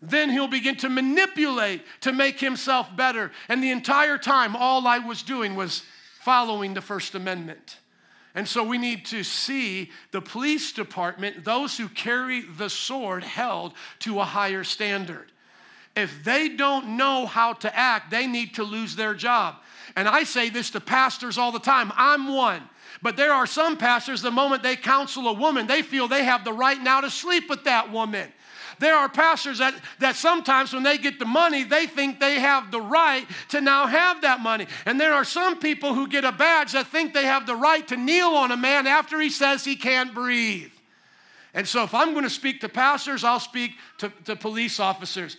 Then 0.00 0.30
he'll 0.30 0.48
begin 0.48 0.76
to 0.76 0.88
manipulate 0.88 1.82
to 2.02 2.12
make 2.12 2.40
himself 2.40 2.94
better. 2.96 3.32
And 3.48 3.62
the 3.62 3.70
entire 3.70 4.16
time, 4.16 4.56
all 4.56 4.86
I 4.86 4.98
was 4.98 5.22
doing 5.22 5.56
was 5.56 5.82
following 6.20 6.74
the 6.74 6.80
First 6.80 7.14
Amendment. 7.14 7.78
And 8.34 8.46
so 8.46 8.62
we 8.62 8.78
need 8.78 9.04
to 9.06 9.24
see 9.24 9.90
the 10.12 10.20
police 10.20 10.72
department, 10.72 11.44
those 11.44 11.76
who 11.76 11.88
carry 11.88 12.42
the 12.42 12.70
sword, 12.70 13.24
held 13.24 13.72
to 14.00 14.20
a 14.20 14.24
higher 14.24 14.64
standard 14.64 15.32
if 15.98 16.24
they 16.24 16.48
don't 16.48 16.96
know 16.96 17.26
how 17.26 17.52
to 17.54 17.76
act, 17.76 18.10
they 18.10 18.26
need 18.26 18.54
to 18.54 18.64
lose 18.64 18.96
their 18.96 19.14
job. 19.14 19.56
And 19.96 20.08
I 20.08 20.24
say 20.24 20.48
this 20.50 20.70
to 20.70 20.80
pastors 20.80 21.38
all 21.38 21.52
the 21.52 21.58
time. 21.58 21.92
I'm 21.96 22.28
one. 22.34 22.62
But 23.02 23.16
there 23.16 23.32
are 23.32 23.46
some 23.46 23.76
pastors, 23.76 24.22
the 24.22 24.30
moment 24.30 24.62
they 24.62 24.76
counsel 24.76 25.28
a 25.28 25.32
woman, 25.32 25.66
they 25.66 25.82
feel 25.82 26.08
they 26.08 26.24
have 26.24 26.44
the 26.44 26.52
right 26.52 26.80
now 26.80 27.00
to 27.00 27.10
sleep 27.10 27.48
with 27.48 27.64
that 27.64 27.92
woman. 27.92 28.32
There 28.80 28.94
are 28.94 29.08
pastors 29.08 29.58
that, 29.58 29.74
that 29.98 30.16
sometimes 30.16 30.72
when 30.72 30.82
they 30.82 30.98
get 30.98 31.18
the 31.18 31.24
money, 31.24 31.64
they 31.64 31.86
think 31.86 32.20
they 32.20 32.38
have 32.38 32.70
the 32.70 32.80
right 32.80 33.26
to 33.48 33.60
now 33.60 33.86
have 33.86 34.22
that 34.22 34.40
money. 34.40 34.66
And 34.86 35.00
there 35.00 35.12
are 35.14 35.24
some 35.24 35.58
people 35.58 35.94
who 35.94 36.06
get 36.06 36.24
a 36.24 36.32
badge 36.32 36.72
that 36.72 36.86
think 36.86 37.12
they 37.12 37.24
have 37.24 37.46
the 37.46 37.56
right 37.56 37.86
to 37.88 37.96
kneel 37.96 38.28
on 38.28 38.52
a 38.52 38.56
man 38.56 38.86
after 38.86 39.20
he 39.20 39.30
says 39.30 39.64
he 39.64 39.76
can't 39.76 40.14
breathe. 40.14 40.70
And 41.54 41.66
so, 41.66 41.82
if 41.82 41.94
I'm 41.94 42.12
going 42.12 42.24
to 42.24 42.30
speak 42.30 42.60
to 42.60 42.68
pastors, 42.68 43.24
I'll 43.24 43.40
speak 43.40 43.72
to, 43.98 44.12
to 44.26 44.36
police 44.36 44.78
officers. 44.78 45.36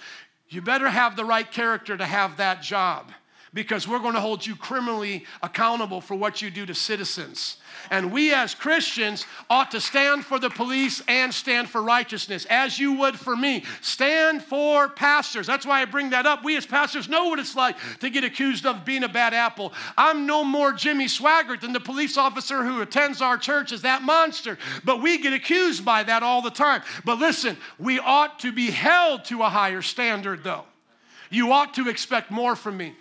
You 0.50 0.62
better 0.62 0.90
have 0.90 1.16
the 1.16 1.26
right 1.26 1.50
character 1.50 1.96
to 1.96 2.06
have 2.06 2.38
that 2.38 2.62
job 2.62 3.12
because 3.54 3.88
we're 3.88 4.00
going 4.00 4.16
to 4.16 4.22
hold 4.22 4.46
you 4.46 4.56
criminally 4.56 5.26
accountable 5.42 6.02
for 6.02 6.16
what 6.16 6.42
you 6.42 6.50
do 6.50 6.66
to 6.66 6.74
citizens. 6.74 7.58
And 7.90 8.12
we 8.12 8.34
as 8.34 8.54
Christians 8.54 9.26
ought 9.50 9.72
to 9.72 9.82
stand 9.82 10.26
for 10.26 10.40
the 10.40 10.50
police 10.50 11.02
and 11.08 11.34
stand 11.34 11.70
for 11.70 11.82
righteousness, 11.82 12.46
as 12.50 12.80
you 12.80 12.94
would 12.94 13.20
for 13.20 13.36
me. 13.36 13.64
Stand 13.82 14.44
for 14.44 14.90
pastors. 14.90 15.48
That's 15.48 15.66
why 15.66 15.82
I 15.82 15.86
bring 15.86 16.12
that 16.12 16.26
up. 16.26 16.44
We 16.44 16.56
as 16.58 16.66
pastors 16.66 17.10
know 17.10 17.28
what 17.28 17.40
it's 17.40 17.56
like 17.56 17.78
to 18.00 18.10
get 18.10 18.24
accused 18.24 18.66
of 18.66 18.86
being 18.86 19.04
a 19.04 19.10
bad 19.10 19.34
apple. 19.34 19.74
I'm 19.98 20.26
no 20.26 20.44
more 20.44 20.72
Jimmy 20.72 21.06
Swaggart 21.06 21.62
than 21.62 21.74
the 21.74 21.80
police 21.80 22.18
officer 22.18 22.64
who 22.64 22.82
attends 22.82 23.22
our 23.22 23.38
church 23.38 23.72
is 23.72 23.82
that 23.82 24.04
monster, 24.04 24.58
but 24.84 25.02
we 25.02 25.18
get 25.18 25.34
accused 25.34 25.84
by 25.84 26.04
that 26.04 26.24
all 26.24 26.42
the 26.42 26.50
time. 26.52 26.82
But 27.06 27.20
listen, 27.20 27.58
we 27.78 28.00
ought 28.00 28.40
to 28.40 28.52
be 28.52 28.70
held 28.70 29.26
to 29.26 29.42
a 29.44 29.50
higher 29.50 29.82
standard, 29.82 30.44
though. 30.44 30.66
You 31.30 31.52
ought 31.52 31.76
to 31.76 31.90
expect 31.90 32.32
more 32.32 32.56
from 32.56 32.78
me. 32.78 32.96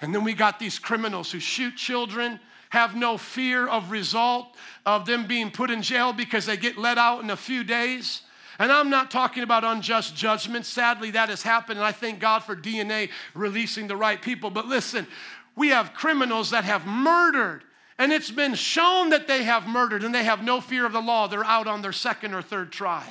And 0.00 0.14
then 0.14 0.24
we 0.24 0.32
got 0.32 0.58
these 0.58 0.78
criminals 0.78 1.32
who 1.32 1.40
shoot 1.40 1.76
children, 1.76 2.38
have 2.70 2.94
no 2.94 3.16
fear 3.16 3.66
of 3.66 3.90
result 3.90 4.54
of 4.84 5.06
them 5.06 5.26
being 5.26 5.50
put 5.50 5.70
in 5.70 5.82
jail 5.82 6.12
because 6.12 6.46
they 6.46 6.56
get 6.56 6.76
let 6.76 6.98
out 6.98 7.22
in 7.22 7.30
a 7.30 7.36
few 7.36 7.64
days. 7.64 8.22
And 8.58 8.72
I'm 8.72 8.90
not 8.90 9.10
talking 9.10 9.42
about 9.42 9.64
unjust 9.64 10.16
judgment. 10.16 10.66
Sadly, 10.66 11.12
that 11.12 11.28
has 11.28 11.42
happened, 11.42 11.78
and 11.78 11.86
I 11.86 11.92
thank 11.92 12.18
God 12.18 12.40
for 12.40 12.56
DNA 12.56 13.10
releasing 13.34 13.86
the 13.86 13.96
right 13.96 14.20
people. 14.20 14.50
But 14.50 14.66
listen, 14.66 15.06
we 15.54 15.68
have 15.68 15.94
criminals 15.94 16.50
that 16.50 16.64
have 16.64 16.86
murdered, 16.86 17.62
and 17.98 18.12
it's 18.12 18.30
been 18.30 18.54
shown 18.54 19.10
that 19.10 19.28
they 19.28 19.44
have 19.44 19.66
murdered, 19.68 20.02
and 20.02 20.14
they 20.14 20.24
have 20.24 20.42
no 20.42 20.60
fear 20.60 20.84
of 20.84 20.92
the 20.92 21.00
law. 21.00 21.28
They're 21.28 21.44
out 21.44 21.68
on 21.68 21.82
their 21.82 21.92
second 21.92 22.34
or 22.34 22.42
third 22.42 22.72
try. 22.72 23.04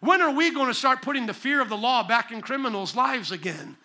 When 0.00 0.20
are 0.20 0.30
we 0.30 0.52
going 0.52 0.68
to 0.68 0.74
start 0.74 1.02
putting 1.02 1.26
the 1.26 1.34
fear 1.34 1.60
of 1.60 1.68
the 1.68 1.76
law 1.76 2.06
back 2.06 2.30
in 2.30 2.40
criminals' 2.40 2.94
lives 2.94 3.32
again? 3.32 3.76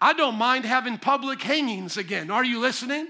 I 0.00 0.14
don't 0.14 0.36
mind 0.36 0.64
having 0.64 0.96
public 0.98 1.42
hangings 1.42 1.96
again. 1.96 2.30
Are 2.30 2.44
you 2.44 2.58
listening? 2.60 3.08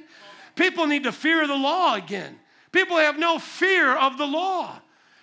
People 0.57 0.87
need 0.87 1.05
to 1.05 1.13
fear 1.13 1.47
the 1.47 1.57
law 1.57 1.95
again. 1.95 2.39
People 2.73 2.97
have 2.97 3.19
no 3.19 3.39
fear 3.39 3.97
of 3.97 4.19
the 4.19 4.27
law. 4.27 4.81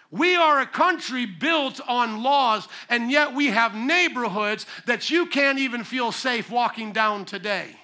We 0.09 0.35
are 0.35 0.61
a 0.61 0.65
country 0.65 1.25
built 1.25 1.81
on 1.85 2.23
laws, 2.23 2.67
and 2.89 3.11
yet 3.11 3.33
we 3.33 3.47
have 3.47 3.75
neighborhoods 3.75 4.65
that 4.85 5.09
you 5.09 5.25
can't 5.25 5.59
even 5.59 5.83
feel 5.83 6.11
safe 6.11 6.49
walking 6.49 6.93
down 6.93 7.25
today. 7.25 7.75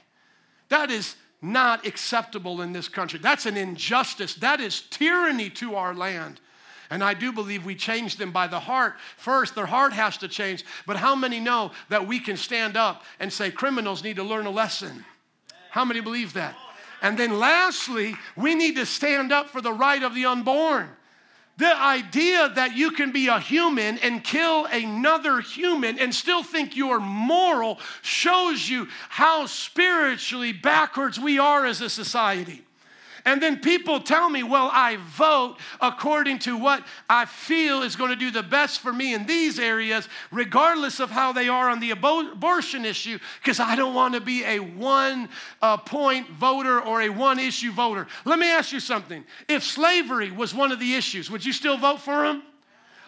That 0.70 0.90
is 0.90 1.16
not 1.42 1.86
acceptable 1.86 2.62
in 2.62 2.72
this 2.72 2.88
country. 2.88 3.20
That's 3.20 3.46
an 3.46 3.58
injustice. 3.58 4.36
That 4.36 4.62
is 4.62 4.82
tyranny 4.90 5.50
to 5.52 5.76
our 5.76 5.94
land. 5.94 6.40
And 6.90 7.04
I 7.04 7.14
do 7.14 7.34
believe 7.34 7.66
we 7.66 7.76
change 7.76 8.18
them 8.18 8.32
by 8.32 8.48
the 8.48 8.60
heart. 8.60 8.96
First, 9.18 9.56
their 9.56 9.66
heart 9.66 9.94
has 9.94 10.18
to 10.20 10.28
change. 10.28 10.64
But 10.86 10.96
how 10.96 11.16
many 11.16 11.40
know 11.40 11.72
that 11.90 12.08
we 12.08 12.20
can 12.20 12.38
stand 12.38 12.78
up 12.78 13.04
and 13.20 13.34
say 13.34 13.52
criminals 13.52 14.04
need 14.04 14.16
to 14.18 14.24
learn 14.24 14.46
a 14.46 14.52
lesson? 14.52 15.04
How 15.72 15.84
many 15.84 16.00
believe 16.00 16.34
that? 16.34 16.56
And 17.04 17.20
then 17.20 17.38
lastly, 17.38 18.16
we 18.38 18.56
need 18.56 18.78
to 18.78 18.86
stand 18.86 19.34
up 19.34 19.50
for 19.50 19.62
the 19.62 19.74
right 19.74 20.02
of 20.02 20.16
the 20.16 20.26
unborn. 20.26 20.90
The 21.58 21.78
idea 21.78 22.50
that 22.56 22.76
you 22.76 22.92
can 22.92 23.12
be 23.12 23.28
a 23.28 23.40
human 23.40 24.00
and 24.00 24.24
kill 24.24 24.66
another 24.66 25.42
human 25.42 26.00
and 26.00 26.16
still 26.16 26.42
think 26.42 26.76
you're 26.76 27.02
moral 27.02 27.80
shows 28.02 28.68
you 28.68 28.88
how 29.10 29.46
spiritually 29.46 30.54
backwards 30.54 31.20
we 31.20 31.38
are 31.38 31.66
as 31.66 31.82
a 31.82 31.90
society. 31.90 32.64
And 33.26 33.42
then 33.42 33.60
people 33.60 34.02
tell 34.02 34.30
me, 34.30 34.44
well, 34.44 34.70
I 34.74 34.98
vote 34.98 35.56
according 35.80 36.40
to 36.40 36.58
what 36.58 36.86
I 37.10 37.26
feel 37.26 37.82
is 37.82 37.96
going 37.96 38.10
to 38.10 38.18
do 38.18 38.32
the 38.32 38.44
best 38.44 38.82
for 38.82 38.92
me 38.92 39.14
in 39.14 39.26
these 39.26 39.60
areas, 39.60 40.10
regardless 40.32 41.00
of 41.00 41.10
how 41.10 41.32
they 41.32 41.48
are 41.48 41.70
on 41.70 41.80
the 41.80 41.92
abortion 41.92 42.84
issue, 42.84 43.20
because 43.42 43.62
I 43.62 43.76
don't 43.76 43.94
want 43.94 44.14
to 44.16 44.22
be 44.22 44.44
a 44.44 44.60
one 44.60 45.30
uh, 45.62 45.78
point 45.78 46.30
voter 46.32 46.82
or 46.82 47.02
a 47.02 47.10
one 47.10 47.40
issue 47.40 47.72
voter. 47.72 48.08
Let 48.26 48.40
me 48.40 48.52
ask 48.52 48.74
you 48.74 48.82
something. 48.82 49.24
If 49.48 49.64
slavery 49.64 50.32
was 50.32 50.54
one 50.54 50.74
of 50.74 50.80
the 50.80 50.96
issues, 50.96 51.32
would 51.32 51.46
you 51.46 51.54
still 51.54 51.78
vote 51.78 52.02
for 52.02 52.24
them? 52.24 52.44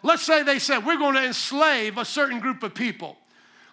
Let's 0.01 0.23
say 0.23 0.43
they 0.43 0.59
said, 0.59 0.85
we're 0.85 0.97
going 0.97 1.15
to 1.15 1.25
enslave 1.25 1.97
a 1.97 2.05
certain 2.05 2.39
group 2.39 2.63
of 2.63 2.73
people. 2.73 3.17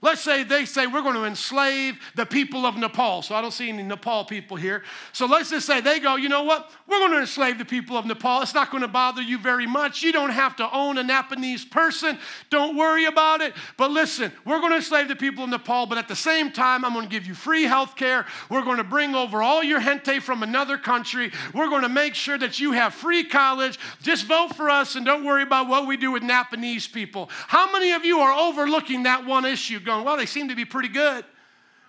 Let's 0.03 0.21
say 0.21 0.43
they 0.43 0.65
say 0.65 0.89
we're 0.89 1.03
going 1.03 1.15
to 1.15 1.25
enslave 1.25 1.97
the 2.17 2.27
people 2.27 2.67
of 2.67 2.77
Nepal. 2.77 3.23
So 3.23 3.37
I 3.37 3.41
don't 3.41 3.53
see 3.53 3.69
any 3.69 3.85
Nepal 3.85 4.25
people 4.25 4.57
here. 4.57 4.83
So 5.13 5.27
let's 5.27 5.51
just 5.51 5.65
say 5.65 5.81
they 5.81 6.01
go, 6.01 6.17
you 6.17 6.29
know 6.29 6.43
what? 6.43 6.73
We're 6.89 6.99
going 6.99 7.13
to 7.13 7.21
enslave 7.21 7.57
the 7.57 7.65
people 7.65 7.97
of 7.97 8.05
Nepal. 8.05 8.43
It's 8.43 8.53
not 8.53 8.73
going 8.73 8.83
to 8.83 8.89
bother 8.89 9.23
you 9.23 9.39
very 9.39 9.67
much. 9.67 10.03
You 10.03 10.13
don't 10.13 10.31
have 10.31 10.57
to 10.57 10.69
own 10.73 10.99
a 10.99 11.05
Nepalese 11.05 11.65
person. 11.65 12.19
Don't 12.51 12.77
worry 12.77 13.05
about 13.05 13.43
it. 13.43 13.55
But 13.77 13.93
listen, 13.93 14.33
we're 14.45 14.59
going 14.59 14.73
to 14.73 14.77
enslave 14.77 15.07
the 15.07 15.15
people 15.15 15.45
of 15.45 15.51
Nepal, 15.51 15.87
but 15.87 15.99
at 15.99 16.09
the 16.09 16.17
same 16.17 16.51
time, 16.51 16.85
I'm 16.85 16.95
going 16.95 17.07
to 17.07 17.11
give 17.11 17.27
you 17.27 17.35
free 17.35 17.63
health 17.63 17.95
care. 17.95 18.27
We're 18.51 18.65
going 18.65 18.79
to 18.79 18.85
bring 18.85 19.15
over 19.15 19.41
all 19.41 19.63
your 19.63 19.81
gente 19.81 20.19
from 20.19 20.43
another 20.43 20.79
country. 20.79 21.31
We're 21.55 21.69
going 21.69 21.83
to 21.83 21.89
make 21.89 22.17
sure 22.17 22.39
that 22.39 22.59
you 22.59 22.73
have 22.73 22.93
free 22.93 23.23
college. 23.23 23.79
Just 24.03 24.27
vote 24.27 24.57
for 24.57 24.69
us 24.69 24.97
and 24.97 25.07
don't 25.07 25.25
worry 25.25 25.45
about 25.45 25.69
what 25.69 25.87
we 25.87 25.97
do 25.97 26.11
with 26.11 26.25
Nepalese 26.25 26.89
people. 26.89 27.31
How 27.31 27.71
many 27.71 27.93
of 27.93 28.05
you 28.05 28.19
are 28.19 28.33
overlooking 28.33 29.05
that 29.05 29.25
one 29.25 29.45
issue? 29.45 29.79
Going, 29.93 30.05
well, 30.05 30.17
they 30.17 30.27
seem 30.27 30.49
to 30.49 30.57
be 30.57 30.65
pretty 30.65 30.89
good. 30.89 31.25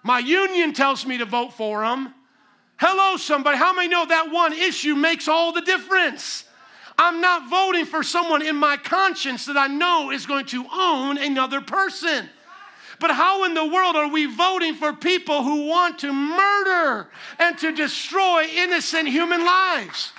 My 0.03 0.19
union 0.19 0.73
tells 0.73 1.05
me 1.05 1.17
to 1.17 1.25
vote 1.25 1.53
for 1.53 1.81
them. 1.81 2.13
Hello, 2.77 3.17
somebody. 3.17 3.57
How 3.57 3.73
many 3.73 3.87
know 3.87 4.05
that 4.05 4.31
one 4.31 4.53
issue 4.53 4.95
makes 4.95 5.27
all 5.27 5.53
the 5.53 5.61
difference? 5.61 6.45
I'm 6.97 7.21
not 7.21 7.49
voting 7.49 7.85
for 7.85 8.03
someone 8.03 8.41
in 8.41 8.55
my 8.55 8.77
conscience 8.77 9.45
that 9.45 9.57
I 9.57 9.67
know 9.67 10.11
is 10.11 10.25
going 10.25 10.45
to 10.47 10.65
own 10.71 11.17
another 11.17 11.61
person. 11.61 12.29
But 12.99 13.11
how 13.11 13.45
in 13.45 13.53
the 13.53 13.65
world 13.65 13.95
are 13.95 14.09
we 14.09 14.25
voting 14.25 14.75
for 14.75 14.93
people 14.93 15.43
who 15.43 15.67
want 15.67 15.99
to 15.99 16.13
murder 16.13 17.09
and 17.39 17.57
to 17.59 17.71
destroy 17.71 18.43
innocent 18.45 19.07
human 19.07 19.43
lives? 19.43 20.13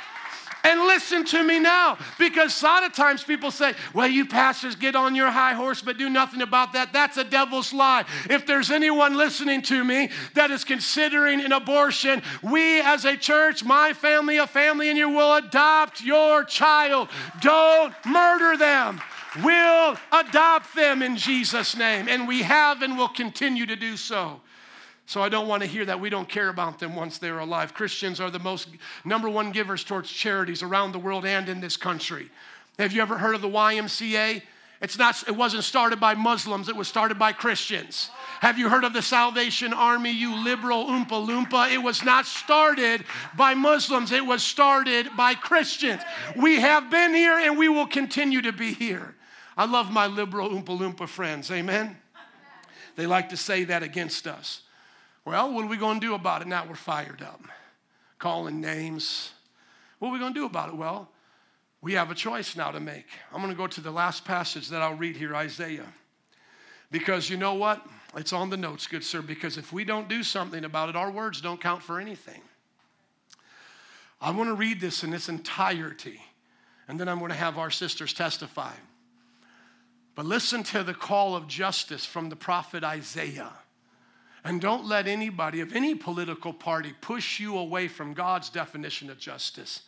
And 0.65 0.81
listen 0.81 1.25
to 1.27 1.45
me 1.45 1.61
now, 1.61 1.99
because 2.19 2.61
a 2.63 2.65
lot 2.65 2.85
of 2.85 2.95
times 2.95 3.23
people 3.23 3.51
say, 3.51 3.75
well, 3.93 4.09
you 4.09 4.25
pastors 4.25 4.75
get 4.75 4.97
on 4.97 5.15
your 5.15 5.31
high 5.31 5.53
horse, 5.53 5.83
but 5.83 5.99
do 5.99 6.09
nothing 6.09 6.41
about 6.41 6.73
that. 6.73 6.93
That's 6.93 7.19
a 7.19 7.25
devil's 7.25 7.75
lie. 7.75 8.05
If 8.31 8.47
there's 8.47 8.71
anyone 8.71 9.15
listening 9.15 9.61
to 9.63 9.85
me 9.85 10.09
that 10.33 10.51
is 10.51 10.65
considering 10.65 11.43
an 11.43 11.53
abortion, 11.53 12.23
we 12.43 12.81
as 12.81 13.05
a 13.05 13.17
church, 13.17 13.63
my 13.63 13.93
family, 13.93 14.39
a 14.39 14.47
family, 14.47 14.89
and 14.89 14.97
you 14.97 15.11
will 15.11 15.37
adopt 15.37 16.03
your 16.03 16.45
child. 16.45 17.11
Don't 17.43 17.95
murder 18.07 18.57
them. 18.57 19.03
We'll 19.43 19.97
adopt 20.13 20.75
them 20.75 21.03
in 21.03 21.17
Jesus' 21.17 21.77
name. 21.77 22.09
And 22.09 22.27
we 22.27 22.43
have 22.43 22.83
and 22.83 22.97
will 22.97 23.09
continue 23.09 23.67
to 23.67 23.77
do 23.77 23.97
so. 23.97 24.41
So 25.07 25.23
I 25.23 25.29
don't 25.29 25.49
want 25.49 25.63
to 25.63 25.69
hear 25.69 25.85
that 25.85 26.01
we 26.01 26.09
don't 26.09 26.29
care 26.29 26.49
about 26.49 26.79
them 26.79 26.97
once 26.97 27.19
they're 27.19 27.39
alive. 27.39 27.75
Christians 27.75 28.21
are 28.21 28.31
the 28.31 28.39
most 28.39 28.69
number 29.05 29.29
one 29.29 29.53
givers 29.53 29.85
towards 29.85 30.11
charities 30.11 30.63
around 30.63 30.93
the 30.93 30.99
world 30.99 31.27
and 31.27 31.49
in 31.49 31.61
this 31.61 31.77
country. 31.77 32.31
Have 32.79 32.93
you 32.93 33.03
ever 33.03 33.19
heard 33.19 33.35
of 33.35 33.43
the 33.43 33.49
YMCA? 33.49 34.43
It's 34.81 34.99
not, 34.99 35.23
it 35.29 35.37
wasn't 35.37 35.65
started 35.65 36.01
by 36.01 36.15
Muslims, 36.15 36.69
it 36.69 36.77
was 36.77 36.89
started 36.89 37.19
by 37.19 37.33
Christians. 37.33 38.11
Have 38.41 38.59
you 38.59 38.69
heard 38.69 38.85
of 38.85 38.93
the 38.93 39.01
Salvation 39.01 39.73
Army, 39.73 40.11
you 40.11 40.43
liberal 40.45 40.85
Oompa 40.87 41.27
Loompa? 41.27 41.73
It 41.73 41.79
was 41.79 42.03
not 42.03 42.27
started 42.27 43.05
by 43.37 43.55
Muslims, 43.55 44.13
it 44.13 44.27
was 44.27 44.43
started 44.43 45.09
by 45.17 45.35
Christians. 45.35 46.03
We 46.37 46.61
have 46.61 46.91
been 46.91 47.15
here 47.15 47.39
and 47.39 47.57
we 47.57 47.69
will 47.69 47.87
continue 47.87 48.43
to 48.43 48.53
be 48.53 48.75
here. 48.75 49.15
I 49.57 49.67
love 49.67 49.91
my 49.91 50.07
liberal 50.07 50.51
Oompa 50.51 50.79
Loompa 50.79 51.09
friends, 51.09 51.51
amen? 51.51 51.97
They 52.97 53.07
like 53.07 53.31
to 53.31 53.37
say 53.37 53.65
that 53.65 53.83
against 53.83 54.27
us. 54.27 54.64
Well, 55.25 55.53
what 55.53 55.65
are 55.65 55.69
we 55.69 55.77
going 55.77 56.01
to 56.01 56.07
do 56.07 56.15
about 56.15 56.43
it 56.43 56.49
now 56.49 56.67
we're 56.69 56.75
fired 56.75 57.23
up? 57.23 57.41
Calling 58.19 58.61
names. 58.61 59.33
What 59.99 60.09
are 60.09 60.13
we 60.13 60.19
going 60.19 60.35
to 60.35 60.41
do 60.41 60.47
about 60.47 60.69
it? 60.69 60.77
Well, 60.77 61.09
we 61.81 61.95
have 61.95 62.11
a 62.11 62.15
choice 62.15 62.57
now 62.57 62.71
to 62.71 62.81
make. 62.81 63.07
I'm 63.33 63.41
going 63.41 63.53
to 63.53 63.57
go 63.57 63.67
to 63.67 63.81
the 63.81 63.91
last 63.91 64.25
passage 64.25 64.69
that 64.69 64.83
I'll 64.83 64.95
read 64.95 65.17
here, 65.17 65.35
Isaiah. 65.35 65.93
Because 66.91 67.29
you 67.29 67.37
know 67.37 67.55
what? 67.55 67.85
It's 68.17 68.33
on 68.33 68.51
the 68.51 68.57
notes, 68.57 68.87
good 68.87 69.03
sir, 69.03 69.23
because 69.23 69.59
if 69.59 69.73
we 69.73 69.85
don't 69.85 70.09
do 70.09 70.23
something 70.23 70.65
about 70.65 70.89
it, 70.89 70.97
our 70.97 71.11
words 71.11 71.41
don't 71.41 71.61
count 71.61 71.83
for 71.83 71.99
anything. 71.99 72.41
I 74.21 74.31
want 74.31 74.49
to 74.49 74.55
read 74.55 74.81
this 74.81 75.03
in 75.03 75.13
its 75.13 75.29
entirety, 75.29 76.21
and 76.87 76.99
then 77.01 77.09
I'm 77.09 77.19
going 77.19 77.31
to 77.31 77.37
have 77.37 77.59
our 77.59 77.71
sisters 77.71 78.13
testify. 78.13 78.73
But 80.15 80.27
listen 80.27 80.63
to 80.65 80.83
the 80.85 80.95
call 80.95 81.35
of 81.35 81.49
justice 81.49 82.07
from 82.07 82.29
the 82.29 82.37
prophet 82.37 82.85
Isaiah. 82.85 83.53
And 84.45 84.61
don't 84.61 84.85
let 84.85 85.09
anybody 85.09 85.61
of 85.61 85.75
any 85.75 85.95
political 85.95 86.53
party 86.53 86.95
push 87.01 87.41
you 87.41 87.57
away 87.57 87.89
from 87.89 88.13
God's 88.13 88.51
definition 88.51 89.09
of 89.09 89.19
justice. 89.19 89.81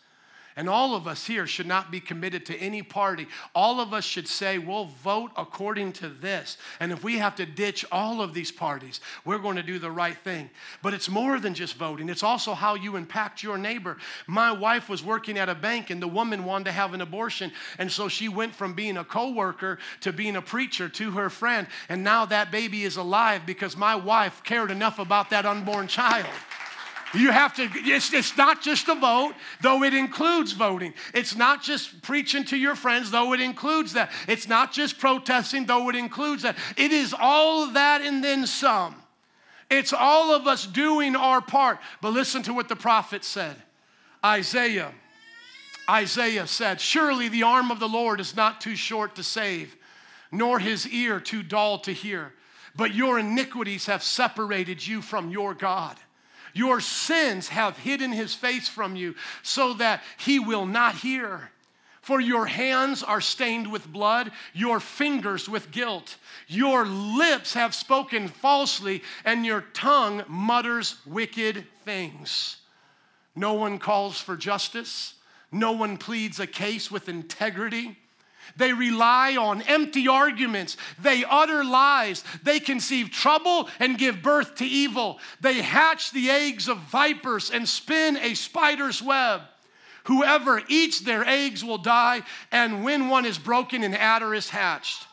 And 0.59 0.71
all 0.71 0.95
of 0.95 1.07
us 1.07 1.27
here 1.27 1.47
should 1.47 1.67
not 1.67 1.91
be 1.91 2.01
committed 2.01 2.47
to 2.47 2.57
any 2.57 2.83
party. 2.83 3.29
All 3.55 3.79
of 3.79 3.93
us 3.93 4.05
should 4.05 4.27
say, 4.27 4.57
we'll 4.57 4.87
vote 4.87 5.31
according 5.37 5.93
to 5.95 6.09
this. 6.09 6.57
And 6.81 6.93
if 6.93 7.05
we 7.05 7.19
have 7.19 7.37
to 7.37 7.45
ditch 7.45 7.85
all 7.93 8.23
of 8.23 8.33
these 8.33 8.51
parties, 8.51 9.01
we're 9.27 9.37
going 9.37 9.57
to 9.57 9.63
do 9.63 9.79
the 9.79 9.91
right 9.91 10.17
thing. 10.17 10.49
But 10.83 10.95
it's 10.95 11.11
more 11.11 11.39
than 11.39 11.53
just 11.53 11.75
voting, 11.75 12.09
it's 12.09 12.23
also 12.23 12.55
how 12.55 12.75
you 12.75 12.97
impact 12.97 13.43
your 13.43 13.59
neighbor. 13.59 13.99
My 14.27 14.51
wife 14.51 14.89
was 14.89 15.05
working 15.05 15.37
at 15.37 15.51
a 15.51 15.55
bank, 15.55 15.91
and 15.91 16.01
the 16.01 16.09
woman 16.09 16.45
wanted 16.47 16.65
to 16.65 16.73
have 16.73 16.95
an 16.95 17.03
abortion. 17.03 17.53
And 17.79 17.93
so 17.93 18.09
she 18.09 18.31
went 18.31 18.55
from 18.55 18.73
being 18.73 18.97
a 18.97 19.05
co 19.05 19.33
worker 19.33 19.79
to 20.01 20.13
being 20.13 20.37
a 20.37 20.43
preacher 20.43 20.89
to 20.89 21.11
her 21.11 21.29
friend. 21.29 21.67
And 21.91 22.03
now 22.03 22.25
that 22.27 22.51
baby 22.51 22.85
is 22.85 22.97
alive 22.97 23.43
because 23.45 23.77
my 23.77 23.95
wife 23.95 24.43
cared 24.43 24.71
enough 24.71 24.99
about 24.99 25.29
that 25.31 25.45
unborn 25.45 25.87
child. 25.87 26.33
You 27.15 27.31
have 27.31 27.55
to, 27.55 27.69
it's, 27.73 28.13
it's 28.13 28.37
not 28.37 28.63
just 28.63 28.89
a 28.89 28.95
vote, 28.95 29.35
though 29.61 29.85
it 29.85 29.95
includes 29.95 30.53
voting. 30.53 30.93
It's 31.15 31.37
not 31.37 31.63
just 31.63 32.03
preaching 32.03 32.45
to 32.47 32.57
your 32.57 32.75
friends, 32.75 33.11
though 33.11 33.33
it 33.33 33.41
includes 33.41 33.93
that. 33.93 34.11
It's 34.27 34.49
not 34.49 34.73
just 34.73 34.99
protesting, 34.99 35.67
though 35.67 35.89
it 35.89 35.97
includes 35.97 36.43
that. 36.43 36.57
It 36.77 36.93
is 36.93 37.15
all 37.19 37.69
that 37.69 38.03
and 38.03 38.23
then 38.23 38.47
some. 38.47 38.97
It's 39.71 39.93
all 39.93 40.35
of 40.35 40.47
us 40.47 40.67
doing 40.67 41.17
our 41.17 41.41
part. 41.41 41.79
But 42.03 42.11
listen 42.11 42.43
to 42.45 42.53
what 42.53 42.69
the 42.69 42.77
prophet 42.77 43.25
said 43.25 43.57
Isaiah. 44.25 44.93
Isaiah 45.89 46.49
said, 46.49 46.81
Surely 46.81 47.29
the 47.29 47.45
arm 47.45 47.71
of 47.71 47.79
the 47.79 47.89
Lord 47.89 48.19
is 48.19 48.35
not 48.35 48.61
too 48.61 48.75
short 48.75 49.15
to 49.15 49.23
save, 49.23 49.77
nor 50.33 50.59
his 50.59 50.89
ear 50.89 51.21
too 51.21 51.45
dull 51.45 51.79
to 51.81 51.93
hear. 51.93 52.33
but 52.75 52.95
your 52.95 53.19
iniquities 53.19 53.87
have 53.87 54.03
separated 54.03 54.87
you 54.87 55.01
from 55.01 55.31
your 55.31 55.55
God. 55.55 55.97
Your 56.57 56.81
sins 56.81 57.49
have 57.49 57.77
hidden 57.77 58.13
his 58.13 58.35
face 58.35 58.67
from 58.67 58.97
you 58.97 59.15
so 59.43 59.75
that 59.75 60.03
he 60.17 60.39
will 60.39 60.65
not 60.65 60.95
hear. 60.95 61.51
For 62.01 62.19
your 62.19 62.47
hands 62.47 63.03
are 63.03 63.21
stained 63.21 63.71
with 63.71 63.87
blood, 63.93 64.33
your 64.55 64.81
fingers 64.81 65.51
with 65.51 65.71
guilt. 65.71 66.17
Your 66.49 66.87
lips 66.87 67.53
have 67.53 67.75
spoken 67.75 68.29
falsely, 68.29 69.03
and 69.23 69.45
your 69.45 69.67
tongue 69.75 70.25
mutters 70.29 70.97
wicked 71.05 71.67
things. 71.85 72.57
No 73.35 73.53
one 73.53 73.79
calls 73.79 74.19
for 74.19 74.35
justice, 74.35 75.13
no 75.53 75.73
one 75.73 75.99
pleads 75.99 76.41
a 76.41 76.47
case 76.47 76.91
with 76.91 77.11
integrity. 77.11 77.99
They 78.57 78.72
rely 78.72 79.36
on 79.36 79.62
empty 79.62 80.09
arguments. 80.09 80.76
They 81.01 81.24
utter 81.24 81.64
lies. 81.64 82.24
They 82.42 82.61
conceive 82.61 83.11
trouble 83.11 83.68
and 83.80 83.99
give 83.99 84.22
birth 84.22 84.57
to 84.57 84.64
evil. 84.64 85.18
They 85.40 85.62
hatch 85.62 86.12
the 86.12 86.30
eggs 86.30 86.68
of 86.68 86.78
vipers 86.78 87.51
and 87.51 87.68
spin 87.68 88.16
a 88.16 88.34
spider's 88.34 89.03
web. 89.03 89.42
Whoever 90.05 90.62
eats 90.68 91.01
their 91.01 91.26
eggs 91.26 91.64
will 91.64 91.78
die, 91.78 92.22
and 92.53 92.84
when 92.84 93.09
one 93.09 93.26
is 93.26 93.38
broken, 93.38 93.82
an 93.82 93.94
adder 93.94 94.34
is 94.34 94.49
hatched. 94.49 95.05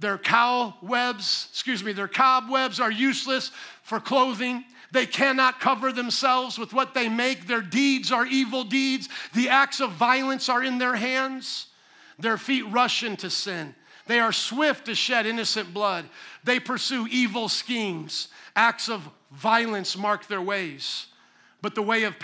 Their 0.00 0.18
cow 0.18 0.74
webs, 0.82 1.48
excuse 1.50 1.82
me, 1.82 1.92
their 1.92 2.08
cobwebs 2.08 2.78
are 2.78 2.90
useless 2.90 3.50
for 3.84 4.00
clothing. 4.00 4.64
They 4.92 5.06
cannot 5.06 5.60
cover 5.60 5.92
themselves 5.92 6.58
with 6.58 6.74
what 6.74 6.92
they 6.92 7.08
make. 7.08 7.46
Their 7.46 7.62
deeds 7.62 8.12
are 8.12 8.26
evil 8.26 8.64
deeds. 8.64 9.08
The 9.34 9.48
acts 9.48 9.80
of 9.80 9.92
violence 9.92 10.48
are 10.48 10.62
in 10.62 10.78
their 10.78 10.94
hands. 10.94 11.66
Their 12.18 12.38
feet 12.38 12.62
rush 12.70 13.02
into 13.02 13.30
sin. 13.30 13.74
They 14.06 14.20
are 14.20 14.32
swift 14.32 14.86
to 14.86 14.94
shed 14.94 15.26
innocent 15.26 15.72
blood. 15.72 16.04
They 16.44 16.60
pursue 16.60 17.06
evil 17.10 17.48
schemes. 17.48 18.28
Acts 18.54 18.88
of 18.88 19.08
violence 19.32 19.96
mark 19.96 20.26
their 20.26 20.42
ways. 20.42 21.06
But 21.62 21.74
the 21.74 21.82
way 21.82 22.04
of, 22.04 22.14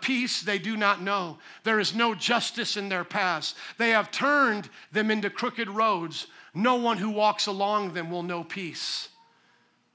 peace 0.00 0.40
they 0.40 0.58
do 0.58 0.74
not 0.76 1.02
know. 1.02 1.36
There 1.64 1.78
is 1.78 1.94
no 1.94 2.14
justice 2.14 2.78
in 2.78 2.88
their 2.88 3.04
paths. 3.04 3.54
They 3.76 3.90
have 3.90 4.10
turned 4.10 4.70
them 4.90 5.10
into 5.10 5.28
crooked 5.28 5.68
roads. 5.68 6.26
No 6.54 6.76
one 6.76 6.96
who 6.96 7.10
walks 7.10 7.46
along 7.46 7.92
them 7.92 8.10
will 8.10 8.22
know 8.22 8.42
peace. 8.42 9.10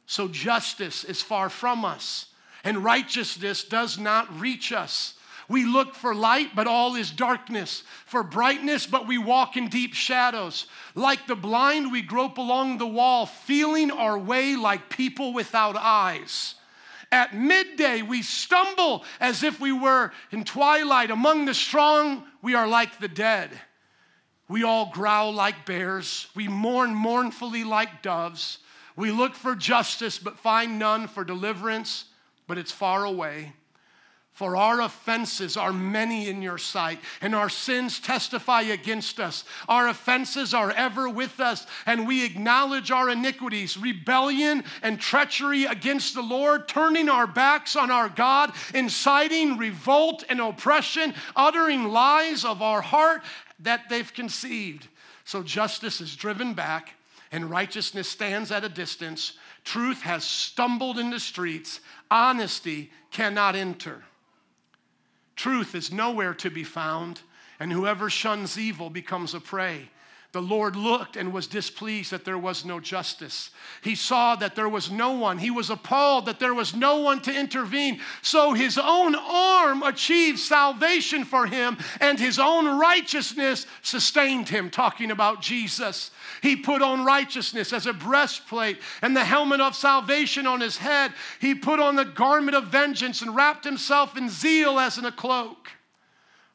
So 0.05 0.27
justice 0.27 1.03
is 1.03 1.21
far 1.21 1.49
from 1.49 1.83
us, 1.83 2.27
and 2.63 2.83
righteousness 2.83 3.63
does 3.63 3.97
not 3.97 4.39
reach 4.39 4.71
us. 4.71 5.15
We 5.51 5.65
look 5.65 5.95
for 5.95 6.15
light, 6.15 6.55
but 6.55 6.65
all 6.65 6.95
is 6.95 7.11
darkness. 7.11 7.83
For 8.05 8.23
brightness, 8.23 8.87
but 8.87 9.05
we 9.05 9.17
walk 9.17 9.57
in 9.57 9.67
deep 9.67 9.93
shadows. 9.93 10.65
Like 10.95 11.27
the 11.27 11.35
blind, 11.35 11.91
we 11.91 12.01
grope 12.01 12.37
along 12.37 12.77
the 12.77 12.87
wall, 12.87 13.25
feeling 13.25 13.91
our 13.91 14.17
way 14.17 14.55
like 14.55 14.89
people 14.89 15.33
without 15.33 15.75
eyes. 15.75 16.55
At 17.11 17.35
midday, 17.35 18.01
we 18.01 18.21
stumble 18.21 19.03
as 19.19 19.43
if 19.43 19.59
we 19.59 19.73
were 19.73 20.13
in 20.31 20.45
twilight. 20.45 21.11
Among 21.11 21.43
the 21.43 21.53
strong, 21.53 22.23
we 22.41 22.55
are 22.55 22.67
like 22.67 22.99
the 22.99 23.09
dead. 23.09 23.51
We 24.47 24.63
all 24.63 24.89
growl 24.93 25.33
like 25.33 25.65
bears. 25.65 26.27
We 26.33 26.47
mourn 26.47 26.95
mournfully 26.95 27.65
like 27.65 28.01
doves. 28.01 28.59
We 28.95 29.11
look 29.11 29.35
for 29.35 29.55
justice, 29.55 30.17
but 30.17 30.39
find 30.39 30.79
none, 30.79 31.09
for 31.09 31.25
deliverance, 31.25 32.05
but 32.47 32.57
it's 32.57 32.71
far 32.71 33.03
away. 33.03 33.51
For 34.33 34.55
our 34.55 34.81
offenses 34.81 35.57
are 35.57 35.73
many 35.73 36.27
in 36.29 36.41
your 36.41 36.57
sight, 36.57 36.99
and 37.19 37.35
our 37.35 37.49
sins 37.49 37.99
testify 37.99 38.61
against 38.61 39.19
us. 39.19 39.43
Our 39.67 39.89
offenses 39.89 40.53
are 40.53 40.71
ever 40.71 41.09
with 41.09 41.39
us, 41.39 41.67
and 41.85 42.07
we 42.07 42.25
acknowledge 42.25 42.91
our 42.91 43.09
iniquities, 43.09 43.77
rebellion 43.77 44.63
and 44.81 44.99
treachery 44.99 45.65
against 45.65 46.15
the 46.15 46.21
Lord, 46.21 46.67
turning 46.67 47.09
our 47.09 47.27
backs 47.27 47.75
on 47.75 47.91
our 47.91 48.09
God, 48.09 48.53
inciting 48.73 49.57
revolt 49.57 50.23
and 50.29 50.39
oppression, 50.39 51.13
uttering 51.35 51.89
lies 51.89 52.45
of 52.45 52.61
our 52.61 52.81
heart 52.81 53.21
that 53.59 53.89
they've 53.89 54.13
conceived. 54.13 54.87
So 55.25 55.43
justice 55.43 56.01
is 56.01 56.15
driven 56.15 56.53
back, 56.53 56.93
and 57.31 57.49
righteousness 57.49 58.07
stands 58.07 58.51
at 58.51 58.63
a 58.63 58.69
distance. 58.69 59.33
Truth 59.65 60.01
has 60.01 60.23
stumbled 60.23 60.97
in 60.97 61.09
the 61.09 61.19
streets, 61.19 61.81
honesty 62.09 62.91
cannot 63.11 63.55
enter. 63.55 64.03
Truth 65.35 65.75
is 65.75 65.91
nowhere 65.91 66.33
to 66.35 66.49
be 66.49 66.63
found, 66.63 67.21
and 67.59 67.71
whoever 67.71 68.09
shuns 68.09 68.57
evil 68.57 68.89
becomes 68.89 69.33
a 69.33 69.39
prey. 69.39 69.90
The 70.33 70.41
Lord 70.41 70.77
looked 70.77 71.17
and 71.17 71.33
was 71.33 71.45
displeased 71.45 72.11
that 72.11 72.23
there 72.23 72.37
was 72.37 72.63
no 72.63 72.79
justice. 72.79 73.49
He 73.83 73.95
saw 73.95 74.37
that 74.37 74.55
there 74.55 74.69
was 74.69 74.89
no 74.89 75.11
one. 75.11 75.37
He 75.37 75.51
was 75.51 75.69
appalled 75.69 76.25
that 76.27 76.39
there 76.39 76.53
was 76.53 76.73
no 76.73 77.01
one 77.01 77.21
to 77.23 77.37
intervene. 77.37 77.99
So 78.21 78.53
his 78.53 78.77
own 78.77 79.13
arm 79.13 79.83
achieved 79.83 80.39
salvation 80.39 81.25
for 81.25 81.47
him, 81.47 81.77
and 81.99 82.17
his 82.17 82.39
own 82.39 82.79
righteousness 82.79 83.65
sustained 83.81 84.47
him. 84.47 84.69
Talking 84.69 85.11
about 85.11 85.41
Jesus. 85.41 86.11
He 86.41 86.55
put 86.55 86.81
on 86.81 87.03
righteousness 87.03 87.73
as 87.73 87.85
a 87.85 87.91
breastplate 87.91 88.77
and 89.01 89.13
the 89.13 89.25
helmet 89.25 89.59
of 89.59 89.75
salvation 89.75 90.47
on 90.47 90.61
his 90.61 90.77
head. 90.77 91.11
He 91.41 91.55
put 91.55 91.81
on 91.81 91.97
the 91.97 92.05
garment 92.05 92.55
of 92.55 92.67
vengeance 92.67 93.21
and 93.21 93.35
wrapped 93.35 93.65
himself 93.65 94.15
in 94.15 94.29
zeal 94.29 94.79
as 94.79 94.97
in 94.97 95.03
a 95.03 95.11
cloak. 95.11 95.71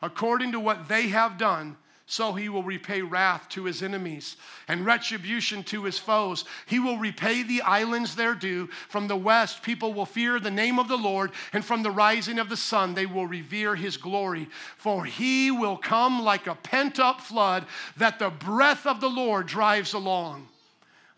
According 0.01 0.53
to 0.53 0.61
what 0.61 0.89
they 0.89 1.09
have 1.09 1.37
done, 1.37 1.77
so 2.09 2.33
he 2.33 2.49
will 2.49 2.63
repay 2.63 3.03
wrath 3.03 3.49
to 3.49 3.65
his 3.65 3.83
enemies 3.83 4.37
and 4.69 4.87
retribution 4.87 5.65
to 5.65 5.83
his 5.83 5.99
foes. 5.99 6.45
He 6.67 6.79
will 6.79 6.99
repay 6.99 7.43
the 7.43 7.63
islands 7.63 8.15
their 8.15 8.35
due. 8.35 8.69
From 8.89 9.09
the 9.09 9.17
west, 9.17 9.63
people 9.63 9.93
will 9.93 10.07
fear 10.07 10.39
the 10.39 10.51
name 10.51 10.79
of 10.79 10.87
the 10.87 10.97
Lord, 10.97 11.33
and 11.53 11.65
from 11.65 11.83
the 11.83 11.91
rising 11.91 12.39
of 12.39 12.49
the 12.49 12.57
sun, 12.57 12.95
they 12.95 13.07
will 13.07 13.27
revere 13.27 13.75
his 13.75 13.97
glory. 13.97 14.49
For 14.77 15.05
he 15.05 15.51
will 15.51 15.77
come 15.77 16.23
like 16.23 16.47
a 16.47 16.55
pent 16.55 17.01
up 17.01 17.21
flood 17.21 17.67
that 17.97 18.21
the 18.21 18.31
breath 18.31 18.87
of 18.87 19.01
the 19.01 19.11
Lord 19.11 19.49
drives 19.49 19.93
along. 19.93 20.47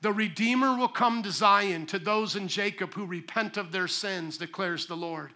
The 0.01 0.13
Redeemer 0.13 0.75
will 0.75 0.89
come 0.89 1.23
to 1.23 1.31
Zion, 1.31 1.85
to 1.87 1.99
those 1.99 2.35
in 2.35 2.49
Jacob 2.49 2.95
who 2.95 3.05
repent 3.05 3.59
of 3.59 3.73
their 3.73 3.89
sins, 3.89 4.39
declares 4.39 4.87
the 4.87 4.97
Lord. 4.97 5.33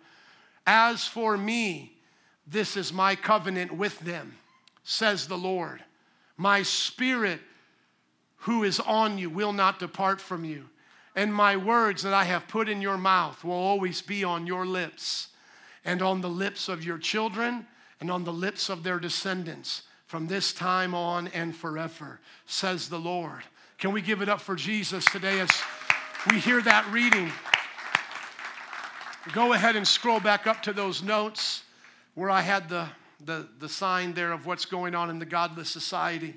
As 0.67 1.05
for 1.05 1.37
me, 1.37 1.99
this 2.47 2.75
is 2.75 2.91
my 2.91 3.17
covenant 3.17 3.73
with 3.73 3.99
them 4.01 4.39
says 4.85 5.27
the 5.27 5.39
Lord. 5.39 5.83
My 6.37 6.63
spirit 6.63 7.41
who 8.37 8.65
is 8.65 8.81
on 8.81 9.19
you 9.19 9.31
will 9.31 9.53
not 9.53 9.79
depart 9.79 10.21
from 10.21 10.45
you, 10.45 10.69
and 11.15 11.33
my 11.33 11.57
words 11.57 12.03
that 12.03 12.15
I 12.15 12.25
have 12.25 12.49
put 12.49 12.69
in 12.69 12.83
your 12.83 12.99
mouth 12.99 13.45
will 13.45 13.53
always 13.53 14.03
be 14.03 14.25
on 14.25 14.47
your 14.47 14.67
lips, 14.67 15.29
and 15.85 16.03
on 16.03 16.21
the 16.21 16.29
lips 16.29 16.69
of 16.69 16.85
your 16.85 16.99
children, 16.99 17.67
and 18.01 18.11
on 18.11 18.25
the 18.25 18.33
lips 18.33 18.69
of 18.69 18.83
their 18.83 18.99
descendants 18.99 19.83
from 20.07 20.27
this 20.27 20.53
time 20.53 20.95
on 20.95 21.29
and 21.29 21.55
forever, 21.55 22.21
says 22.47 22.89
the 22.89 22.99
Lord. 22.99 23.43
Can 23.79 23.93
we 23.93 24.03
give 24.03 24.23
it 24.23 24.29
up 24.29 24.41
for 24.41 24.55
Jesus 24.55 25.05
today 25.05 25.41
as 25.41 25.51
we 26.31 26.39
hear 26.39 26.61
that 26.63 26.87
reading? 26.93 27.31
Go 29.33 29.53
ahead 29.53 29.77
and 29.77 29.87
scroll 29.87 30.21
back 30.21 30.47
up 30.47 30.63
to 30.63 30.73
those 30.73 31.03
notes 31.03 31.63
where 32.15 32.29
I 32.29 32.41
had 32.41 32.69
the 32.69 32.89
the, 33.25 33.49
the 33.59 33.69
sign 33.69 34.15
there 34.15 34.33
of 34.33 34.47
what's 34.47 34.65
going 34.65 34.95
on 34.95 35.11
in 35.11 35.19
the 35.19 35.27
godless 35.27 35.71
society. 35.71 36.37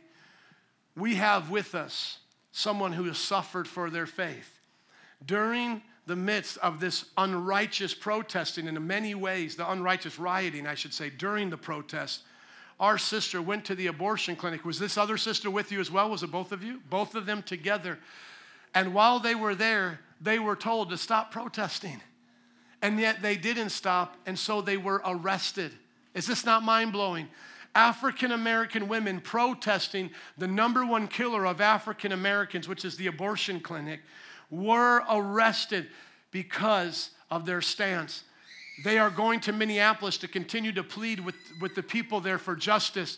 We 0.96 1.16
have 1.16 1.50
with 1.50 1.76
us 1.76 2.20
someone 2.52 2.94
who 2.94 3.04
has 3.06 3.18
suffered 3.18 3.68
for 3.68 3.90
their 3.90 4.06
faith. 4.06 4.60
During 5.26 5.82
the 6.06 6.16
midst 6.16 6.58
of 6.60 6.80
this 6.80 7.06
unrighteous 7.18 7.94
protesting, 7.94 8.68
in 8.68 8.88
many 8.88 9.16
ways, 9.16 9.56
the 9.56 9.70
unrighteous 9.70 10.20
rioting, 10.20 10.68
I 10.68 10.76
should 10.76 10.94
say, 10.94 11.10
during 11.10 11.50
the 11.50 11.58
protest, 11.58 12.22
our 12.80 12.98
sister 12.98 13.42
went 13.42 13.66
to 13.66 13.76
the 13.76 13.88
abortion 13.88 14.36
clinic. 14.36 14.66
Was 14.66 14.80
this 14.80 14.98
other 14.98 15.18
sister 15.18 15.50
with 15.50 15.72
you 15.72 15.80
as 15.80 15.90
well? 15.90 16.10
Was 16.10 16.24
it 16.24 16.32
both 16.32 16.52
of 16.52 16.64
you? 16.64 16.82
Both 16.90 17.16
of 17.16 17.26
them 17.26 17.42
together. 17.42 18.00
And 18.74 18.94
while 18.94 19.20
they 19.20 19.36
were 19.36 19.56
there, 19.56 20.02
they 20.22 20.40
were 20.40 20.56
told 20.56 20.90
to 20.90 20.98
stop 20.98 21.32
protesting. 21.32 22.02
And 22.82 23.00
yet 23.00 23.22
they 23.22 23.38
didn't 23.38 23.70
stop, 23.70 24.18
and 24.26 24.38
so 24.38 24.62
they 24.62 24.78
were 24.78 25.02
arrested. 25.06 25.72
Is 26.16 26.26
this 26.26 26.46
not 26.46 26.64
mind 26.64 26.94
blowing? 26.94 27.28
African 27.76 28.32
American 28.32 28.88
women 28.88 29.20
protesting 29.20 30.10
the 30.38 30.48
number 30.48 30.86
one 30.86 31.08
killer 31.08 31.46
of 31.46 31.60
African 31.60 32.14
Americans, 32.14 32.70
which 32.70 32.86
is 32.86 32.96
the 32.96 33.08
abortion 33.08 33.60
clinic, 33.60 34.00
were 34.50 35.04
arrested 35.10 35.90
because 36.32 37.12
of 37.30 37.46
their 37.46 37.62
stance. 37.62 38.24
They 38.84 38.98
are 38.98 39.10
going 39.10 39.42
to 39.42 39.54
Minneapolis 39.54 40.18
to 40.20 40.28
continue 40.28 40.72
to 40.72 40.84
plead 40.84 41.20
with, 41.20 41.36
with 41.60 41.76
the 41.76 41.84
people 41.84 42.22
there 42.22 42.38
for 42.38 42.56
justice. 42.56 43.18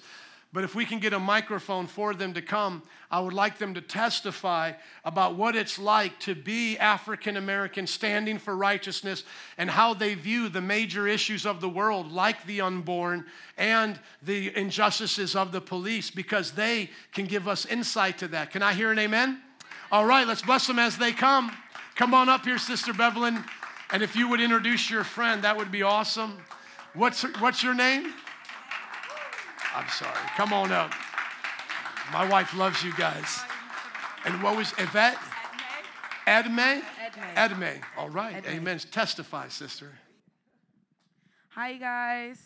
But 0.54 0.64
if 0.64 0.76
we 0.76 0.86
can 0.86 1.00
get 1.00 1.12
a 1.12 1.20
microphone 1.20 1.88
for 1.88 2.14
them 2.14 2.34
to 2.34 2.42
come, 2.42 2.82
I 3.12 3.20
would 3.20 3.34
like 3.34 3.58
them 3.58 3.74
to 3.74 3.82
testify 3.82 4.74
about 5.04 5.36
what 5.36 5.56
it's 5.56 5.78
like 5.78 6.20
to 6.22 6.36
be 6.36 6.78
African 6.78 7.36
American 7.36 7.86
standing 7.86 8.40
for 8.40 8.56
righteousness 8.56 9.24
and 9.58 9.70
how 9.70 9.94
they 9.94 10.14
view 10.14 10.48
the 10.48 10.62
major 10.62 11.06
issues 11.06 11.46
of 11.46 11.60
the 11.60 11.70
world, 11.70 12.12
like 12.12 12.46
the 12.46 12.62
unborn 12.62 13.26
and 13.58 14.00
the 14.22 14.56
injustices 14.58 15.36
of 15.36 15.52
the 15.52 15.62
police, 15.62 16.10
because 16.10 16.52
they 16.52 16.90
can 17.12 17.26
give 17.26 17.48
us 17.48 17.66
insight 17.66 18.18
to 18.20 18.30
that. 18.30 18.52
Can 18.52 18.64
I 18.64 18.74
hear 18.74 18.92
an 18.92 19.00
amen? 19.00 19.42
All 19.92 20.06
right, 20.06 20.26
let's 20.26 20.42
bless 20.42 20.66
them 20.66 20.80
as 20.80 20.98
they 20.98 21.12
come. 21.12 21.52
Come 21.96 22.14
on 22.14 22.30
up 22.30 22.46
here, 22.46 22.58
Sister 22.58 22.94
Bevelyn. 22.94 23.44
And 23.92 24.02
if 24.02 24.16
you 24.16 24.30
would 24.30 24.42
introduce 24.42 24.90
your 24.90 25.04
friend, 25.04 25.44
that 25.44 25.58
would 25.58 25.72
be 25.72 25.84
awesome. 25.84 26.38
What's, 26.94 27.24
what's 27.40 27.64
your 27.64 27.74
name? 27.74 28.14
I'm 29.78 29.90
sorry. 29.90 30.18
Come 30.36 30.54
on 30.54 30.72
up. 30.72 30.92
My 32.12 32.28
wife 32.28 32.56
loves 32.58 32.84
you 32.84 32.92
guys. 32.98 33.40
And 34.26 34.42
what 34.42 34.58
was 34.58 34.74
Yvette? 34.80 35.20
Edmee? 36.26 36.82
Edmee. 36.82 37.36
Edmee. 37.36 37.82
All 37.96 38.10
right. 38.10 38.44
Edmee. 38.44 38.56
Amen. 38.56 38.80
Testify, 38.80 39.50
sister. 39.50 39.92
Hi, 41.50 41.76
guys. 41.76 42.42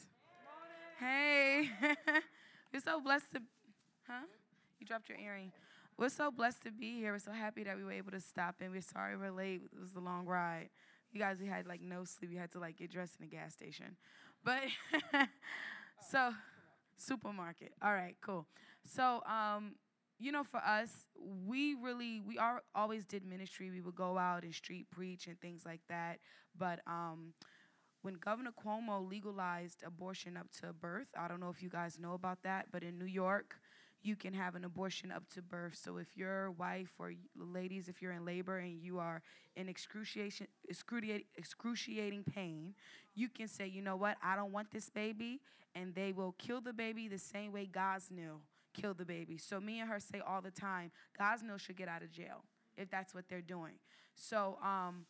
Hey. 0.99 1.69
We're 2.73 2.81
so 2.81 2.99
blessed 2.99 3.31
to, 3.35 3.41
huh? 4.09 4.25
You 4.81 4.85
dropped 4.85 5.07
your 5.07 5.17
earring. 5.17 5.53
We're 5.97 6.09
so 6.09 6.31
blessed 6.31 6.63
to 6.63 6.71
be 6.71 6.97
here. 6.97 7.13
We're 7.13 7.19
so 7.19 7.31
happy 7.31 7.63
that 7.63 7.77
we 7.77 7.85
were 7.85 7.93
able 7.93 8.11
to 8.11 8.19
stop 8.19 8.55
in. 8.59 8.71
We're 8.71 8.81
sorry 8.81 9.15
we're 9.15 9.31
late. 9.31 9.61
It 9.73 9.79
was 9.79 9.95
a 9.95 10.01
long 10.01 10.25
ride. 10.25 10.67
You 11.13 11.21
guys, 11.21 11.37
we 11.39 11.47
had 11.47 11.65
like 11.65 11.81
no 11.81 12.03
sleep. 12.03 12.29
We 12.29 12.37
had 12.37 12.51
to 12.51 12.59
like 12.59 12.75
get 12.75 12.91
dressed 12.91 13.15
in 13.21 13.25
a 13.25 13.29
gas 13.29 13.53
station. 13.53 13.95
But 14.43 14.63
so 16.11 16.33
supermarket. 17.01 17.73
All 17.81 17.93
right, 17.93 18.15
cool. 18.21 18.47
So 18.85 19.21
um, 19.25 19.75
you 20.19 20.31
know, 20.31 20.43
for 20.43 20.59
us, 20.59 21.05
we 21.47 21.75
really 21.75 22.21
we 22.21 22.37
are 22.37 22.61
always 22.75 23.05
did 23.05 23.25
ministry. 23.25 23.71
We 23.71 23.81
would 23.81 23.95
go 23.95 24.17
out 24.17 24.43
and 24.43 24.53
street 24.53 24.87
preach 24.91 25.27
and 25.27 25.39
things 25.41 25.63
like 25.65 25.81
that. 25.89 26.19
But 26.57 26.79
um, 26.87 27.33
when 28.01 28.15
Governor 28.15 28.51
Cuomo 28.51 29.07
legalized 29.07 29.83
abortion 29.85 30.37
up 30.37 30.47
to 30.61 30.73
birth, 30.73 31.07
I 31.17 31.27
don't 31.27 31.39
know 31.39 31.49
if 31.49 31.61
you 31.61 31.69
guys 31.69 31.99
know 31.99 32.13
about 32.13 32.39
that, 32.43 32.67
but 32.71 32.83
in 32.83 32.97
New 32.97 33.05
York, 33.05 33.55
you 34.03 34.15
can 34.15 34.33
have 34.33 34.55
an 34.55 34.65
abortion 34.65 35.11
up 35.11 35.29
to 35.33 35.41
birth. 35.41 35.79
So 35.81 35.97
if 35.97 36.17
your 36.17 36.51
wife 36.51 36.91
or 36.97 37.13
ladies, 37.37 37.87
if 37.87 38.01
you're 38.01 38.13
in 38.13 38.25
labor 38.25 38.57
and 38.57 38.81
you 38.81 38.99
are 38.99 39.21
in 39.55 39.69
excruciation, 39.69 40.47
excruciating, 40.67 42.23
pain, 42.33 42.73
you 43.13 43.29
can 43.29 43.47
say, 43.47 43.67
you 43.67 43.81
know 43.81 43.95
what, 43.95 44.17
I 44.23 44.35
don't 44.35 44.51
want 44.51 44.71
this 44.71 44.89
baby, 44.89 45.41
and 45.75 45.93
they 45.93 46.11
will 46.13 46.33
kill 46.37 46.61
the 46.61 46.73
baby 46.73 47.07
the 47.07 47.19
same 47.19 47.51
way 47.51 47.69
Gosnell 47.71 48.39
killed 48.73 48.97
the 48.97 49.05
baby. 49.05 49.37
So 49.37 49.59
me 49.59 49.79
and 49.79 49.89
her 49.89 49.99
say 49.99 50.21
all 50.25 50.41
the 50.41 50.51
time, 50.51 50.91
Gosnell 51.19 51.59
should 51.59 51.77
get 51.77 51.87
out 51.87 52.01
of 52.01 52.11
jail 52.11 52.43
if 52.77 52.89
that's 52.89 53.13
what 53.13 53.25
they're 53.29 53.41
doing. 53.41 53.73
So 54.15 54.57
um, 54.63 55.05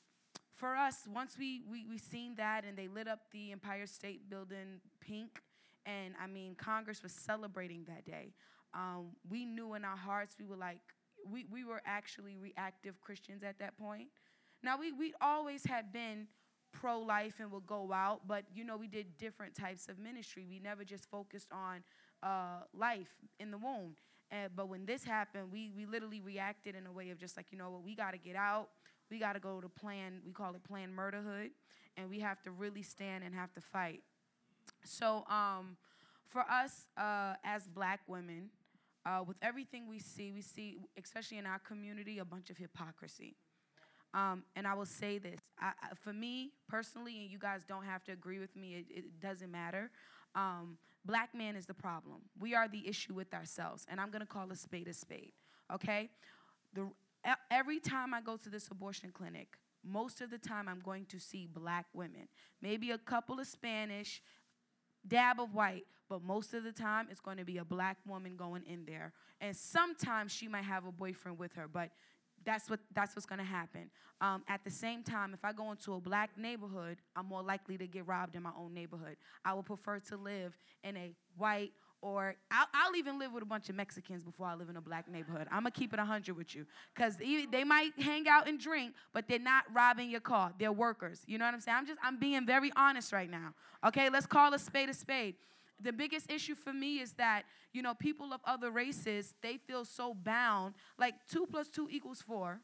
for 0.55 0.75
us, 0.75 1.07
once 1.11 1.37
we, 1.37 1.63
we 1.69 1.85
we 1.87 1.97
seen 1.97 2.35
that 2.35 2.65
and 2.65 2.77
they 2.77 2.87
lit 2.87 3.07
up 3.07 3.19
the 3.31 3.51
Empire 3.51 3.87
State 3.87 4.29
Building 4.29 4.81
pink, 4.99 5.41
and 5.85 6.13
I 6.21 6.27
mean 6.27 6.55
Congress 6.55 7.01
was 7.01 7.11
celebrating 7.11 7.85
that 7.87 8.05
day 8.05 8.33
um, 8.73 9.07
we 9.29 9.45
knew 9.45 9.73
in 9.73 9.83
our 9.83 9.97
hearts 9.97 10.35
we 10.39 10.45
were 10.45 10.55
like 10.55 10.79
we, 11.29 11.45
we 11.51 11.63
were 11.63 11.81
actually 11.85 12.35
reactive 12.37 12.99
christians 13.01 13.43
at 13.43 13.59
that 13.59 13.77
point. 13.77 14.07
Now 14.63 14.79
we, 14.79 14.91
we 14.91 15.13
always 15.21 15.65
had 15.65 15.91
been 15.91 16.27
pro-life 16.71 17.39
and 17.39 17.51
would 17.51 17.67
go 17.67 17.91
out 17.91 18.21
but 18.27 18.45
you 18.55 18.63
know 18.63 18.77
we 18.77 18.87
did 18.87 19.17
different 19.17 19.55
types 19.55 19.87
of 19.87 19.99
ministry. 19.99 20.45
We 20.49 20.59
never 20.59 20.83
just 20.83 21.09
focused 21.09 21.49
on 21.51 21.83
uh, 22.23 22.63
life 22.73 23.09
in 23.39 23.51
the 23.51 23.57
womb. 23.57 23.95
And, 24.29 24.51
but 24.55 24.69
when 24.69 24.85
this 24.85 25.03
happened 25.03 25.51
we, 25.51 25.71
we 25.75 25.85
literally 25.85 26.21
reacted 26.21 26.75
in 26.75 26.85
a 26.85 26.91
way 26.91 27.09
of 27.09 27.17
just 27.17 27.35
like 27.35 27.47
you 27.51 27.57
know 27.57 27.69
what 27.69 27.83
we 27.83 27.95
got 27.95 28.11
to 28.11 28.17
get 28.17 28.35
out. 28.35 28.69
We 29.09 29.19
got 29.19 29.33
to 29.33 29.39
go 29.39 29.59
to 29.59 29.67
plan 29.67 30.21
we 30.25 30.31
call 30.31 30.55
it 30.55 30.63
plan 30.63 30.91
murderhood 30.97 31.49
and 31.97 32.09
we 32.09 32.19
have 32.19 32.41
to 32.43 32.51
really 32.51 32.83
stand 32.83 33.23
and 33.23 33.35
have 33.35 33.51
to 33.53 33.61
fight. 33.61 34.01
So 34.85 35.25
um, 35.29 35.75
for 36.31 36.49
us 36.49 36.87
uh, 36.97 37.33
as 37.43 37.67
black 37.67 37.99
women 38.07 38.49
uh, 39.05 39.23
with 39.25 39.37
everything 39.41 39.87
we 39.87 39.99
see, 39.99 40.31
we 40.31 40.41
see, 40.41 40.77
especially 41.01 41.37
in 41.37 41.45
our 41.45 41.59
community, 41.59 42.19
a 42.19 42.25
bunch 42.25 42.49
of 42.49 42.57
hypocrisy. 42.57 43.35
Um, 44.13 44.43
and 44.55 44.67
I 44.67 44.73
will 44.73 44.85
say 44.85 45.17
this 45.19 45.39
I, 45.59 45.71
for 45.95 46.11
me 46.11 46.51
personally, 46.67 47.21
and 47.21 47.31
you 47.31 47.39
guys 47.39 47.63
don't 47.63 47.85
have 47.85 48.03
to 48.05 48.11
agree 48.11 48.39
with 48.39 48.55
me, 48.55 48.75
it, 48.75 48.85
it 48.89 49.19
doesn't 49.21 49.51
matter. 49.51 49.89
Um, 50.35 50.77
black 51.05 51.33
man 51.33 51.55
is 51.55 51.65
the 51.65 51.73
problem. 51.73 52.21
We 52.39 52.53
are 52.55 52.67
the 52.67 52.87
issue 52.87 53.13
with 53.13 53.33
ourselves. 53.33 53.85
And 53.89 53.99
I'm 53.99 54.11
going 54.11 54.21
to 54.21 54.27
call 54.27 54.51
a 54.51 54.55
spade 54.55 54.87
a 54.87 54.93
spade, 54.93 55.31
okay? 55.73 56.09
The, 56.73 56.89
every 57.49 57.79
time 57.79 58.13
I 58.13 58.21
go 58.21 58.37
to 58.37 58.49
this 58.49 58.67
abortion 58.69 59.11
clinic, 59.11 59.57
most 59.83 60.21
of 60.21 60.29
the 60.29 60.37
time 60.37 60.67
I'm 60.67 60.79
going 60.79 61.05
to 61.05 61.19
see 61.19 61.47
black 61.51 61.85
women, 61.93 62.27
maybe 62.61 62.91
a 62.91 62.97
couple 62.97 63.39
of 63.39 63.47
Spanish, 63.47 64.21
dab 65.07 65.39
of 65.39 65.53
white, 65.53 65.85
but 66.09 66.23
most 66.23 66.53
of 66.53 66.63
the 66.63 66.71
time 66.71 67.07
it's 67.09 67.19
going 67.19 67.37
to 67.37 67.45
be 67.45 67.57
a 67.57 67.65
black 67.65 67.97
woman 68.07 68.35
going 68.35 68.63
in 68.67 68.85
there. 68.85 69.13
And 69.39 69.55
sometimes 69.55 70.31
she 70.31 70.47
might 70.47 70.65
have 70.65 70.85
a 70.85 70.91
boyfriend 70.91 71.39
with 71.39 71.53
her, 71.53 71.67
but 71.67 71.91
that's 72.43 72.69
what 72.69 72.79
that's 72.93 73.15
what's 73.15 73.25
going 73.25 73.39
to 73.39 73.45
happen. 73.45 73.89
Um, 74.19 74.43
at 74.47 74.63
the 74.63 74.69
same 74.69 75.03
time, 75.03 75.33
if 75.33 75.43
I 75.43 75.51
go 75.51 75.71
into 75.71 75.93
a 75.93 75.99
black 75.99 76.31
neighborhood, 76.37 76.97
I'm 77.15 77.25
more 77.25 77.41
likely 77.41 77.77
to 77.77 77.87
get 77.87 78.07
robbed 78.07 78.35
in 78.35 78.43
my 78.43 78.51
own 78.57 78.73
neighborhood. 78.73 79.17
I 79.43 79.53
would 79.53 79.65
prefer 79.65 79.99
to 79.99 80.17
live 80.17 80.55
in 80.83 80.95
a 80.97 81.15
white 81.37 81.71
or 82.01 82.35
I'll, 82.49 82.67
I'll, 82.73 82.95
even 82.95 83.19
live 83.19 83.31
with 83.31 83.43
a 83.43 83.45
bunch 83.45 83.69
of 83.69 83.75
Mexicans 83.75 84.23
before 84.23 84.47
I 84.47 84.55
live 84.55 84.69
in 84.69 84.77
a 84.77 84.81
black 84.81 85.09
neighborhood. 85.09 85.47
I'm 85.51 85.59
gonna 85.61 85.71
keep 85.71 85.93
it 85.93 85.97
100 85.97 86.35
with 86.35 86.55
you. 86.55 86.65
Because 86.93 87.17
they 87.17 87.63
might 87.63 87.91
hang 87.99 88.27
out 88.27 88.47
and 88.47 88.59
drink, 88.59 88.93
but 89.13 89.27
they're 89.27 89.39
not 89.39 89.65
robbing 89.73 90.09
your 90.09 90.19
car. 90.19 90.51
They're 90.59 90.71
workers. 90.71 91.21
You 91.27 91.37
know 91.37 91.45
what 91.45 91.53
I'm 91.53 91.61
saying? 91.61 91.77
I'm 91.77 91.85
just, 91.85 91.99
I'm 92.03 92.19
being 92.19 92.45
very 92.45 92.71
honest 92.75 93.13
right 93.13 93.29
now. 93.29 93.53
Okay, 93.85 94.09
let's 94.09 94.25
call 94.25 94.53
a 94.53 94.59
spade 94.59 94.89
a 94.89 94.93
spade. 94.93 95.35
The 95.79 95.93
biggest 95.93 96.31
issue 96.31 96.55
for 96.55 96.73
me 96.73 96.99
is 96.99 97.13
that, 97.13 97.43
you 97.73 97.81
know, 97.81 97.93
people 97.93 98.33
of 98.33 98.41
other 98.45 98.69
races, 98.69 99.33
they 99.41 99.57
feel 99.57 99.85
so 99.85 100.13
bound. 100.13 100.75
Like 100.97 101.15
two 101.29 101.45
plus 101.45 101.69
two 101.69 101.87
equals 101.91 102.21
four 102.21 102.61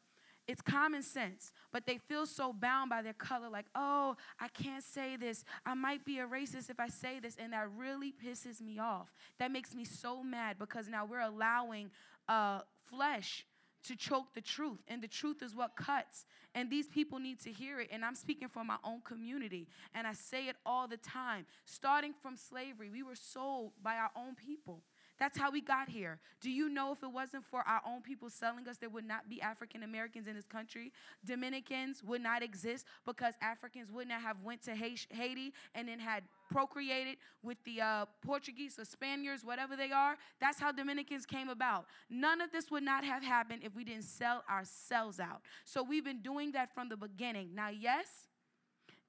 it's 0.48 0.62
common 0.62 1.04
sense, 1.04 1.52
but 1.74 1.86
they 1.86 1.98
feel 1.98 2.26
so 2.26 2.54
bound 2.54 2.90
by 2.90 3.02
their 3.02 3.14
color, 3.14 3.50
like, 3.50 3.66
oh, 3.76 4.16
I 4.40 4.48
can't 4.48 4.84
say 4.84 5.18
this. 5.18 5.44
I 5.66 5.74
might 5.74 6.06
be 6.06 6.20
a 6.20 6.26
racist 6.26 6.70
if 6.70 6.80
I 6.80 6.88
say 6.88 7.20
this. 7.20 7.36
And 7.38 7.52
that 7.54 7.68
really 7.78 8.14
pisses 8.14 8.62
me 8.62 8.80
off. 8.80 9.14
That 9.40 9.52
makes 9.52 9.76
me 9.76 9.84
so 9.84 10.24
mad 10.24 10.58
because 10.58 10.88
now 10.88 11.06
we're 11.06 11.20
allowing 11.20 11.92
uh, 12.30 12.62
flesh 12.90 13.46
to 13.84 13.96
choke 13.96 14.34
the 14.34 14.42
truth, 14.42 14.80
and 14.88 15.02
the 15.02 15.08
truth 15.08 15.42
is 15.42 15.56
what 15.56 15.76
cuts. 15.76 16.26
And 16.54 16.70
these 16.70 16.88
people 16.88 17.20
need 17.20 17.40
to 17.42 17.52
hear 17.52 17.80
it. 17.80 17.90
And 17.92 18.04
I'm 18.04 18.16
speaking 18.16 18.48
for 18.50 18.64
my 18.64 18.78
own 18.84 19.02
community, 19.02 19.68
and 19.94 20.08
I 20.08 20.14
say 20.14 20.48
it 20.48 20.56
all 20.66 20.88
the 20.88 20.98
time. 20.98 21.46
Starting 21.66 22.14
from 22.22 22.36
slavery, 22.36 22.90
we 22.90 23.04
were 23.04 23.16
sold 23.16 23.72
by 23.82 23.96
our 23.96 24.10
own 24.16 24.36
people. 24.36 24.82
That's 25.20 25.38
how 25.38 25.52
we 25.52 25.62
got 25.62 25.90
here. 25.90 26.20
Do 26.42 26.52
you 26.52 26.70
know 26.70 26.92
if 26.92 27.02
it 27.02 27.12
wasn't 27.12 27.44
for 27.46 27.62
our 27.68 27.82
own 27.86 28.02
people 28.02 28.30
selling 28.30 28.68
us, 28.68 28.78
there 28.78 28.90
would 28.90 29.08
not 29.08 29.30
be 29.30 29.42
African 29.42 29.84
Americans 29.84 30.28
in 30.28 30.36
this 30.36 30.46
country? 30.46 30.92
Dominicans 31.26 32.04
would 32.04 32.22
not 32.22 32.44
exist 32.44 32.86
because 33.06 33.34
Africans 33.42 33.92
would 33.92 34.08
not 34.08 34.22
have 34.22 34.38
went 34.44 34.62
to 34.64 34.76
Haiti 34.76 35.54
and 35.74 35.88
then 35.88 36.00
had 36.00 36.24
procreated 36.52 37.18
with 37.42 37.58
the 37.66 37.82
uh, 37.82 38.06
Portuguese 38.26 38.78
or 38.78 38.86
Spaniards, 38.86 39.44
whatever 39.44 39.76
they 39.76 39.92
are. 39.92 40.18
That's 40.40 40.60
how 40.60 40.72
Dominicans 40.72 41.26
came 41.26 41.50
about. 41.50 41.86
None 42.10 42.42
of 42.42 42.52
this 42.52 42.70
would 42.70 42.84
not 42.84 43.04
have 43.04 43.24
happened 43.24 43.62
if 43.64 43.76
we 43.76 43.84
didn't 43.84 44.04
sell 44.04 44.44
ourselves 44.50 45.20
out. 45.20 45.42
So 45.66 45.82
we've 45.82 46.06
been 46.06 46.22
doing 46.22 46.52
that 46.52 46.74
from 46.74 46.90
the 46.90 46.98
beginning. 46.98 47.56
Now, 47.56 47.70
yes, 47.70 48.28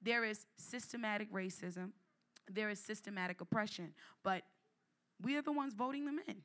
there 0.01 0.23
is 0.23 0.45
systematic 0.57 1.31
racism, 1.31 1.91
there 2.51 2.69
is 2.69 2.79
systematic 2.79 3.41
oppression, 3.41 3.93
but 4.23 4.43
we 5.21 5.35
are 5.35 5.41
the 5.41 5.51
ones 5.51 5.73
voting 5.73 6.05
them 6.05 6.19
in. 6.27 6.37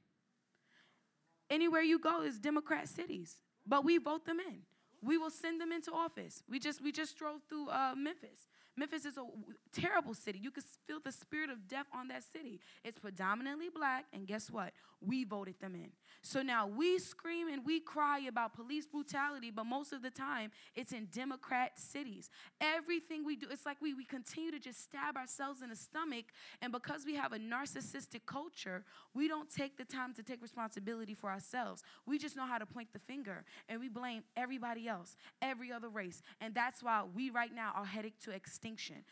Anywhere 1.51 1.83
you 1.83 1.99
go 1.99 2.22
is 2.22 2.39
Democrat 2.39 2.89
cities, 2.89 3.37
but 3.66 3.85
we 3.85 3.99
vote 3.99 4.25
them 4.25 4.39
in. 4.41 4.61
We 5.03 5.18
will 5.18 5.31
send 5.31 5.61
them 5.61 5.72
into 5.72 5.93
office. 5.93 6.43
We 6.49 6.59
just 6.59 6.83
we 6.83 6.91
just 6.91 7.16
drove 7.18 7.43
through 7.49 7.68
uh, 7.68 7.95
Memphis. 7.97 8.49
Memphis 8.77 9.05
is 9.05 9.16
a 9.16 9.25
terrible 9.72 10.14
city. 10.14 10.41
You 10.43 10.51
can 10.51 10.64
feel 10.87 10.99
the 11.05 11.12
spirit 11.12 11.49
of 11.49 11.68
death 11.68 11.87
on 11.95 12.09
that 12.09 12.25
city. 12.25 12.59
It's 12.83 12.99
predominantly 12.99 13.68
black, 13.72 14.07
and 14.12 14.27
guess 14.27 14.51
what? 14.51 14.72
We 15.01 15.22
voted 15.22 15.61
them 15.61 15.75
in. 15.77 15.91
So 16.22 16.43
now 16.43 16.66
we 16.66 16.99
scream 16.99 17.49
and 17.49 17.64
we 17.64 17.79
cry 17.79 18.20
about 18.20 18.55
police 18.55 18.87
brutality, 18.87 19.51
but 19.51 19.64
most 19.64 19.93
of 19.93 20.03
the 20.03 20.11
time 20.11 20.51
it's 20.75 20.93
in 20.93 21.07
Democrat 21.12 21.79
cities. 21.79 22.31
Everything 22.61 23.25
we 23.25 23.37
do, 23.37 23.47
it's 23.49 23.64
like 23.64 23.77
we, 23.81 23.95
we 23.95 24.05
continue 24.05 24.51
to 24.51 24.59
just 24.59 24.83
stab 24.83 25.16
ourselves 25.16 25.62
in 25.62 25.70
the 25.70 25.77
stomach, 25.77 26.25
and 26.61 26.72
because 26.72 27.05
we 27.07 27.14
have 27.14 27.33
a 27.33 27.39
narcissistic 27.39 28.27
culture, 28.27 28.85
we 29.14 29.29
don't 29.29 29.49
take 29.49 29.77
the 29.77 29.85
time 29.85 30.14
to 30.14 30.22
take 30.25 30.43
responsibility 30.43 31.14
for 31.14 31.31
ourselves. 31.31 31.85
We 32.07 32.18
just 32.18 32.35
know 32.35 32.47
how 32.47 32.59
to 32.59 32.66
point 32.66 32.89
the 32.93 32.99
finger, 32.99 33.45
and 33.68 33.79
we 33.79 33.89
blame 33.89 34.25
everybody 34.37 34.89
else, 34.89 35.16
every 35.41 35.70
other 35.70 35.89
race. 35.89 36.22
And 36.41 36.55
that's 36.55 36.83
why 36.83 37.05
we 37.14 37.31
right 37.31 37.55
now 37.55 37.72
are 37.77 37.85
headed 37.85 38.14
to 38.25 38.33
extinction 38.33 38.64
extinction. 38.65 39.05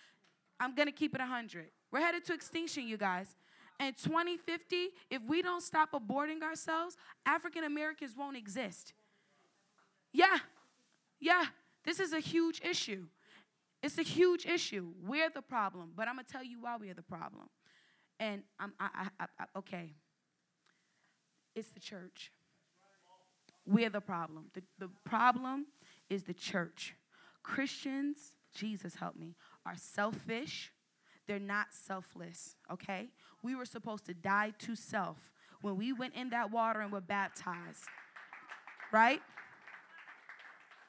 I'm 0.59 0.74
going 0.74 0.86
to 0.86 0.92
keep 0.92 1.14
it 1.14 1.20
100. 1.20 1.66
We're 1.90 2.00
headed 2.00 2.24
to 2.26 2.32
extinction, 2.32 2.86
you 2.86 2.96
guys. 2.96 3.36
In 3.78 3.92
2050, 3.94 4.88
if 5.11 5.22
we 5.26 5.42
don't 5.42 5.62
stop 5.62 5.92
aborting 5.92 6.42
ourselves, 6.42 6.96
African 7.26 7.64
Americans 7.64 8.14
won't 8.16 8.36
exist. 8.36 8.94
Yeah, 10.12 10.38
yeah, 11.20 11.46
this 11.84 12.00
is 12.00 12.12
a 12.12 12.20
huge 12.20 12.62
issue. 12.64 13.07
It's 13.82 13.98
a 13.98 14.03
huge 14.03 14.46
issue. 14.46 14.92
We're 15.05 15.30
the 15.30 15.42
problem, 15.42 15.92
but 15.96 16.07
I'm 16.07 16.14
gonna 16.14 16.28
tell 16.30 16.44
you 16.44 16.61
why 16.61 16.76
we're 16.78 16.94
the 16.94 17.03
problem. 17.03 17.48
And 18.20 18.42
I'm, 18.61 18.72
I, 18.78 19.09
I, 19.18 19.26
I, 19.38 19.44
okay, 19.59 19.94
it's 21.57 21.70
the 21.70 21.80
church. 21.80 22.30
We're 23.66 23.90
the 23.90 24.00
problem. 24.00 24.46
The, 24.55 24.62
the 24.78 24.90
problem 25.05 25.66
is 26.09 26.22
the 26.22 26.34
church. 26.34 26.94
Christians, 27.42 28.36
Jesus 28.55 28.94
help 28.96 29.16
me, 29.16 29.34
are 29.64 29.76
selfish. 29.76 30.72
They're 31.26 31.38
not 31.38 31.68
selfless, 31.70 32.57
okay? 32.70 33.09
We 33.42 33.55
were 33.55 33.64
supposed 33.64 34.07
to 34.07 34.14
die 34.14 34.53
to 34.61 34.74
self 34.74 35.30
when 35.61 35.76
we 35.76 35.92
went 35.92 36.14
in 36.14 36.30
that 36.30 36.50
water 36.50 36.80
and 36.80 36.92
were 36.92 37.00
baptized, 37.00 37.84
right? 38.92 39.20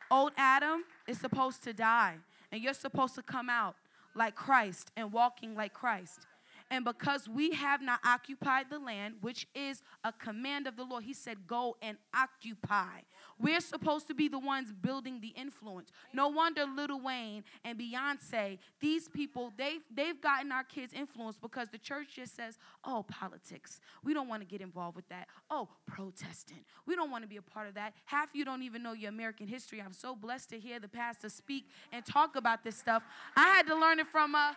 Old 0.09 0.31
Adam 0.37 0.83
is 1.07 1.19
supposed 1.19 1.63
to 1.63 1.73
die, 1.73 2.17
and 2.51 2.61
you're 2.61 2.73
supposed 2.73 3.15
to 3.15 3.21
come 3.21 3.49
out 3.49 3.75
like 4.15 4.35
Christ 4.35 4.91
and 4.95 5.11
walking 5.11 5.55
like 5.55 5.73
Christ. 5.73 6.27
And 6.73 6.83
because 6.83 7.29
we 7.29 7.51
have 7.51 7.83
not 7.83 7.99
occupied 8.03 8.71
the 8.71 8.79
land, 8.79 9.17
which 9.21 9.47
is 9.53 9.83
a 10.03 10.11
command 10.11 10.65
of 10.65 10.75
the 10.75 10.83
Lord, 10.83 11.03
He 11.03 11.13
said, 11.13 11.45
Go 11.45 11.77
and 11.83 11.97
occupy. 12.15 13.01
We're 13.39 13.59
supposed 13.59 14.07
to 14.07 14.15
be 14.15 14.27
the 14.27 14.39
ones 14.39 14.71
building 14.71 15.21
the 15.21 15.27
influence. 15.27 15.91
No 16.13 16.29
wonder 16.29 16.65
Lil 16.65 16.99
Wayne 16.99 17.43
and 17.63 17.77
Beyonce, 17.77 18.57
these 18.79 19.07
people, 19.07 19.53
they've, 19.55 19.81
they've 19.95 20.19
gotten 20.19 20.51
our 20.51 20.63
kids 20.63 20.93
influenced 20.93 21.41
because 21.41 21.69
the 21.69 21.77
church 21.77 22.15
just 22.15 22.35
says, 22.35 22.57
Oh, 22.83 23.05
politics. 23.07 23.79
We 24.03 24.15
don't 24.15 24.27
want 24.27 24.41
to 24.41 24.47
get 24.47 24.59
involved 24.59 24.95
with 24.95 25.07
that. 25.09 25.27
Oh, 25.51 25.69
protesting. 25.85 26.65
We 26.87 26.95
don't 26.95 27.11
want 27.11 27.23
to 27.23 27.29
be 27.29 27.37
a 27.37 27.43
part 27.43 27.67
of 27.67 27.75
that. 27.75 27.93
Half 28.05 28.29
you 28.33 28.45
don't 28.45 28.63
even 28.63 28.81
know 28.81 28.93
your 28.93 29.09
American 29.09 29.45
history. 29.45 29.79
I'm 29.79 29.93
so 29.93 30.15
blessed 30.15 30.49
to 30.49 30.59
hear 30.59 30.79
the 30.79 30.89
pastor 30.89 31.29
speak 31.29 31.65
and 31.91 32.03
talk 32.03 32.35
about 32.35 32.63
this 32.63 32.75
stuff. 32.75 33.03
I 33.37 33.49
had 33.49 33.67
to 33.67 33.75
learn 33.75 33.99
it 33.99 34.07
from, 34.07 34.33
uh, 34.33 34.53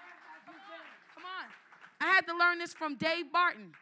come 1.15 1.25
on. 1.27 1.66
I 2.01 2.07
had 2.07 2.27
to 2.27 2.37
learn 2.37 2.59
this 2.59 2.75
from 2.75 2.97
Dave 2.97 3.33
Barton. 3.33 3.73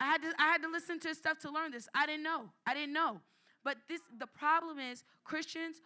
I 0.00 0.04
had 0.04 0.22
to 0.22 0.32
I 0.38 0.52
had 0.52 0.62
to 0.62 0.68
listen 0.70 1.00
to 1.00 1.08
his 1.08 1.18
stuff 1.18 1.38
to 1.40 1.50
learn 1.50 1.72
this. 1.72 1.88
I 1.94 2.06
didn't 2.06 2.22
know. 2.22 2.50
I 2.66 2.74
didn't 2.74 2.92
know. 2.92 3.20
But 3.64 3.78
this 3.88 4.00
the 4.18 4.26
problem 4.26 4.78
is 4.78 5.04
Christians 5.24 5.80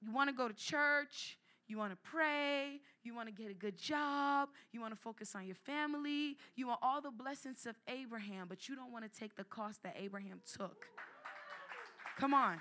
you 0.00 0.12
want 0.12 0.30
to 0.30 0.34
go 0.34 0.46
to 0.46 0.54
church, 0.54 1.38
you 1.66 1.76
want 1.76 1.92
to 1.92 1.98
pray, 2.02 2.80
you 3.02 3.14
want 3.14 3.28
to 3.28 3.34
get 3.34 3.50
a 3.50 3.54
good 3.54 3.76
job, 3.76 4.48
you 4.72 4.80
want 4.80 4.94
to 4.94 5.00
focus 5.00 5.34
on 5.34 5.44
your 5.44 5.56
family, 5.56 6.36
you 6.54 6.68
want 6.68 6.78
all 6.82 7.00
the 7.00 7.10
blessings 7.10 7.66
of 7.66 7.74
Abraham, 7.88 8.46
but 8.48 8.68
you 8.68 8.76
don't 8.76 8.92
want 8.92 9.10
to 9.10 9.20
take 9.20 9.34
the 9.36 9.44
cost 9.44 9.82
that 9.82 9.96
Abraham 9.98 10.40
took. 10.56 10.86
Come 12.18 12.32
on. 12.32 12.58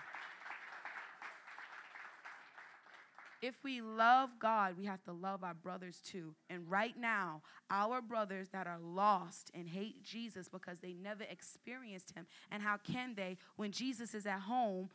If 3.42 3.56
we 3.64 3.82
love 3.82 4.30
God, 4.40 4.76
we 4.78 4.86
have 4.86 5.04
to 5.04 5.12
love 5.12 5.44
our 5.44 5.54
brothers 5.54 6.02
too. 6.04 6.34
And 6.50 6.70
right 6.70 6.96
now, 6.98 7.42
our 7.70 8.02
brothers 8.02 8.50
that 8.50 8.68
are 8.68 8.80
lost 8.80 9.52
and 9.54 9.68
hate 9.68 10.04
Jesus 10.04 10.48
because 10.50 10.80
they 10.80 10.94
never 10.94 11.24
experienced 11.30 12.14
him. 12.16 12.26
And 12.52 12.62
how 12.62 12.78
can 12.78 13.16
they 13.16 13.38
when 13.56 13.72
Jesus 13.72 14.14
is 14.14 14.26
at 14.26 14.42
home 14.42 14.90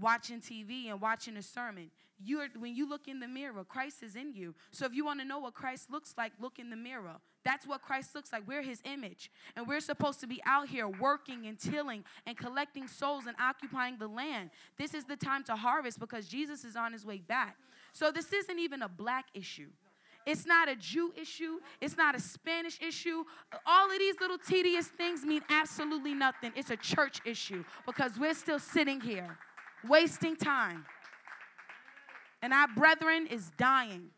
watching 0.00 0.40
TV 0.40 0.88
and 0.88 1.00
watching 1.00 1.36
a 1.36 1.42
sermon? 1.42 1.90
You're, 2.24 2.48
when 2.58 2.74
you 2.74 2.88
look 2.88 3.08
in 3.08 3.20
the 3.20 3.26
mirror, 3.26 3.64
Christ 3.64 4.02
is 4.02 4.14
in 4.14 4.32
you. 4.32 4.54
So 4.70 4.86
if 4.86 4.94
you 4.94 5.04
want 5.04 5.20
to 5.20 5.26
know 5.26 5.40
what 5.40 5.54
Christ 5.54 5.90
looks 5.90 6.14
like, 6.16 6.32
look 6.40 6.58
in 6.58 6.70
the 6.70 6.76
mirror. 6.76 7.16
That's 7.44 7.66
what 7.66 7.82
Christ 7.82 8.14
looks 8.14 8.32
like. 8.32 8.46
We're 8.46 8.62
his 8.62 8.80
image. 8.84 9.30
And 9.56 9.66
we're 9.66 9.80
supposed 9.80 10.20
to 10.20 10.26
be 10.26 10.40
out 10.46 10.68
here 10.68 10.86
working 10.86 11.46
and 11.46 11.58
tilling 11.58 12.04
and 12.26 12.36
collecting 12.36 12.86
souls 12.86 13.26
and 13.26 13.36
occupying 13.40 13.98
the 13.98 14.06
land. 14.06 14.50
This 14.78 14.94
is 14.94 15.04
the 15.04 15.16
time 15.16 15.42
to 15.44 15.56
harvest 15.56 15.98
because 15.98 16.28
Jesus 16.28 16.64
is 16.64 16.76
on 16.76 16.92
his 16.92 17.04
way 17.04 17.18
back. 17.18 17.56
So 17.92 18.10
this 18.10 18.32
isn't 18.32 18.58
even 18.58 18.82
a 18.82 18.88
black 18.88 19.26
issue. 19.34 19.68
It's 20.24 20.46
not 20.46 20.68
a 20.68 20.76
Jew 20.76 21.12
issue. 21.20 21.58
It's 21.80 21.96
not 21.96 22.14
a 22.14 22.20
Spanish 22.20 22.80
issue. 22.80 23.24
All 23.66 23.90
of 23.90 23.98
these 23.98 24.14
little 24.20 24.38
tedious 24.38 24.86
things 24.86 25.24
mean 25.24 25.42
absolutely 25.50 26.14
nothing. 26.14 26.52
It's 26.54 26.70
a 26.70 26.76
church 26.76 27.20
issue 27.24 27.64
because 27.86 28.18
we're 28.18 28.34
still 28.34 28.60
sitting 28.60 29.00
here 29.00 29.38
wasting 29.88 30.36
time. 30.36 30.84
And 32.40 32.52
our 32.52 32.68
brethren 32.68 33.26
is 33.26 33.50
dying. 33.56 34.10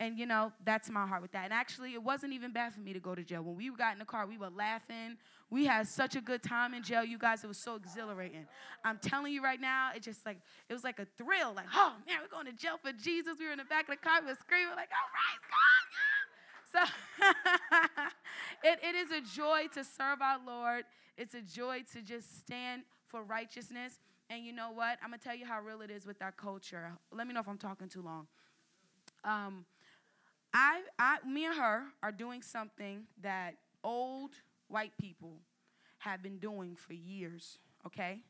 And 0.00 0.18
you 0.18 0.26
know, 0.26 0.52
that's 0.64 0.90
my 0.90 1.06
heart 1.06 1.22
with 1.22 1.32
that. 1.32 1.44
And 1.44 1.52
actually, 1.52 1.94
it 1.94 2.02
wasn't 2.02 2.32
even 2.32 2.52
bad 2.52 2.74
for 2.74 2.80
me 2.80 2.92
to 2.92 3.00
go 3.00 3.14
to 3.14 3.22
jail. 3.22 3.42
When 3.42 3.54
we 3.56 3.70
got 3.70 3.92
in 3.92 4.00
the 4.00 4.04
car, 4.04 4.26
we 4.26 4.36
were 4.36 4.50
laughing. 4.50 5.16
We 5.50 5.66
had 5.66 5.86
such 5.86 6.16
a 6.16 6.20
good 6.20 6.42
time 6.42 6.74
in 6.74 6.82
jail, 6.82 7.04
you 7.04 7.16
guys. 7.16 7.44
It 7.44 7.46
was 7.46 7.58
so 7.58 7.76
exhilarating. 7.76 8.46
I'm 8.84 8.98
telling 8.98 9.32
you 9.32 9.42
right 9.42 9.60
now, 9.60 9.90
it 9.94 10.02
just 10.02 10.26
like 10.26 10.38
it 10.68 10.72
was 10.72 10.82
like 10.82 10.98
a 10.98 11.06
thrill. 11.16 11.54
Like, 11.54 11.66
oh 11.74 11.92
man, 12.06 12.18
we're 12.20 12.28
going 12.28 12.46
to 12.46 12.52
jail 12.52 12.76
for 12.82 12.92
Jesus. 12.92 13.36
We 13.38 13.46
were 13.46 13.52
in 13.52 13.58
the 13.58 13.64
back 13.64 13.88
of 13.88 13.96
the 13.96 14.02
car, 14.02 14.20
we 14.20 14.28
were 14.28 14.38
screaming 14.40 14.74
like, 14.74 14.90
all 14.90 15.10
right, 15.14 15.40
God. 15.48 15.84
So 16.74 16.80
it, 18.64 18.80
it 18.82 18.94
is 18.96 19.10
a 19.12 19.20
joy 19.20 19.66
to 19.74 19.84
serve 19.84 20.20
our 20.20 20.40
Lord. 20.44 20.84
It's 21.16 21.34
a 21.34 21.40
joy 21.40 21.84
to 21.92 22.02
just 22.02 22.36
stand 22.38 22.82
for 23.06 23.22
righteousness. 23.22 24.00
And 24.28 24.44
you 24.44 24.52
know 24.52 24.72
what? 24.72 24.98
I'm 25.02 25.10
gonna 25.10 25.18
tell 25.22 25.36
you 25.36 25.46
how 25.46 25.60
real 25.60 25.82
it 25.82 25.90
is 25.90 26.04
with 26.04 26.20
our 26.20 26.32
culture. 26.32 26.92
Let 27.12 27.28
me 27.28 27.34
know 27.34 27.40
if 27.40 27.48
I'm 27.48 27.58
talking 27.58 27.88
too 27.88 28.02
long. 28.02 28.26
Um, 29.22 29.64
I, 30.54 30.82
I, 31.00 31.18
me 31.26 31.46
and 31.46 31.56
her 31.56 31.82
are 32.00 32.12
doing 32.12 32.40
something 32.40 33.02
that 33.22 33.56
old 33.82 34.30
white 34.68 34.96
people 34.98 35.40
have 35.98 36.22
been 36.22 36.38
doing 36.38 36.76
for 36.76 36.94
years, 36.94 37.58
okay? 37.84 38.20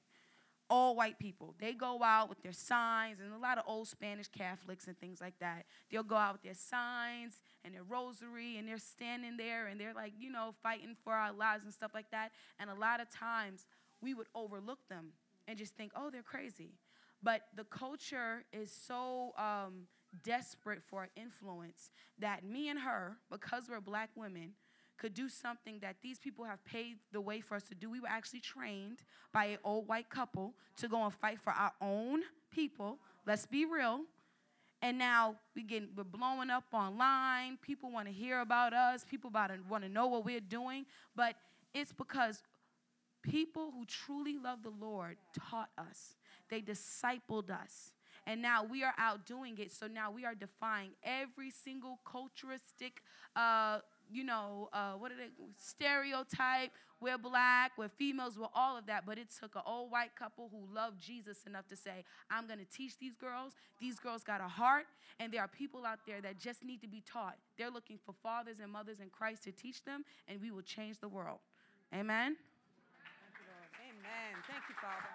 All 0.71 0.97
white 0.97 1.19
people. 1.19 1.55
They 1.61 1.75
go 1.75 2.03
out 2.03 2.31
with 2.31 2.43
their 2.43 2.53
signs, 2.53 3.21
and 3.21 3.35
a 3.35 3.39
lot 3.39 3.59
of 3.59 3.65
old 3.67 3.89
Spanish 3.89 4.29
Catholics 4.29 4.87
and 4.87 4.99
things 4.99 5.21
like 5.21 5.39
that. 5.41 5.67
They'll 5.91 6.03
go 6.03 6.17
out 6.17 6.33
with 6.33 6.43
their 6.43 6.55
signs 6.55 7.43
and 7.63 7.75
their 7.75 7.83
rosary, 7.83 8.57
and 8.57 8.67
they're 8.67 8.79
standing 8.79 9.37
there 9.37 9.67
and 9.67 9.79
they're 9.79 9.93
like, 9.93 10.15
you 10.19 10.31
know, 10.31 10.55
fighting 10.63 10.97
for 11.05 11.13
our 11.13 11.33
lives 11.33 11.65
and 11.65 11.75
stuff 11.75 11.91
like 11.93 12.11
that. 12.13 12.33
And 12.59 12.71
a 12.71 12.75
lot 12.75 13.01
of 13.01 13.11
times 13.11 13.67
we 14.01 14.15
would 14.15 14.29
overlook 14.35 14.89
them 14.89 15.09
and 15.47 15.59
just 15.59 15.77
think, 15.77 15.93
oh, 15.95 16.09
they're 16.11 16.23
crazy. 16.23 16.71
But 17.23 17.43
the 17.55 17.65
culture 17.65 18.45
is 18.53 18.71
so 18.71 19.35
um, 19.37 19.89
desperate 20.23 20.83
for 20.83 21.09
influence 21.17 21.91
that 22.19 22.45
me 22.45 22.69
and 22.69 22.79
her, 22.79 23.17
because 23.31 23.65
we're 23.69 23.81
black 23.81 24.11
women, 24.17 24.53
could 24.97 25.15
do 25.15 25.29
something 25.29 25.79
that 25.81 25.97
these 26.03 26.19
people 26.19 26.45
have 26.45 26.65
paved 26.65 27.01
the 27.13 27.21
way 27.21 27.41
for 27.41 27.57
us 27.57 27.65
to 27.65 27.75
do. 27.75 27.91
We 27.91 28.01
were 28.01 28.09
actually 28.09 28.41
trained 28.41 28.99
by 29.33 29.47
an 29.47 29.59
old 29.65 29.89
white 29.89 30.09
couple 30.09 30.55
to 30.77 30.89
go 30.89 31.03
and 31.03 31.13
fight 31.13 31.41
for 31.41 31.53
our 31.53 31.73
own 31.81 32.23
people. 32.53 32.99
Let's 33.27 33.47
be 33.47 33.65
real. 33.65 34.03
And 34.83 34.99
now 34.99 35.37
we 35.57 35.63
get 35.63 35.85
we're 35.97 36.05
blowing 36.05 36.51
up 36.51 36.65
online. 36.73 37.59
People 37.63 37.91
want 37.91 38.07
to 38.07 38.13
hear 38.13 38.41
about 38.41 38.73
us. 38.73 39.05
People 39.09 39.31
want 39.31 39.83
to 39.83 39.89
know 39.89 40.07
what 40.07 40.25
we're 40.25 40.41
doing. 40.41 40.85
But 41.17 41.37
it's 41.73 41.93
because 41.93 42.43
people 43.23 43.73
who 43.73 43.85
truly 43.87 44.37
love 44.39 44.63
the 44.63 44.73
Lord 44.79 45.17
taught 45.51 45.71
us. 45.79 46.17
They 46.51 46.61
discipled 46.61 47.51
us 47.51 47.94
and 48.27 48.41
now 48.41 48.65
we 48.65 48.83
are 48.83 48.95
out 48.99 49.27
doing 49.27 49.59
it. 49.59 49.73
So 49.73 49.87
now 49.87 50.11
we 50.11 50.25
are 50.25 50.35
defying 50.35 50.91
every 51.03 51.51
single 51.51 52.01
culturistic, 52.07 53.03
uh, 53.37 53.81
you 54.11 54.25
know, 54.25 54.69
uh, 54.73 54.93
what 54.93 55.13
are 55.13 55.17
they, 55.17 55.31
stereotype. 55.57 56.71
We're 57.01 57.19
black, 57.19 57.73
we're 57.77 57.89
females, 57.89 58.39
we're 58.39 58.47
all 58.55 58.79
of 58.79 58.87
that. 58.87 59.05
But 59.05 59.19
it 59.19 59.29
took 59.39 59.57
an 59.57 59.63
old 59.67 59.91
white 59.91 60.17
couple 60.17 60.49
who 60.51 60.75
loved 60.75 61.01
Jesus 61.01 61.45
enough 61.47 61.69
to 61.69 61.77
say, 61.77 62.05
I'm 62.31 62.47
going 62.47 62.61
to 62.61 62.65
teach 62.65 62.99
these 62.99 63.15
girls. 63.15 63.53
These 63.79 63.99
girls 63.99 64.23
got 64.23 64.41
a 64.41 64.49
heart, 64.49 64.87
and 65.21 65.31
there 65.31 65.43
are 65.43 65.49
people 65.49 65.85
out 65.85 65.99
there 66.07 66.23
that 66.23 66.39
just 66.39 66.65
need 66.65 66.81
to 66.81 66.89
be 66.89 67.03
taught. 67.03 67.37
They're 67.59 67.71
looking 67.71 67.99
for 68.07 68.15
fathers 68.23 68.59
and 68.63 68.73
mothers 68.73 69.01
in 69.01 69.11
Christ 69.11 69.45
to 69.45 69.53
teach 69.53 69.85
them, 69.85 70.05
and 70.29 70.41
we 70.41 70.51
will 70.51 70.63
change 70.63 70.99
the 70.99 71.09
world. 71.09 71.41
Amen. 71.93 72.37
Thank 72.37 73.37
you, 73.37 73.47
Lord. 73.53 73.69
Amen. 73.85 74.43
Thank 74.49 74.63
you, 74.69 74.75
Father. 74.81 75.13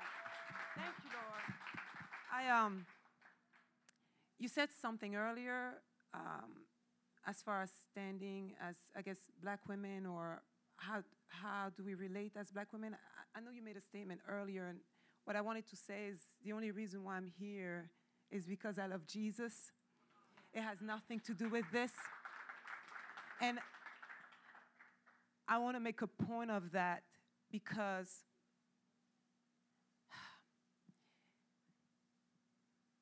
Thank 0.76 0.96
you, 1.04 1.10
Lord. 1.10 1.60
I 2.32 2.50
um 2.50 2.86
you 4.40 4.48
said 4.48 4.70
something 4.82 5.16
earlier 5.16 5.74
um, 6.14 6.66
as 7.28 7.42
far 7.42 7.62
as 7.62 7.70
standing 7.92 8.54
as, 8.62 8.76
I 8.96 9.02
guess, 9.02 9.18
black 9.42 9.60
women 9.68 10.06
or 10.06 10.42
how, 10.78 11.04
how 11.28 11.72
do 11.76 11.84
we 11.84 11.94
relate 11.94 12.34
as 12.40 12.50
black 12.52 12.72
women? 12.72 12.96
I, 12.96 13.40
I 13.40 13.42
know 13.42 13.52
you 13.52 13.62
made 13.62 13.76
a 13.76 13.82
statement 13.82 14.22
earlier, 14.28 14.68
and 14.68 14.80
what 15.26 15.36
I 15.36 15.42
wanted 15.42 15.70
to 15.70 15.76
say 15.76 16.08
is 16.12 16.20
the 16.44 16.54
only 16.54 16.72
reason 16.72 17.04
why 17.04 17.18
I'm 17.18 17.32
here 17.40 17.92
is 18.32 18.46
because 18.46 18.80
I 18.80 18.88
love 18.88 19.06
Jesus. 19.06 19.54
It 20.54 20.62
has 20.62 20.82
nothing 20.82 21.20
to 21.22 21.34
do 21.34 21.50
with 21.50 21.66
this. 21.72 21.92
And 23.42 23.60
I 25.48 25.58
want 25.58 25.76
to 25.76 25.80
make 25.80 26.02
a 26.02 26.08
point 26.08 26.50
of 26.50 26.72
that 26.72 27.04
because 27.52 28.24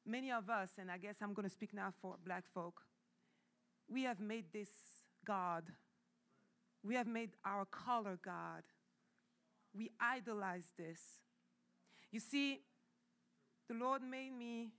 many 0.08 0.32
of 0.32 0.50
us, 0.50 0.70
and 0.80 0.90
I 0.90 0.98
guess 0.98 1.16
I'm 1.22 1.34
going 1.34 1.48
to 1.48 1.54
speak 1.54 1.74
now 1.74 1.94
for 2.02 2.16
black 2.26 2.44
folk, 2.54 2.82
we 3.90 4.04
have 4.04 4.20
made 4.20 4.46
this 4.54 4.70
God. 5.26 5.64
We 6.84 6.96
have 6.96 7.08
made 7.08 7.32
our 7.46 7.66
color 7.66 8.18
God. 8.24 8.64
We 9.76 9.92
idolize 10.00 10.72
this. 10.78 11.00
You 12.12 12.20
see, 12.20 12.62
the 13.68 13.76
Lord 13.76 14.02
made 14.02 14.32
me 14.32 14.72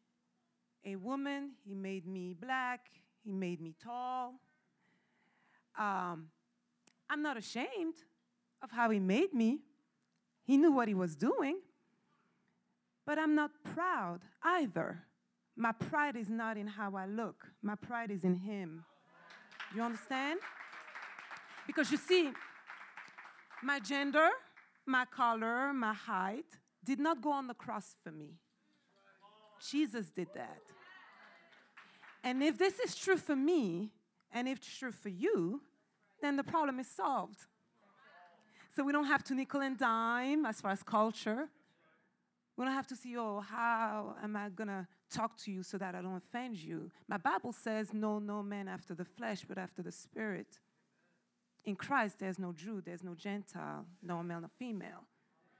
a 0.84 0.96
woman, 0.96 1.52
He 1.66 1.74
made 1.74 2.06
me 2.06 2.34
black, 2.34 2.86
He 3.24 3.32
made 3.32 3.60
me 3.60 3.74
tall. 3.82 4.34
Um, 5.78 6.28
I'm 7.10 7.22
not 7.22 7.36
ashamed 7.36 7.94
of 8.62 8.70
how 8.70 8.90
He 8.90 8.98
made 8.98 9.34
me. 9.34 9.60
He 10.44 10.56
knew 10.56 10.72
what 10.72 10.88
He 10.88 10.94
was 10.94 11.14
doing. 11.14 11.58
But 13.06 13.18
I'm 13.18 13.34
not 13.34 13.50
proud 13.74 14.20
either 14.42 15.04
My 15.60 15.72
pride 15.72 16.14
is 16.14 16.30
not 16.30 16.56
in 16.56 16.68
how 16.68 16.94
I 16.94 17.06
look, 17.06 17.44
my 17.62 17.74
pride 17.74 18.12
is 18.12 18.22
in 18.22 18.36
Him. 18.36 18.84
You 19.74 19.82
understand? 19.82 20.38
Because 21.66 21.90
you 21.90 21.98
see, 21.98 22.30
my 23.60 23.80
gender, 23.80 24.28
my 24.86 25.04
color, 25.04 25.72
my 25.72 25.92
height 25.92 26.46
did 26.84 27.00
not 27.00 27.20
go 27.20 27.32
on 27.32 27.48
the 27.48 27.54
cross 27.54 27.96
for 28.04 28.12
me. 28.12 28.38
Jesus 29.68 30.10
did 30.10 30.28
that. 30.36 30.62
And 32.22 32.40
if 32.40 32.56
this 32.56 32.78
is 32.78 32.94
true 32.94 33.16
for 33.16 33.34
me, 33.34 33.90
and 34.32 34.46
if 34.46 34.58
it's 34.58 34.78
true 34.78 34.92
for 34.92 35.08
you, 35.08 35.60
then 36.22 36.36
the 36.36 36.44
problem 36.44 36.78
is 36.78 36.86
solved. 36.86 37.46
So 38.76 38.84
we 38.84 38.92
don't 38.92 39.06
have 39.06 39.24
to 39.24 39.34
nickel 39.34 39.60
and 39.60 39.76
dime 39.76 40.46
as 40.46 40.60
far 40.60 40.70
as 40.70 40.84
culture. 40.84 41.48
We 42.56 42.64
don't 42.64 42.74
have 42.74 42.86
to 42.86 42.96
see, 42.96 43.16
oh, 43.18 43.40
how 43.40 44.14
am 44.22 44.36
I 44.36 44.50
going 44.50 44.68
to 44.68 44.86
talk 45.10 45.36
to 45.38 45.50
you 45.50 45.62
so 45.62 45.78
that 45.78 45.94
I 45.94 46.02
don't 46.02 46.16
offend 46.16 46.56
you? 46.56 46.90
My 47.08 47.16
Bible 47.16 47.52
says, 47.52 47.92
no, 47.92 48.18
no 48.18 48.42
man 48.42 48.68
after 48.68 48.94
the 48.94 49.04
flesh, 49.04 49.44
but 49.46 49.58
after 49.58 49.82
the 49.82 49.92
spirit. 49.92 50.58
In 51.64 51.76
Christ, 51.76 52.18
there's 52.18 52.38
no 52.38 52.52
Jew, 52.52 52.82
there's 52.84 53.02
no 53.02 53.14
Gentile, 53.14 53.84
no 54.02 54.22
male, 54.22 54.40
no 54.40 54.48
female. 54.58 55.04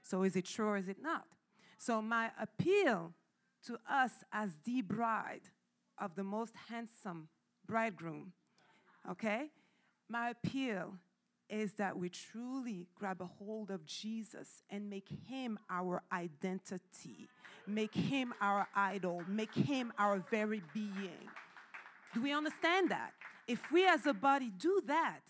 So 0.01 0.23
is 0.23 0.35
it 0.35 0.45
true 0.45 0.67
or 0.67 0.77
is 0.77 0.87
it 0.87 1.01
not? 1.01 1.25
So 1.77 2.01
my 2.01 2.31
appeal 2.39 3.13
to 3.67 3.77
us 3.89 4.11
as 4.31 4.51
the 4.65 4.81
bride 4.81 5.49
of 5.97 6.15
the 6.15 6.23
most 6.23 6.53
handsome 6.69 7.27
bridegroom, 7.67 8.33
okay? 9.09 9.51
My 10.07 10.29
appeal 10.29 10.95
is 11.49 11.73
that 11.73 11.97
we 11.97 12.09
truly 12.09 12.87
grab 12.95 13.21
a 13.21 13.25
hold 13.25 13.71
of 13.71 13.85
Jesus 13.85 14.61
and 14.69 14.89
make 14.89 15.07
him 15.27 15.57
our 15.69 16.03
identity, 16.11 17.27
make 17.69 17.93
him 17.93 18.33
our 18.41 18.67
idol, 18.75 19.23
make 19.27 19.53
him 19.53 19.93
our 19.97 20.23
very 20.31 20.61
being. 20.73 21.27
Do 22.13 22.21
we 22.21 22.33
understand 22.33 22.89
that? 22.89 23.13
If 23.47 23.71
we 23.71 23.87
as 23.87 24.05
a 24.05 24.13
body 24.13 24.51
do 24.57 24.81
that, 24.87 25.21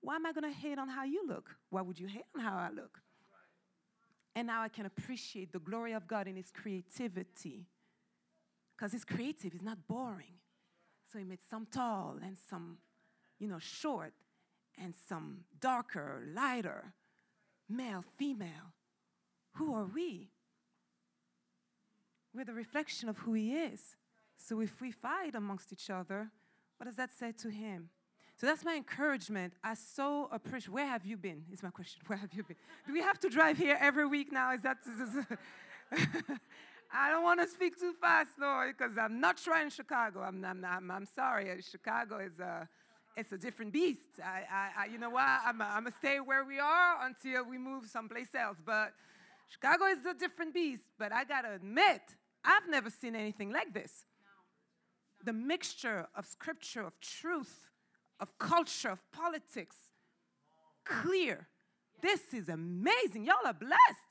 why 0.00 0.16
am 0.16 0.26
I 0.26 0.32
going 0.32 0.50
to 0.50 0.58
hate 0.58 0.78
on 0.78 0.88
how 0.88 1.04
you 1.04 1.26
look? 1.26 1.50
Why 1.70 1.82
would 1.82 1.98
you 1.98 2.06
hate 2.06 2.24
on 2.34 2.42
how 2.42 2.56
I 2.56 2.70
look? 2.70 2.98
And 4.34 4.46
now 4.46 4.62
I 4.62 4.68
can 4.68 4.86
appreciate 4.86 5.52
the 5.52 5.58
glory 5.58 5.92
of 5.92 6.06
God 6.06 6.28
in 6.28 6.36
His 6.36 6.50
creativity. 6.50 7.66
Because 8.76 8.92
He's 8.92 9.04
creative, 9.04 9.52
He's 9.52 9.62
not 9.62 9.78
boring. 9.88 10.38
So 11.12 11.18
He 11.18 11.24
made 11.24 11.40
some 11.50 11.66
tall 11.66 12.18
and 12.22 12.36
some, 12.48 12.78
you 13.38 13.48
know, 13.48 13.58
short 13.58 14.12
and 14.80 14.94
some 15.08 15.38
darker, 15.60 16.22
lighter, 16.34 16.92
male, 17.68 18.04
female. 18.16 18.74
Who 19.54 19.74
are 19.74 19.86
we? 19.92 20.30
We're 22.34 22.44
the 22.44 22.54
reflection 22.54 23.08
of 23.08 23.18
who 23.18 23.34
He 23.34 23.54
is. 23.54 23.96
So 24.36 24.60
if 24.60 24.80
we 24.80 24.90
fight 24.90 25.34
amongst 25.34 25.72
each 25.72 25.90
other, 25.90 26.30
what 26.76 26.86
does 26.86 26.96
that 26.96 27.10
say 27.10 27.32
to 27.42 27.48
Him? 27.48 27.90
So 28.36 28.46
that's 28.46 28.64
my 28.64 28.76
encouragement. 28.76 29.54
I 29.64 29.74
so 29.74 30.28
appreciate. 30.30 30.72
Where 30.72 30.86
have 30.86 31.04
you 31.04 31.16
been? 31.16 31.42
Is 31.52 31.62
my 31.62 31.70
question. 31.70 32.02
Where 32.06 32.18
have 32.18 32.32
you 32.32 32.44
been? 32.44 32.56
Do 32.86 32.92
we 32.92 33.02
have 33.02 33.18
to 33.20 33.28
drive 33.28 33.58
here 33.58 33.76
every 33.80 34.06
week 34.06 34.30
now? 34.30 34.52
Is 34.52 34.62
that? 34.62 34.78
I 36.92 37.10
don't 37.10 37.24
want 37.24 37.40
to 37.40 37.48
speak 37.48 37.78
too 37.78 37.94
fast, 38.00 38.30
Lord, 38.40 38.76
because 38.78 38.96
I'm 38.96 39.20
not 39.20 39.36
trying 39.36 39.70
Chicago. 39.70 40.20
I'm, 40.20 40.42
I'm, 40.44 40.64
I'm, 40.64 40.90
I'm 40.90 41.06
sorry. 41.06 41.60
Chicago 41.68 42.18
is 42.18 42.38
a, 42.38 42.68
it's 43.16 43.32
a 43.32 43.38
different 43.38 43.72
beast. 43.72 44.20
I, 44.24 44.44
I, 44.50 44.84
I 44.84 44.86
you 44.86 44.98
know 44.98 45.10
what? 45.10 45.26
I'm 45.44 45.58
going 45.58 45.84
to 45.84 45.92
stay 45.98 46.20
where 46.20 46.44
we 46.44 46.58
are 46.60 47.04
until 47.04 47.44
we 47.44 47.58
move 47.58 47.86
someplace 47.86 48.28
else. 48.34 48.56
But 48.64 48.94
Chicago 49.50 49.84
is 49.86 50.06
a 50.06 50.14
different 50.14 50.54
beast. 50.54 50.84
But 50.98 51.12
I 51.12 51.24
got 51.24 51.42
to 51.42 51.54
admit, 51.54 52.02
I've 52.48 52.66
never 52.68 52.88
seen 52.88 53.14
anything 53.14 53.52
like 53.52 53.74
this. 53.74 54.06
The 55.22 55.34
mixture 55.34 56.06
of 56.16 56.24
scripture, 56.24 56.80
of 56.80 56.98
truth, 57.00 57.68
of 58.18 58.38
culture, 58.38 58.90
of 58.90 59.12
politics. 59.12 59.76
Clear. 60.84 61.46
This 62.00 62.32
is 62.32 62.48
amazing. 62.48 63.24
Y'all 63.26 63.44
are 63.44 63.52
blessed. 63.52 64.08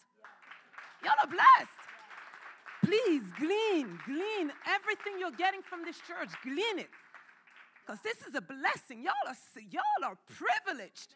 Y'all 1.04 1.14
are 1.24 1.28
blessed. 1.28 1.82
Please 2.86 3.24
glean, 3.40 4.00
glean 4.06 4.52
everything 4.68 5.14
you're 5.20 5.32
getting 5.32 5.62
from 5.64 5.84
this 5.84 5.98
church. 6.08 6.30
Glean 6.44 6.78
it. 6.78 6.90
Because 7.86 8.02
this 8.04 8.18
is 8.28 8.36
a 8.36 8.42
blessing. 8.42 9.02
Y'all 9.02 9.14
are, 9.28 9.36
y'all 9.72 10.12
are 10.12 10.18
privileged. 10.28 11.16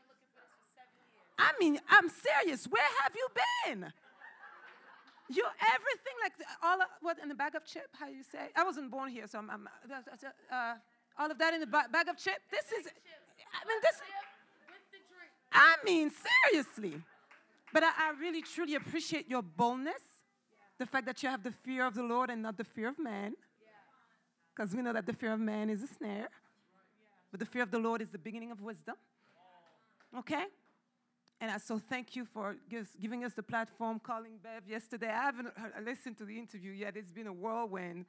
I 1.37 1.51
mean, 1.59 1.79
I'm 1.87 2.09
serious. 2.09 2.65
Where 2.65 2.89
have 3.03 3.13
you 3.15 3.27
been? 3.67 3.93
You 5.33 5.43
everything 5.75 6.15
like 6.23 6.33
all 6.61 6.81
of, 6.81 6.87
what 7.01 7.17
in 7.21 7.29
the 7.29 7.35
bag 7.35 7.55
of 7.55 7.65
chip? 7.65 7.87
How 7.93 8.07
you 8.07 8.23
say? 8.23 8.49
I 8.55 8.63
wasn't 8.63 8.91
born 8.91 9.09
here, 9.09 9.27
so 9.27 9.39
I'm. 9.39 9.49
I'm 9.49 9.67
uh, 10.51 10.73
all 11.17 11.29
of 11.29 11.37
that 11.37 11.53
in 11.53 11.59
the 11.59 11.67
bag 11.67 12.07
of 12.09 12.17
chips. 12.17 12.45
This 12.49 12.65
is, 12.65 12.87
I 12.87 13.67
mean, 13.67 13.77
this. 13.81 14.01
I 15.51 15.75
mean, 15.85 16.11
seriously. 16.49 17.01
But 17.73 17.83
I, 17.83 17.91
I 17.97 18.13
really, 18.19 18.41
truly 18.41 18.75
appreciate 18.75 19.29
your 19.29 19.41
boldness, 19.41 20.01
the 20.77 20.85
fact 20.85 21.05
that 21.05 21.21
you 21.23 21.29
have 21.29 21.43
the 21.43 21.51
fear 21.51 21.85
of 21.85 21.93
the 21.93 22.03
Lord 22.03 22.29
and 22.29 22.41
not 22.41 22.57
the 22.57 22.63
fear 22.63 22.89
of 22.89 22.99
man. 22.99 23.33
Because 24.53 24.75
we 24.75 24.81
know 24.81 24.93
that 24.93 25.05
the 25.05 25.13
fear 25.13 25.33
of 25.33 25.39
man 25.39 25.69
is 25.69 25.81
a 25.83 25.87
snare, 25.87 26.27
but 27.31 27.39
the 27.39 27.45
fear 27.45 27.63
of 27.63 27.71
the 27.71 27.79
Lord 27.79 28.01
is 28.01 28.09
the 28.09 28.17
beginning 28.17 28.51
of 28.51 28.61
wisdom. 28.61 28.95
Okay? 30.17 30.45
And 31.41 31.59
so 31.59 31.79
thank 31.79 32.15
you 32.15 32.23
for 32.23 32.55
giving 33.01 33.25
us 33.25 33.33
the 33.33 33.41
platform, 33.41 33.99
calling 33.99 34.33
Bev 34.43 34.69
yesterday. 34.69 35.09
I 35.09 35.23
haven't 35.23 35.47
listened 35.83 36.19
to 36.19 36.23
the 36.23 36.37
interview 36.37 36.71
yet. 36.71 36.95
It's 36.95 37.11
been 37.11 37.25
a 37.25 37.33
whirlwind 37.33 38.05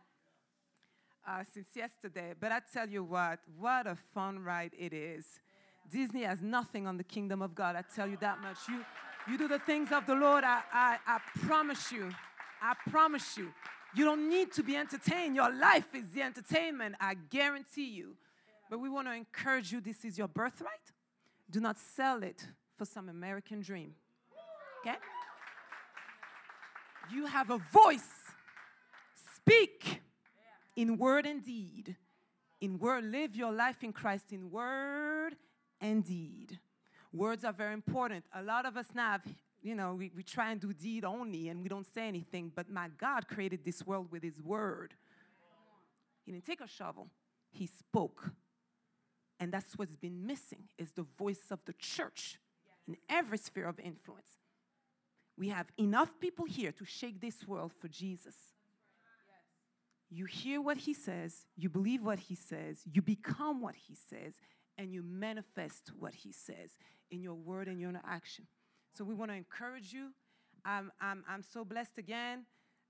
uh, 1.26 1.42
since 1.50 1.68
yesterday. 1.74 2.34
But 2.38 2.52
I 2.52 2.60
tell 2.74 2.86
you 2.86 3.02
what, 3.02 3.38
what 3.58 3.86
a 3.86 3.96
fun 4.12 4.44
ride 4.44 4.72
it 4.78 4.92
is. 4.92 5.24
Disney 5.90 6.24
has 6.24 6.42
nothing 6.42 6.86
on 6.86 6.98
the 6.98 7.04
kingdom 7.04 7.40
of 7.40 7.54
God. 7.54 7.74
I 7.74 7.84
tell 7.96 8.06
you 8.06 8.18
that 8.20 8.42
much. 8.42 8.58
You, 8.68 8.84
you 9.26 9.38
do 9.38 9.48
the 9.48 9.60
things 9.60 9.88
of 9.92 10.04
the 10.04 10.14
Lord. 10.14 10.44
I, 10.44 10.60
I, 10.70 10.98
I 11.06 11.18
promise 11.46 11.90
you. 11.90 12.10
I 12.60 12.74
promise 12.90 13.38
you. 13.38 13.48
You 13.94 14.04
don't 14.04 14.28
need 14.28 14.52
to 14.52 14.62
be 14.62 14.76
entertained. 14.76 15.36
Your 15.36 15.50
life 15.50 15.94
is 15.94 16.10
the 16.10 16.20
entertainment. 16.20 16.96
I 17.00 17.14
guarantee 17.14 17.88
you. 17.88 18.14
But 18.68 18.80
we 18.80 18.90
want 18.90 19.08
to 19.08 19.14
encourage 19.14 19.72
you 19.72 19.80
this 19.80 20.04
is 20.04 20.18
your 20.18 20.28
birthright. 20.28 20.92
Do 21.50 21.60
not 21.60 21.78
sell 21.78 22.22
it 22.22 22.46
for 22.76 22.84
some 22.84 23.08
American 23.08 23.60
dream. 23.60 23.94
Okay? 24.80 24.96
You 27.12 27.26
have 27.26 27.50
a 27.50 27.58
voice. 27.58 28.08
Speak 29.36 30.00
in 30.76 30.96
word 30.98 31.26
and 31.26 31.44
deed. 31.44 31.96
In 32.60 32.78
word, 32.78 33.04
live 33.04 33.34
your 33.34 33.52
life 33.52 33.82
in 33.82 33.92
Christ 33.92 34.32
in 34.32 34.50
word 34.50 35.36
and 35.80 36.04
deed. 36.04 36.58
Words 37.12 37.44
are 37.44 37.52
very 37.52 37.74
important. 37.74 38.24
A 38.34 38.42
lot 38.42 38.64
of 38.64 38.76
us 38.76 38.86
now, 38.94 39.18
you 39.60 39.74
know, 39.74 39.94
we, 39.94 40.10
we 40.16 40.22
try 40.22 40.52
and 40.52 40.60
do 40.60 40.72
deed 40.72 41.04
only 41.04 41.48
and 41.48 41.62
we 41.62 41.68
don't 41.68 41.86
say 41.92 42.08
anything, 42.08 42.52
but 42.54 42.70
my 42.70 42.88
God 42.98 43.28
created 43.28 43.64
this 43.64 43.84
world 43.84 44.08
with 44.10 44.22
His 44.22 44.40
word. 44.40 44.94
He 46.24 46.32
didn't 46.32 46.46
take 46.46 46.60
a 46.60 46.68
shovel, 46.68 47.08
He 47.50 47.66
spoke. 47.66 48.30
And 49.40 49.52
that's 49.52 49.76
what's 49.76 49.96
been 49.96 50.24
missing 50.24 50.68
is 50.78 50.92
the 50.92 51.04
voice 51.18 51.50
of 51.50 51.58
the 51.64 51.72
church 51.72 52.38
in 52.86 52.96
every 53.08 53.38
sphere 53.38 53.66
of 53.66 53.78
influence. 53.78 54.38
We 55.36 55.48
have 55.48 55.66
enough 55.78 56.10
people 56.20 56.44
here 56.44 56.72
to 56.72 56.84
shake 56.84 57.20
this 57.20 57.46
world 57.46 57.72
for 57.80 57.88
Jesus. 57.88 58.34
You 60.10 60.26
hear 60.26 60.60
what 60.60 60.76
he 60.76 60.92
says, 60.92 61.46
you 61.56 61.70
believe 61.70 62.02
what 62.02 62.18
he 62.18 62.34
says, 62.34 62.80
you 62.92 63.00
become 63.00 63.62
what 63.62 63.74
he 63.74 63.94
says, 63.94 64.34
and 64.76 64.92
you 64.92 65.02
manifest 65.02 65.90
what 65.98 66.12
he 66.12 66.32
says 66.32 66.72
in 67.10 67.22
your 67.22 67.34
word 67.34 67.66
and 67.66 67.80
your 67.80 67.92
action. 68.06 68.46
So 68.92 69.04
we 69.04 69.14
want 69.14 69.30
to 69.30 69.36
encourage 69.36 69.92
you. 69.92 70.08
I'm, 70.64 70.92
I'm, 71.00 71.24
I'm 71.28 71.42
so 71.42 71.64
blessed 71.64 71.96
again. 71.96 72.44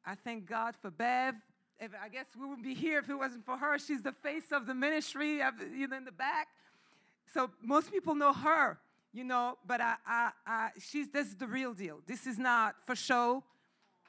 I 0.04 0.16
thank 0.16 0.46
God 0.46 0.74
for 0.80 0.90
Bev. 0.90 1.34
If, 1.78 1.92
I 2.02 2.08
guess 2.08 2.26
we 2.38 2.46
wouldn't 2.46 2.64
be 2.64 2.74
here 2.74 2.98
if 2.98 3.08
it 3.08 3.14
wasn't 3.14 3.44
for 3.44 3.56
her. 3.56 3.78
She's 3.78 4.02
the 4.02 4.12
face 4.12 4.50
of 4.52 4.66
the 4.66 4.74
ministry, 4.74 5.40
you 5.76 5.86
know, 5.86 5.96
in 5.96 6.04
the 6.04 6.12
back. 6.12 6.48
So 7.32 7.50
most 7.62 7.92
people 7.92 8.14
know 8.14 8.32
her, 8.32 8.78
you 9.12 9.24
know, 9.24 9.58
but 9.66 9.80
I, 9.80 9.94
I, 10.06 10.30
I, 10.46 10.68
she's, 10.78 11.08
this 11.08 11.28
is 11.28 11.36
the 11.36 11.46
real 11.46 11.74
deal. 11.74 12.00
This 12.06 12.26
is 12.26 12.38
not 12.38 12.76
for 12.86 12.94
show 12.94 13.44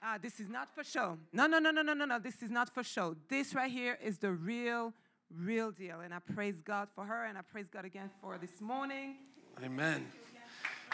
ah, 0.03 0.17
this 0.21 0.39
is 0.39 0.49
not 0.49 0.73
for 0.75 0.83
show. 0.83 1.17
No, 1.31 1.47
no, 1.47 1.59
no, 1.59 1.71
no, 1.71 1.81
no, 1.81 1.93
no, 1.93 2.05
no. 2.05 2.19
This 2.19 2.43
is 2.43 2.51
not 2.51 2.69
for 2.73 2.83
show. 2.83 3.15
This 3.29 3.55
right 3.55 3.71
here 3.71 3.97
is 4.03 4.17
the 4.17 4.31
real, 4.31 4.93
real 5.33 5.71
deal. 5.71 6.01
And 6.01 6.13
I 6.13 6.19
praise 6.19 6.61
God 6.61 6.89
for 6.93 7.05
her, 7.05 7.25
and 7.25 7.37
I 7.37 7.41
praise 7.41 7.67
God 7.69 7.85
again 7.85 8.11
for 8.21 8.37
this 8.37 8.61
morning. 8.61 9.15
Amen. 9.63 10.05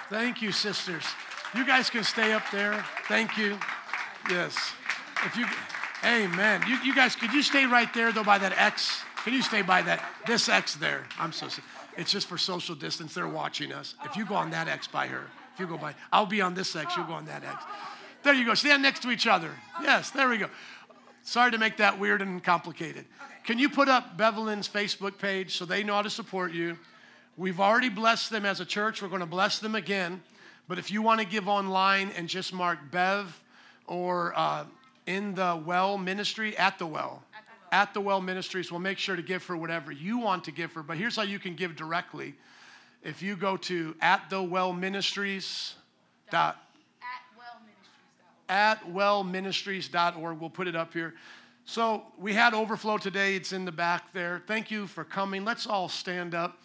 Thank 0.10 0.42
you, 0.42 0.52
sisters. 0.52 1.04
You 1.56 1.66
guys 1.66 1.90
can 1.90 2.04
stay 2.04 2.32
up 2.32 2.44
there. 2.52 2.86
Thank 3.08 3.38
you. 3.38 3.58
Yes. 4.30 4.56
If 5.26 5.36
you, 5.36 5.46
Amen. 6.04 6.64
You, 6.68 6.78
you 6.84 6.96
guys, 6.96 7.16
could 7.16 7.34
you 7.34 7.42
stay 7.42 7.66
right 7.66 7.94
there 7.94 8.12
though 8.12 8.24
by 8.24 8.38
that 8.38 8.58
X? 8.58 9.02
Can 9.24 9.34
you 9.34 9.42
stay 9.42 9.62
by 9.62 9.82
that 9.82 10.02
this 10.26 10.48
X 10.48 10.76
there? 10.76 11.06
I'm 11.20 11.34
so. 11.34 11.48
It's 11.98 12.12
just 12.12 12.28
for 12.28 12.38
social 12.38 12.76
distance. 12.76 13.14
They're 13.14 13.28
watching 13.28 13.74
us. 13.74 13.96
If 14.06 14.16
you 14.16 14.26
go 14.26 14.36
on 14.36 14.52
that 14.52 14.68
X 14.68 14.88
by 14.88 15.08
her, 15.08 15.28
if 15.54 15.60
you 15.60 15.68
go 15.68 15.78
by, 15.78 15.96
I'll 16.12 16.26
be 16.26 16.42
on 16.42 16.54
this 16.54 16.76
X. 16.76 16.96
You'll 16.96 17.06
go 17.06 17.14
on 17.14 17.26
that 17.26 17.44
X. 17.44 17.64
There 18.24 18.34
you 18.34 18.46
go. 18.46 18.54
Stand 18.54 18.82
next 18.82 19.02
to 19.02 19.12
each 19.12 19.28
other. 19.28 19.52
Yes, 19.82 20.12
there 20.12 20.30
we 20.30 20.38
go. 20.38 20.50
Sorry 21.24 21.52
to 21.52 21.58
make 21.58 21.78
that 21.78 22.00
weird 22.00 22.22
and 22.22 22.44
complicated. 22.44 23.06
Can 23.44 23.60
you 23.60 23.70
put 23.70 23.88
up 23.88 24.18
Bevelyn's 24.18 24.68
Facebook 24.68 25.18
page 25.18 25.58
so 25.58 25.66
they 25.66 25.84
know 25.84 25.96
how 25.96 26.02
to 26.02 26.10
support 26.10 26.52
you? 26.54 26.78
We've 27.38 27.60
already 27.60 27.90
blessed 27.90 28.30
them 28.30 28.46
as 28.46 28.60
a 28.60 28.66
church. 28.66 29.02
We're 29.02 29.08
going 29.08 29.22
to 29.22 29.26
bless 29.26 29.60
them 29.60 29.76
again. 29.76 30.22
But 30.68 30.78
if 30.78 30.92
you 30.92 31.02
want 31.02 31.22
to 31.22 31.26
give 31.26 31.48
online 31.48 32.12
and 32.16 32.28
just 32.28 32.54
mark 32.54 32.80
Bev 32.92 33.42
or 33.88 34.34
uh, 34.36 34.66
in 35.08 35.34
the 35.36 35.62
Well 35.66 35.98
Ministry, 35.98 36.56
at 36.58 36.78
the 36.78 36.86
Well, 36.86 37.24
at 37.72 37.94
the 37.94 38.02
Well 38.02 38.22
Ministries, 38.22 38.72
we'll 38.72 38.80
make 38.80 38.98
sure 38.98 39.16
to 39.16 39.22
give 39.22 39.44
for 39.44 39.56
whatever 39.56 39.92
you 39.92 40.18
want 40.18 40.44
to 40.46 40.52
give 40.52 40.72
for. 40.72 40.84
But 40.84 40.98
here's 40.98 41.16
how 41.16 41.24
you 41.24 41.40
can 41.40 41.56
give 41.56 41.76
directly. 41.76 42.36
If 43.04 43.22
you 43.22 43.36
go 43.36 43.58
to 43.58 43.96
at 44.02 44.30
the 44.30 44.42
Well 44.42 44.74
Ministries 44.74 45.76
dot 46.32 46.58
at 48.50 48.84
wellministries.org. 48.92 50.40
We'll 50.40 50.50
put 50.50 50.68
it 50.68 50.76
up 50.76 50.92
here. 50.92 51.14
So 51.66 52.04
we 52.18 52.34
had 52.34 52.56
overflow 52.56 52.98
today. 52.98 53.36
It's 53.36 53.54
in 53.54 53.64
the 53.64 53.72
back 53.72 54.12
there. 54.12 54.42
Thank 54.48 54.72
you 54.72 54.88
for 54.88 55.04
coming. 55.04 55.46
Let's 55.46 55.68
all 55.68 55.88
stand 55.88 56.34
up 56.34 56.58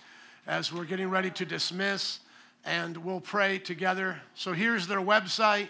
as 0.47 0.73
we're 0.73 0.87
getting 0.87 1.11
ready 1.11 1.31
to 1.33 1.45
dismiss 1.45 2.21
and 2.65 2.97
we'll 2.97 3.21
pray 3.21 3.59
together. 3.59 4.19
So 4.35 4.55
here's 4.55 4.87
their 4.87 5.01
website. 5.01 5.69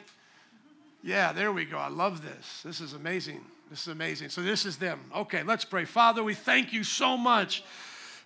Yeah, 1.03 1.33
there 1.33 1.53
we 1.53 1.65
go. 1.65 1.77
I 1.77 1.89
love 1.89 2.23
this. 2.23 2.63
This 2.63 2.81
is 2.81 2.93
amazing. 2.93 3.45
This 3.75 3.89
is 3.89 3.89
amazing. 3.89 4.29
So 4.29 4.41
this 4.41 4.67
is 4.67 4.77
them. 4.77 5.01
Okay, 5.13 5.43
let's 5.43 5.65
pray. 5.65 5.85
Father, 5.85 6.23
we 6.23 6.33
thank 6.33 6.73
you 6.73 6.85
so 6.85 7.17
much 7.17 7.65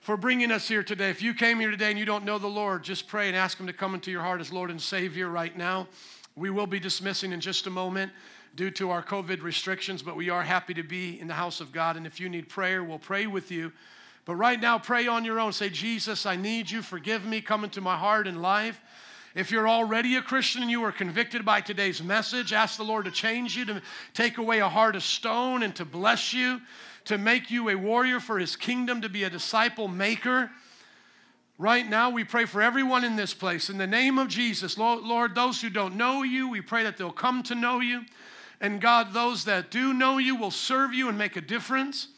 for 0.03 0.14
bringing 0.18 0.53
us 0.53 0.68
here 0.68 0.82
today. 0.82 1.09
If 1.09 1.22
you 1.22 1.32
came 1.32 1.59
here 1.59 1.70
today 1.70 1.88
and 1.88 1.99
you 1.99 2.05
don't 2.05 2.26
know 2.26 2.36
the 2.36 2.46
Lord, 2.46 2.84
just 2.84 3.09
pray 3.09 3.28
and 3.28 3.34
ask 3.34 3.59
Him 3.59 3.66
to 3.66 3.72
come 3.72 3.94
into 3.94 4.11
your 4.11 4.20
heart 4.20 4.42
as 4.42 4.53
Lord 4.53 4.70
and 4.70 4.78
Savior 4.78 5.26
right 5.30 5.57
now. 5.57 5.88
We 6.36 6.51
will 6.51 6.66
be 6.66 6.78
dismissing 6.78 7.32
in 7.32 7.40
just 7.40 7.66
a 7.66 7.70
moment 7.70 8.12
due 8.57 8.70
to 8.72 8.90
our 8.90 9.03
COVID 9.03 9.42
restrictions, 9.42 10.03
but 10.03 10.16
we 10.16 10.28
are 10.28 10.42
happy 10.42 10.74
to 10.74 10.82
be 10.82 11.18
in 11.18 11.28
the 11.28 11.32
house 11.32 11.62
of 11.62 11.72
God. 11.72 11.96
And 11.96 12.07
if 12.07 12.20
you 12.20 12.28
need 12.28 12.51
prayer, 12.51 12.84
we'll 12.84 12.99
pray 12.99 13.26
with 13.26 13.51
you. 13.51 13.72
But 14.26 14.34
right 14.34 14.61
now, 14.61 14.78
pray 14.78 15.07
on 15.07 15.24
your 15.24 15.40
own. 15.40 15.55
Say, 15.55 15.70
Jesus, 15.70 16.26
I 16.26 16.36
need 16.36 16.70
you. 16.70 16.82
Forgive 16.82 17.24
me. 17.24 17.40
Come 17.40 17.64
into 17.64 17.80
my 17.80 17.96
heart 17.96 18.26
and 18.26 18.42
life. 18.42 18.78
If 19.39 19.53
you're 19.53 19.68
already 19.68 20.16
a 20.16 20.20
Christian 20.20 20.62
and 20.62 20.70
you 20.70 20.80
were 20.80 20.91
convicted 20.91 21.45
by 21.45 21.61
today's 21.61 22.03
message, 22.03 22.53
ask 22.53 22.76
the 22.76 22.82
Lord 22.82 23.05
to 23.05 23.12
change 23.12 23.57
you, 23.57 23.64
to 23.66 23.80
take 24.12 24.36
away 24.36 24.59
a 24.59 24.68
heart 24.68 24.97
of 24.97 25.05
stone, 25.05 25.62
and 25.62 25.72
to 25.76 25.84
bless 25.84 26.34
you, 26.34 26.61
to 27.05 27.18
make 27.18 27.49
you 27.49 27.68
a 27.68 27.76
warrior 27.76 28.18
for 28.18 28.41
his 28.41 28.57
kingdom, 28.57 29.01
to 29.03 29.09
be 29.09 29.22
a 29.22 29.30
disciple 29.30 29.86
maker. 29.86 30.51
Right 31.57 31.89
now, 31.89 32.11
we 32.11 32.24
pray 32.24 32.47
for 32.47 32.61
everyone 32.61 33.05
in 33.05 33.14
this 33.14 33.32
place. 33.32 33.70
In 33.70 33.78
the 33.78 33.86
name 33.86 34.18
of 34.18 34.26
Jesus, 34.26 34.76
Lord, 34.76 35.36
those 35.36 35.62
who 35.62 35.70
don't 35.70 35.95
know 35.95 36.24
you, 36.24 36.49
we 36.49 36.61
pray 36.61 36.82
that 36.82 36.97
they'll 36.97 37.12
come 37.12 37.45
to 37.45 37.55
know 37.55 37.78
you. 37.78 38.07
And 38.61 38.80
God, 38.80 39.12
those 39.12 39.45
that 39.45 39.70
do 39.70 39.95
know 39.95 40.18
you 40.18 40.34
will 40.34 40.51
serve 40.51 40.93
you 40.93 41.09
and 41.09 41.16
make 41.16 41.36
a 41.36 41.41
difference. 41.41 42.09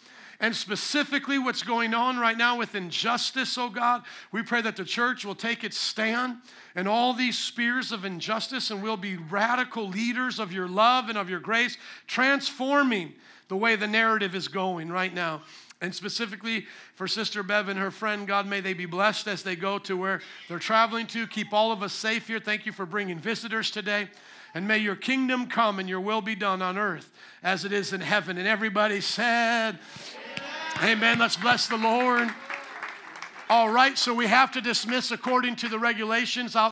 And 0.40 0.56
specifically, 0.56 1.38
what's 1.38 1.62
going 1.62 1.92
on 1.92 2.18
right 2.18 2.36
now 2.36 2.56
with 2.56 2.74
injustice, 2.74 3.58
oh 3.58 3.68
God, 3.68 4.02
we 4.32 4.42
pray 4.42 4.62
that 4.62 4.74
the 4.74 4.86
church 4.86 5.22
will 5.22 5.34
take 5.34 5.64
its 5.64 5.76
stand 5.76 6.38
and 6.74 6.88
all 6.88 7.12
these 7.12 7.38
spears 7.38 7.92
of 7.92 8.06
injustice 8.06 8.70
and 8.70 8.82
we'll 8.82 8.96
be 8.96 9.16
radical 9.16 9.86
leaders 9.86 10.38
of 10.38 10.50
your 10.50 10.66
love 10.66 11.10
and 11.10 11.18
of 11.18 11.28
your 11.28 11.40
grace, 11.40 11.76
transforming 12.06 13.12
the 13.48 13.56
way 13.56 13.76
the 13.76 13.86
narrative 13.86 14.34
is 14.34 14.48
going 14.48 14.90
right 14.90 15.12
now. 15.12 15.42
And 15.82 15.94
specifically 15.94 16.66
for 16.94 17.06
Sister 17.06 17.42
Bev 17.42 17.68
and 17.68 17.78
her 17.78 17.90
friend, 17.90 18.26
God, 18.26 18.46
may 18.46 18.60
they 18.60 18.74
be 18.74 18.86
blessed 18.86 19.28
as 19.28 19.42
they 19.42 19.56
go 19.56 19.78
to 19.80 19.96
where 19.96 20.22
they're 20.48 20.58
traveling 20.58 21.06
to. 21.08 21.26
Keep 21.26 21.52
all 21.52 21.70
of 21.70 21.82
us 21.82 21.92
safe 21.92 22.26
here. 22.26 22.40
Thank 22.40 22.64
you 22.64 22.72
for 22.72 22.86
bringing 22.86 23.18
visitors 23.18 23.70
today. 23.70 24.08
And 24.54 24.66
may 24.66 24.78
your 24.78 24.96
kingdom 24.96 25.46
come 25.46 25.78
and 25.78 25.88
your 25.88 26.00
will 26.00 26.20
be 26.22 26.34
done 26.34 26.60
on 26.60 26.78
earth 26.78 27.10
as 27.42 27.64
it 27.64 27.72
is 27.72 27.92
in 27.92 28.00
heaven. 28.00 28.36
And 28.36 28.48
everybody 28.48 29.00
said, 29.00 29.78
Amen. 30.82 31.18
Let's 31.18 31.36
bless 31.36 31.66
the 31.66 31.76
Lord. 31.76 32.30
All 33.50 33.68
right, 33.68 33.98
so 33.98 34.14
we 34.14 34.26
have 34.28 34.52
to 34.52 34.60
dismiss 34.60 35.10
according 35.10 35.56
to 35.56 35.68
the 35.68 35.78
regulations 35.78 36.56
out. 36.56 36.69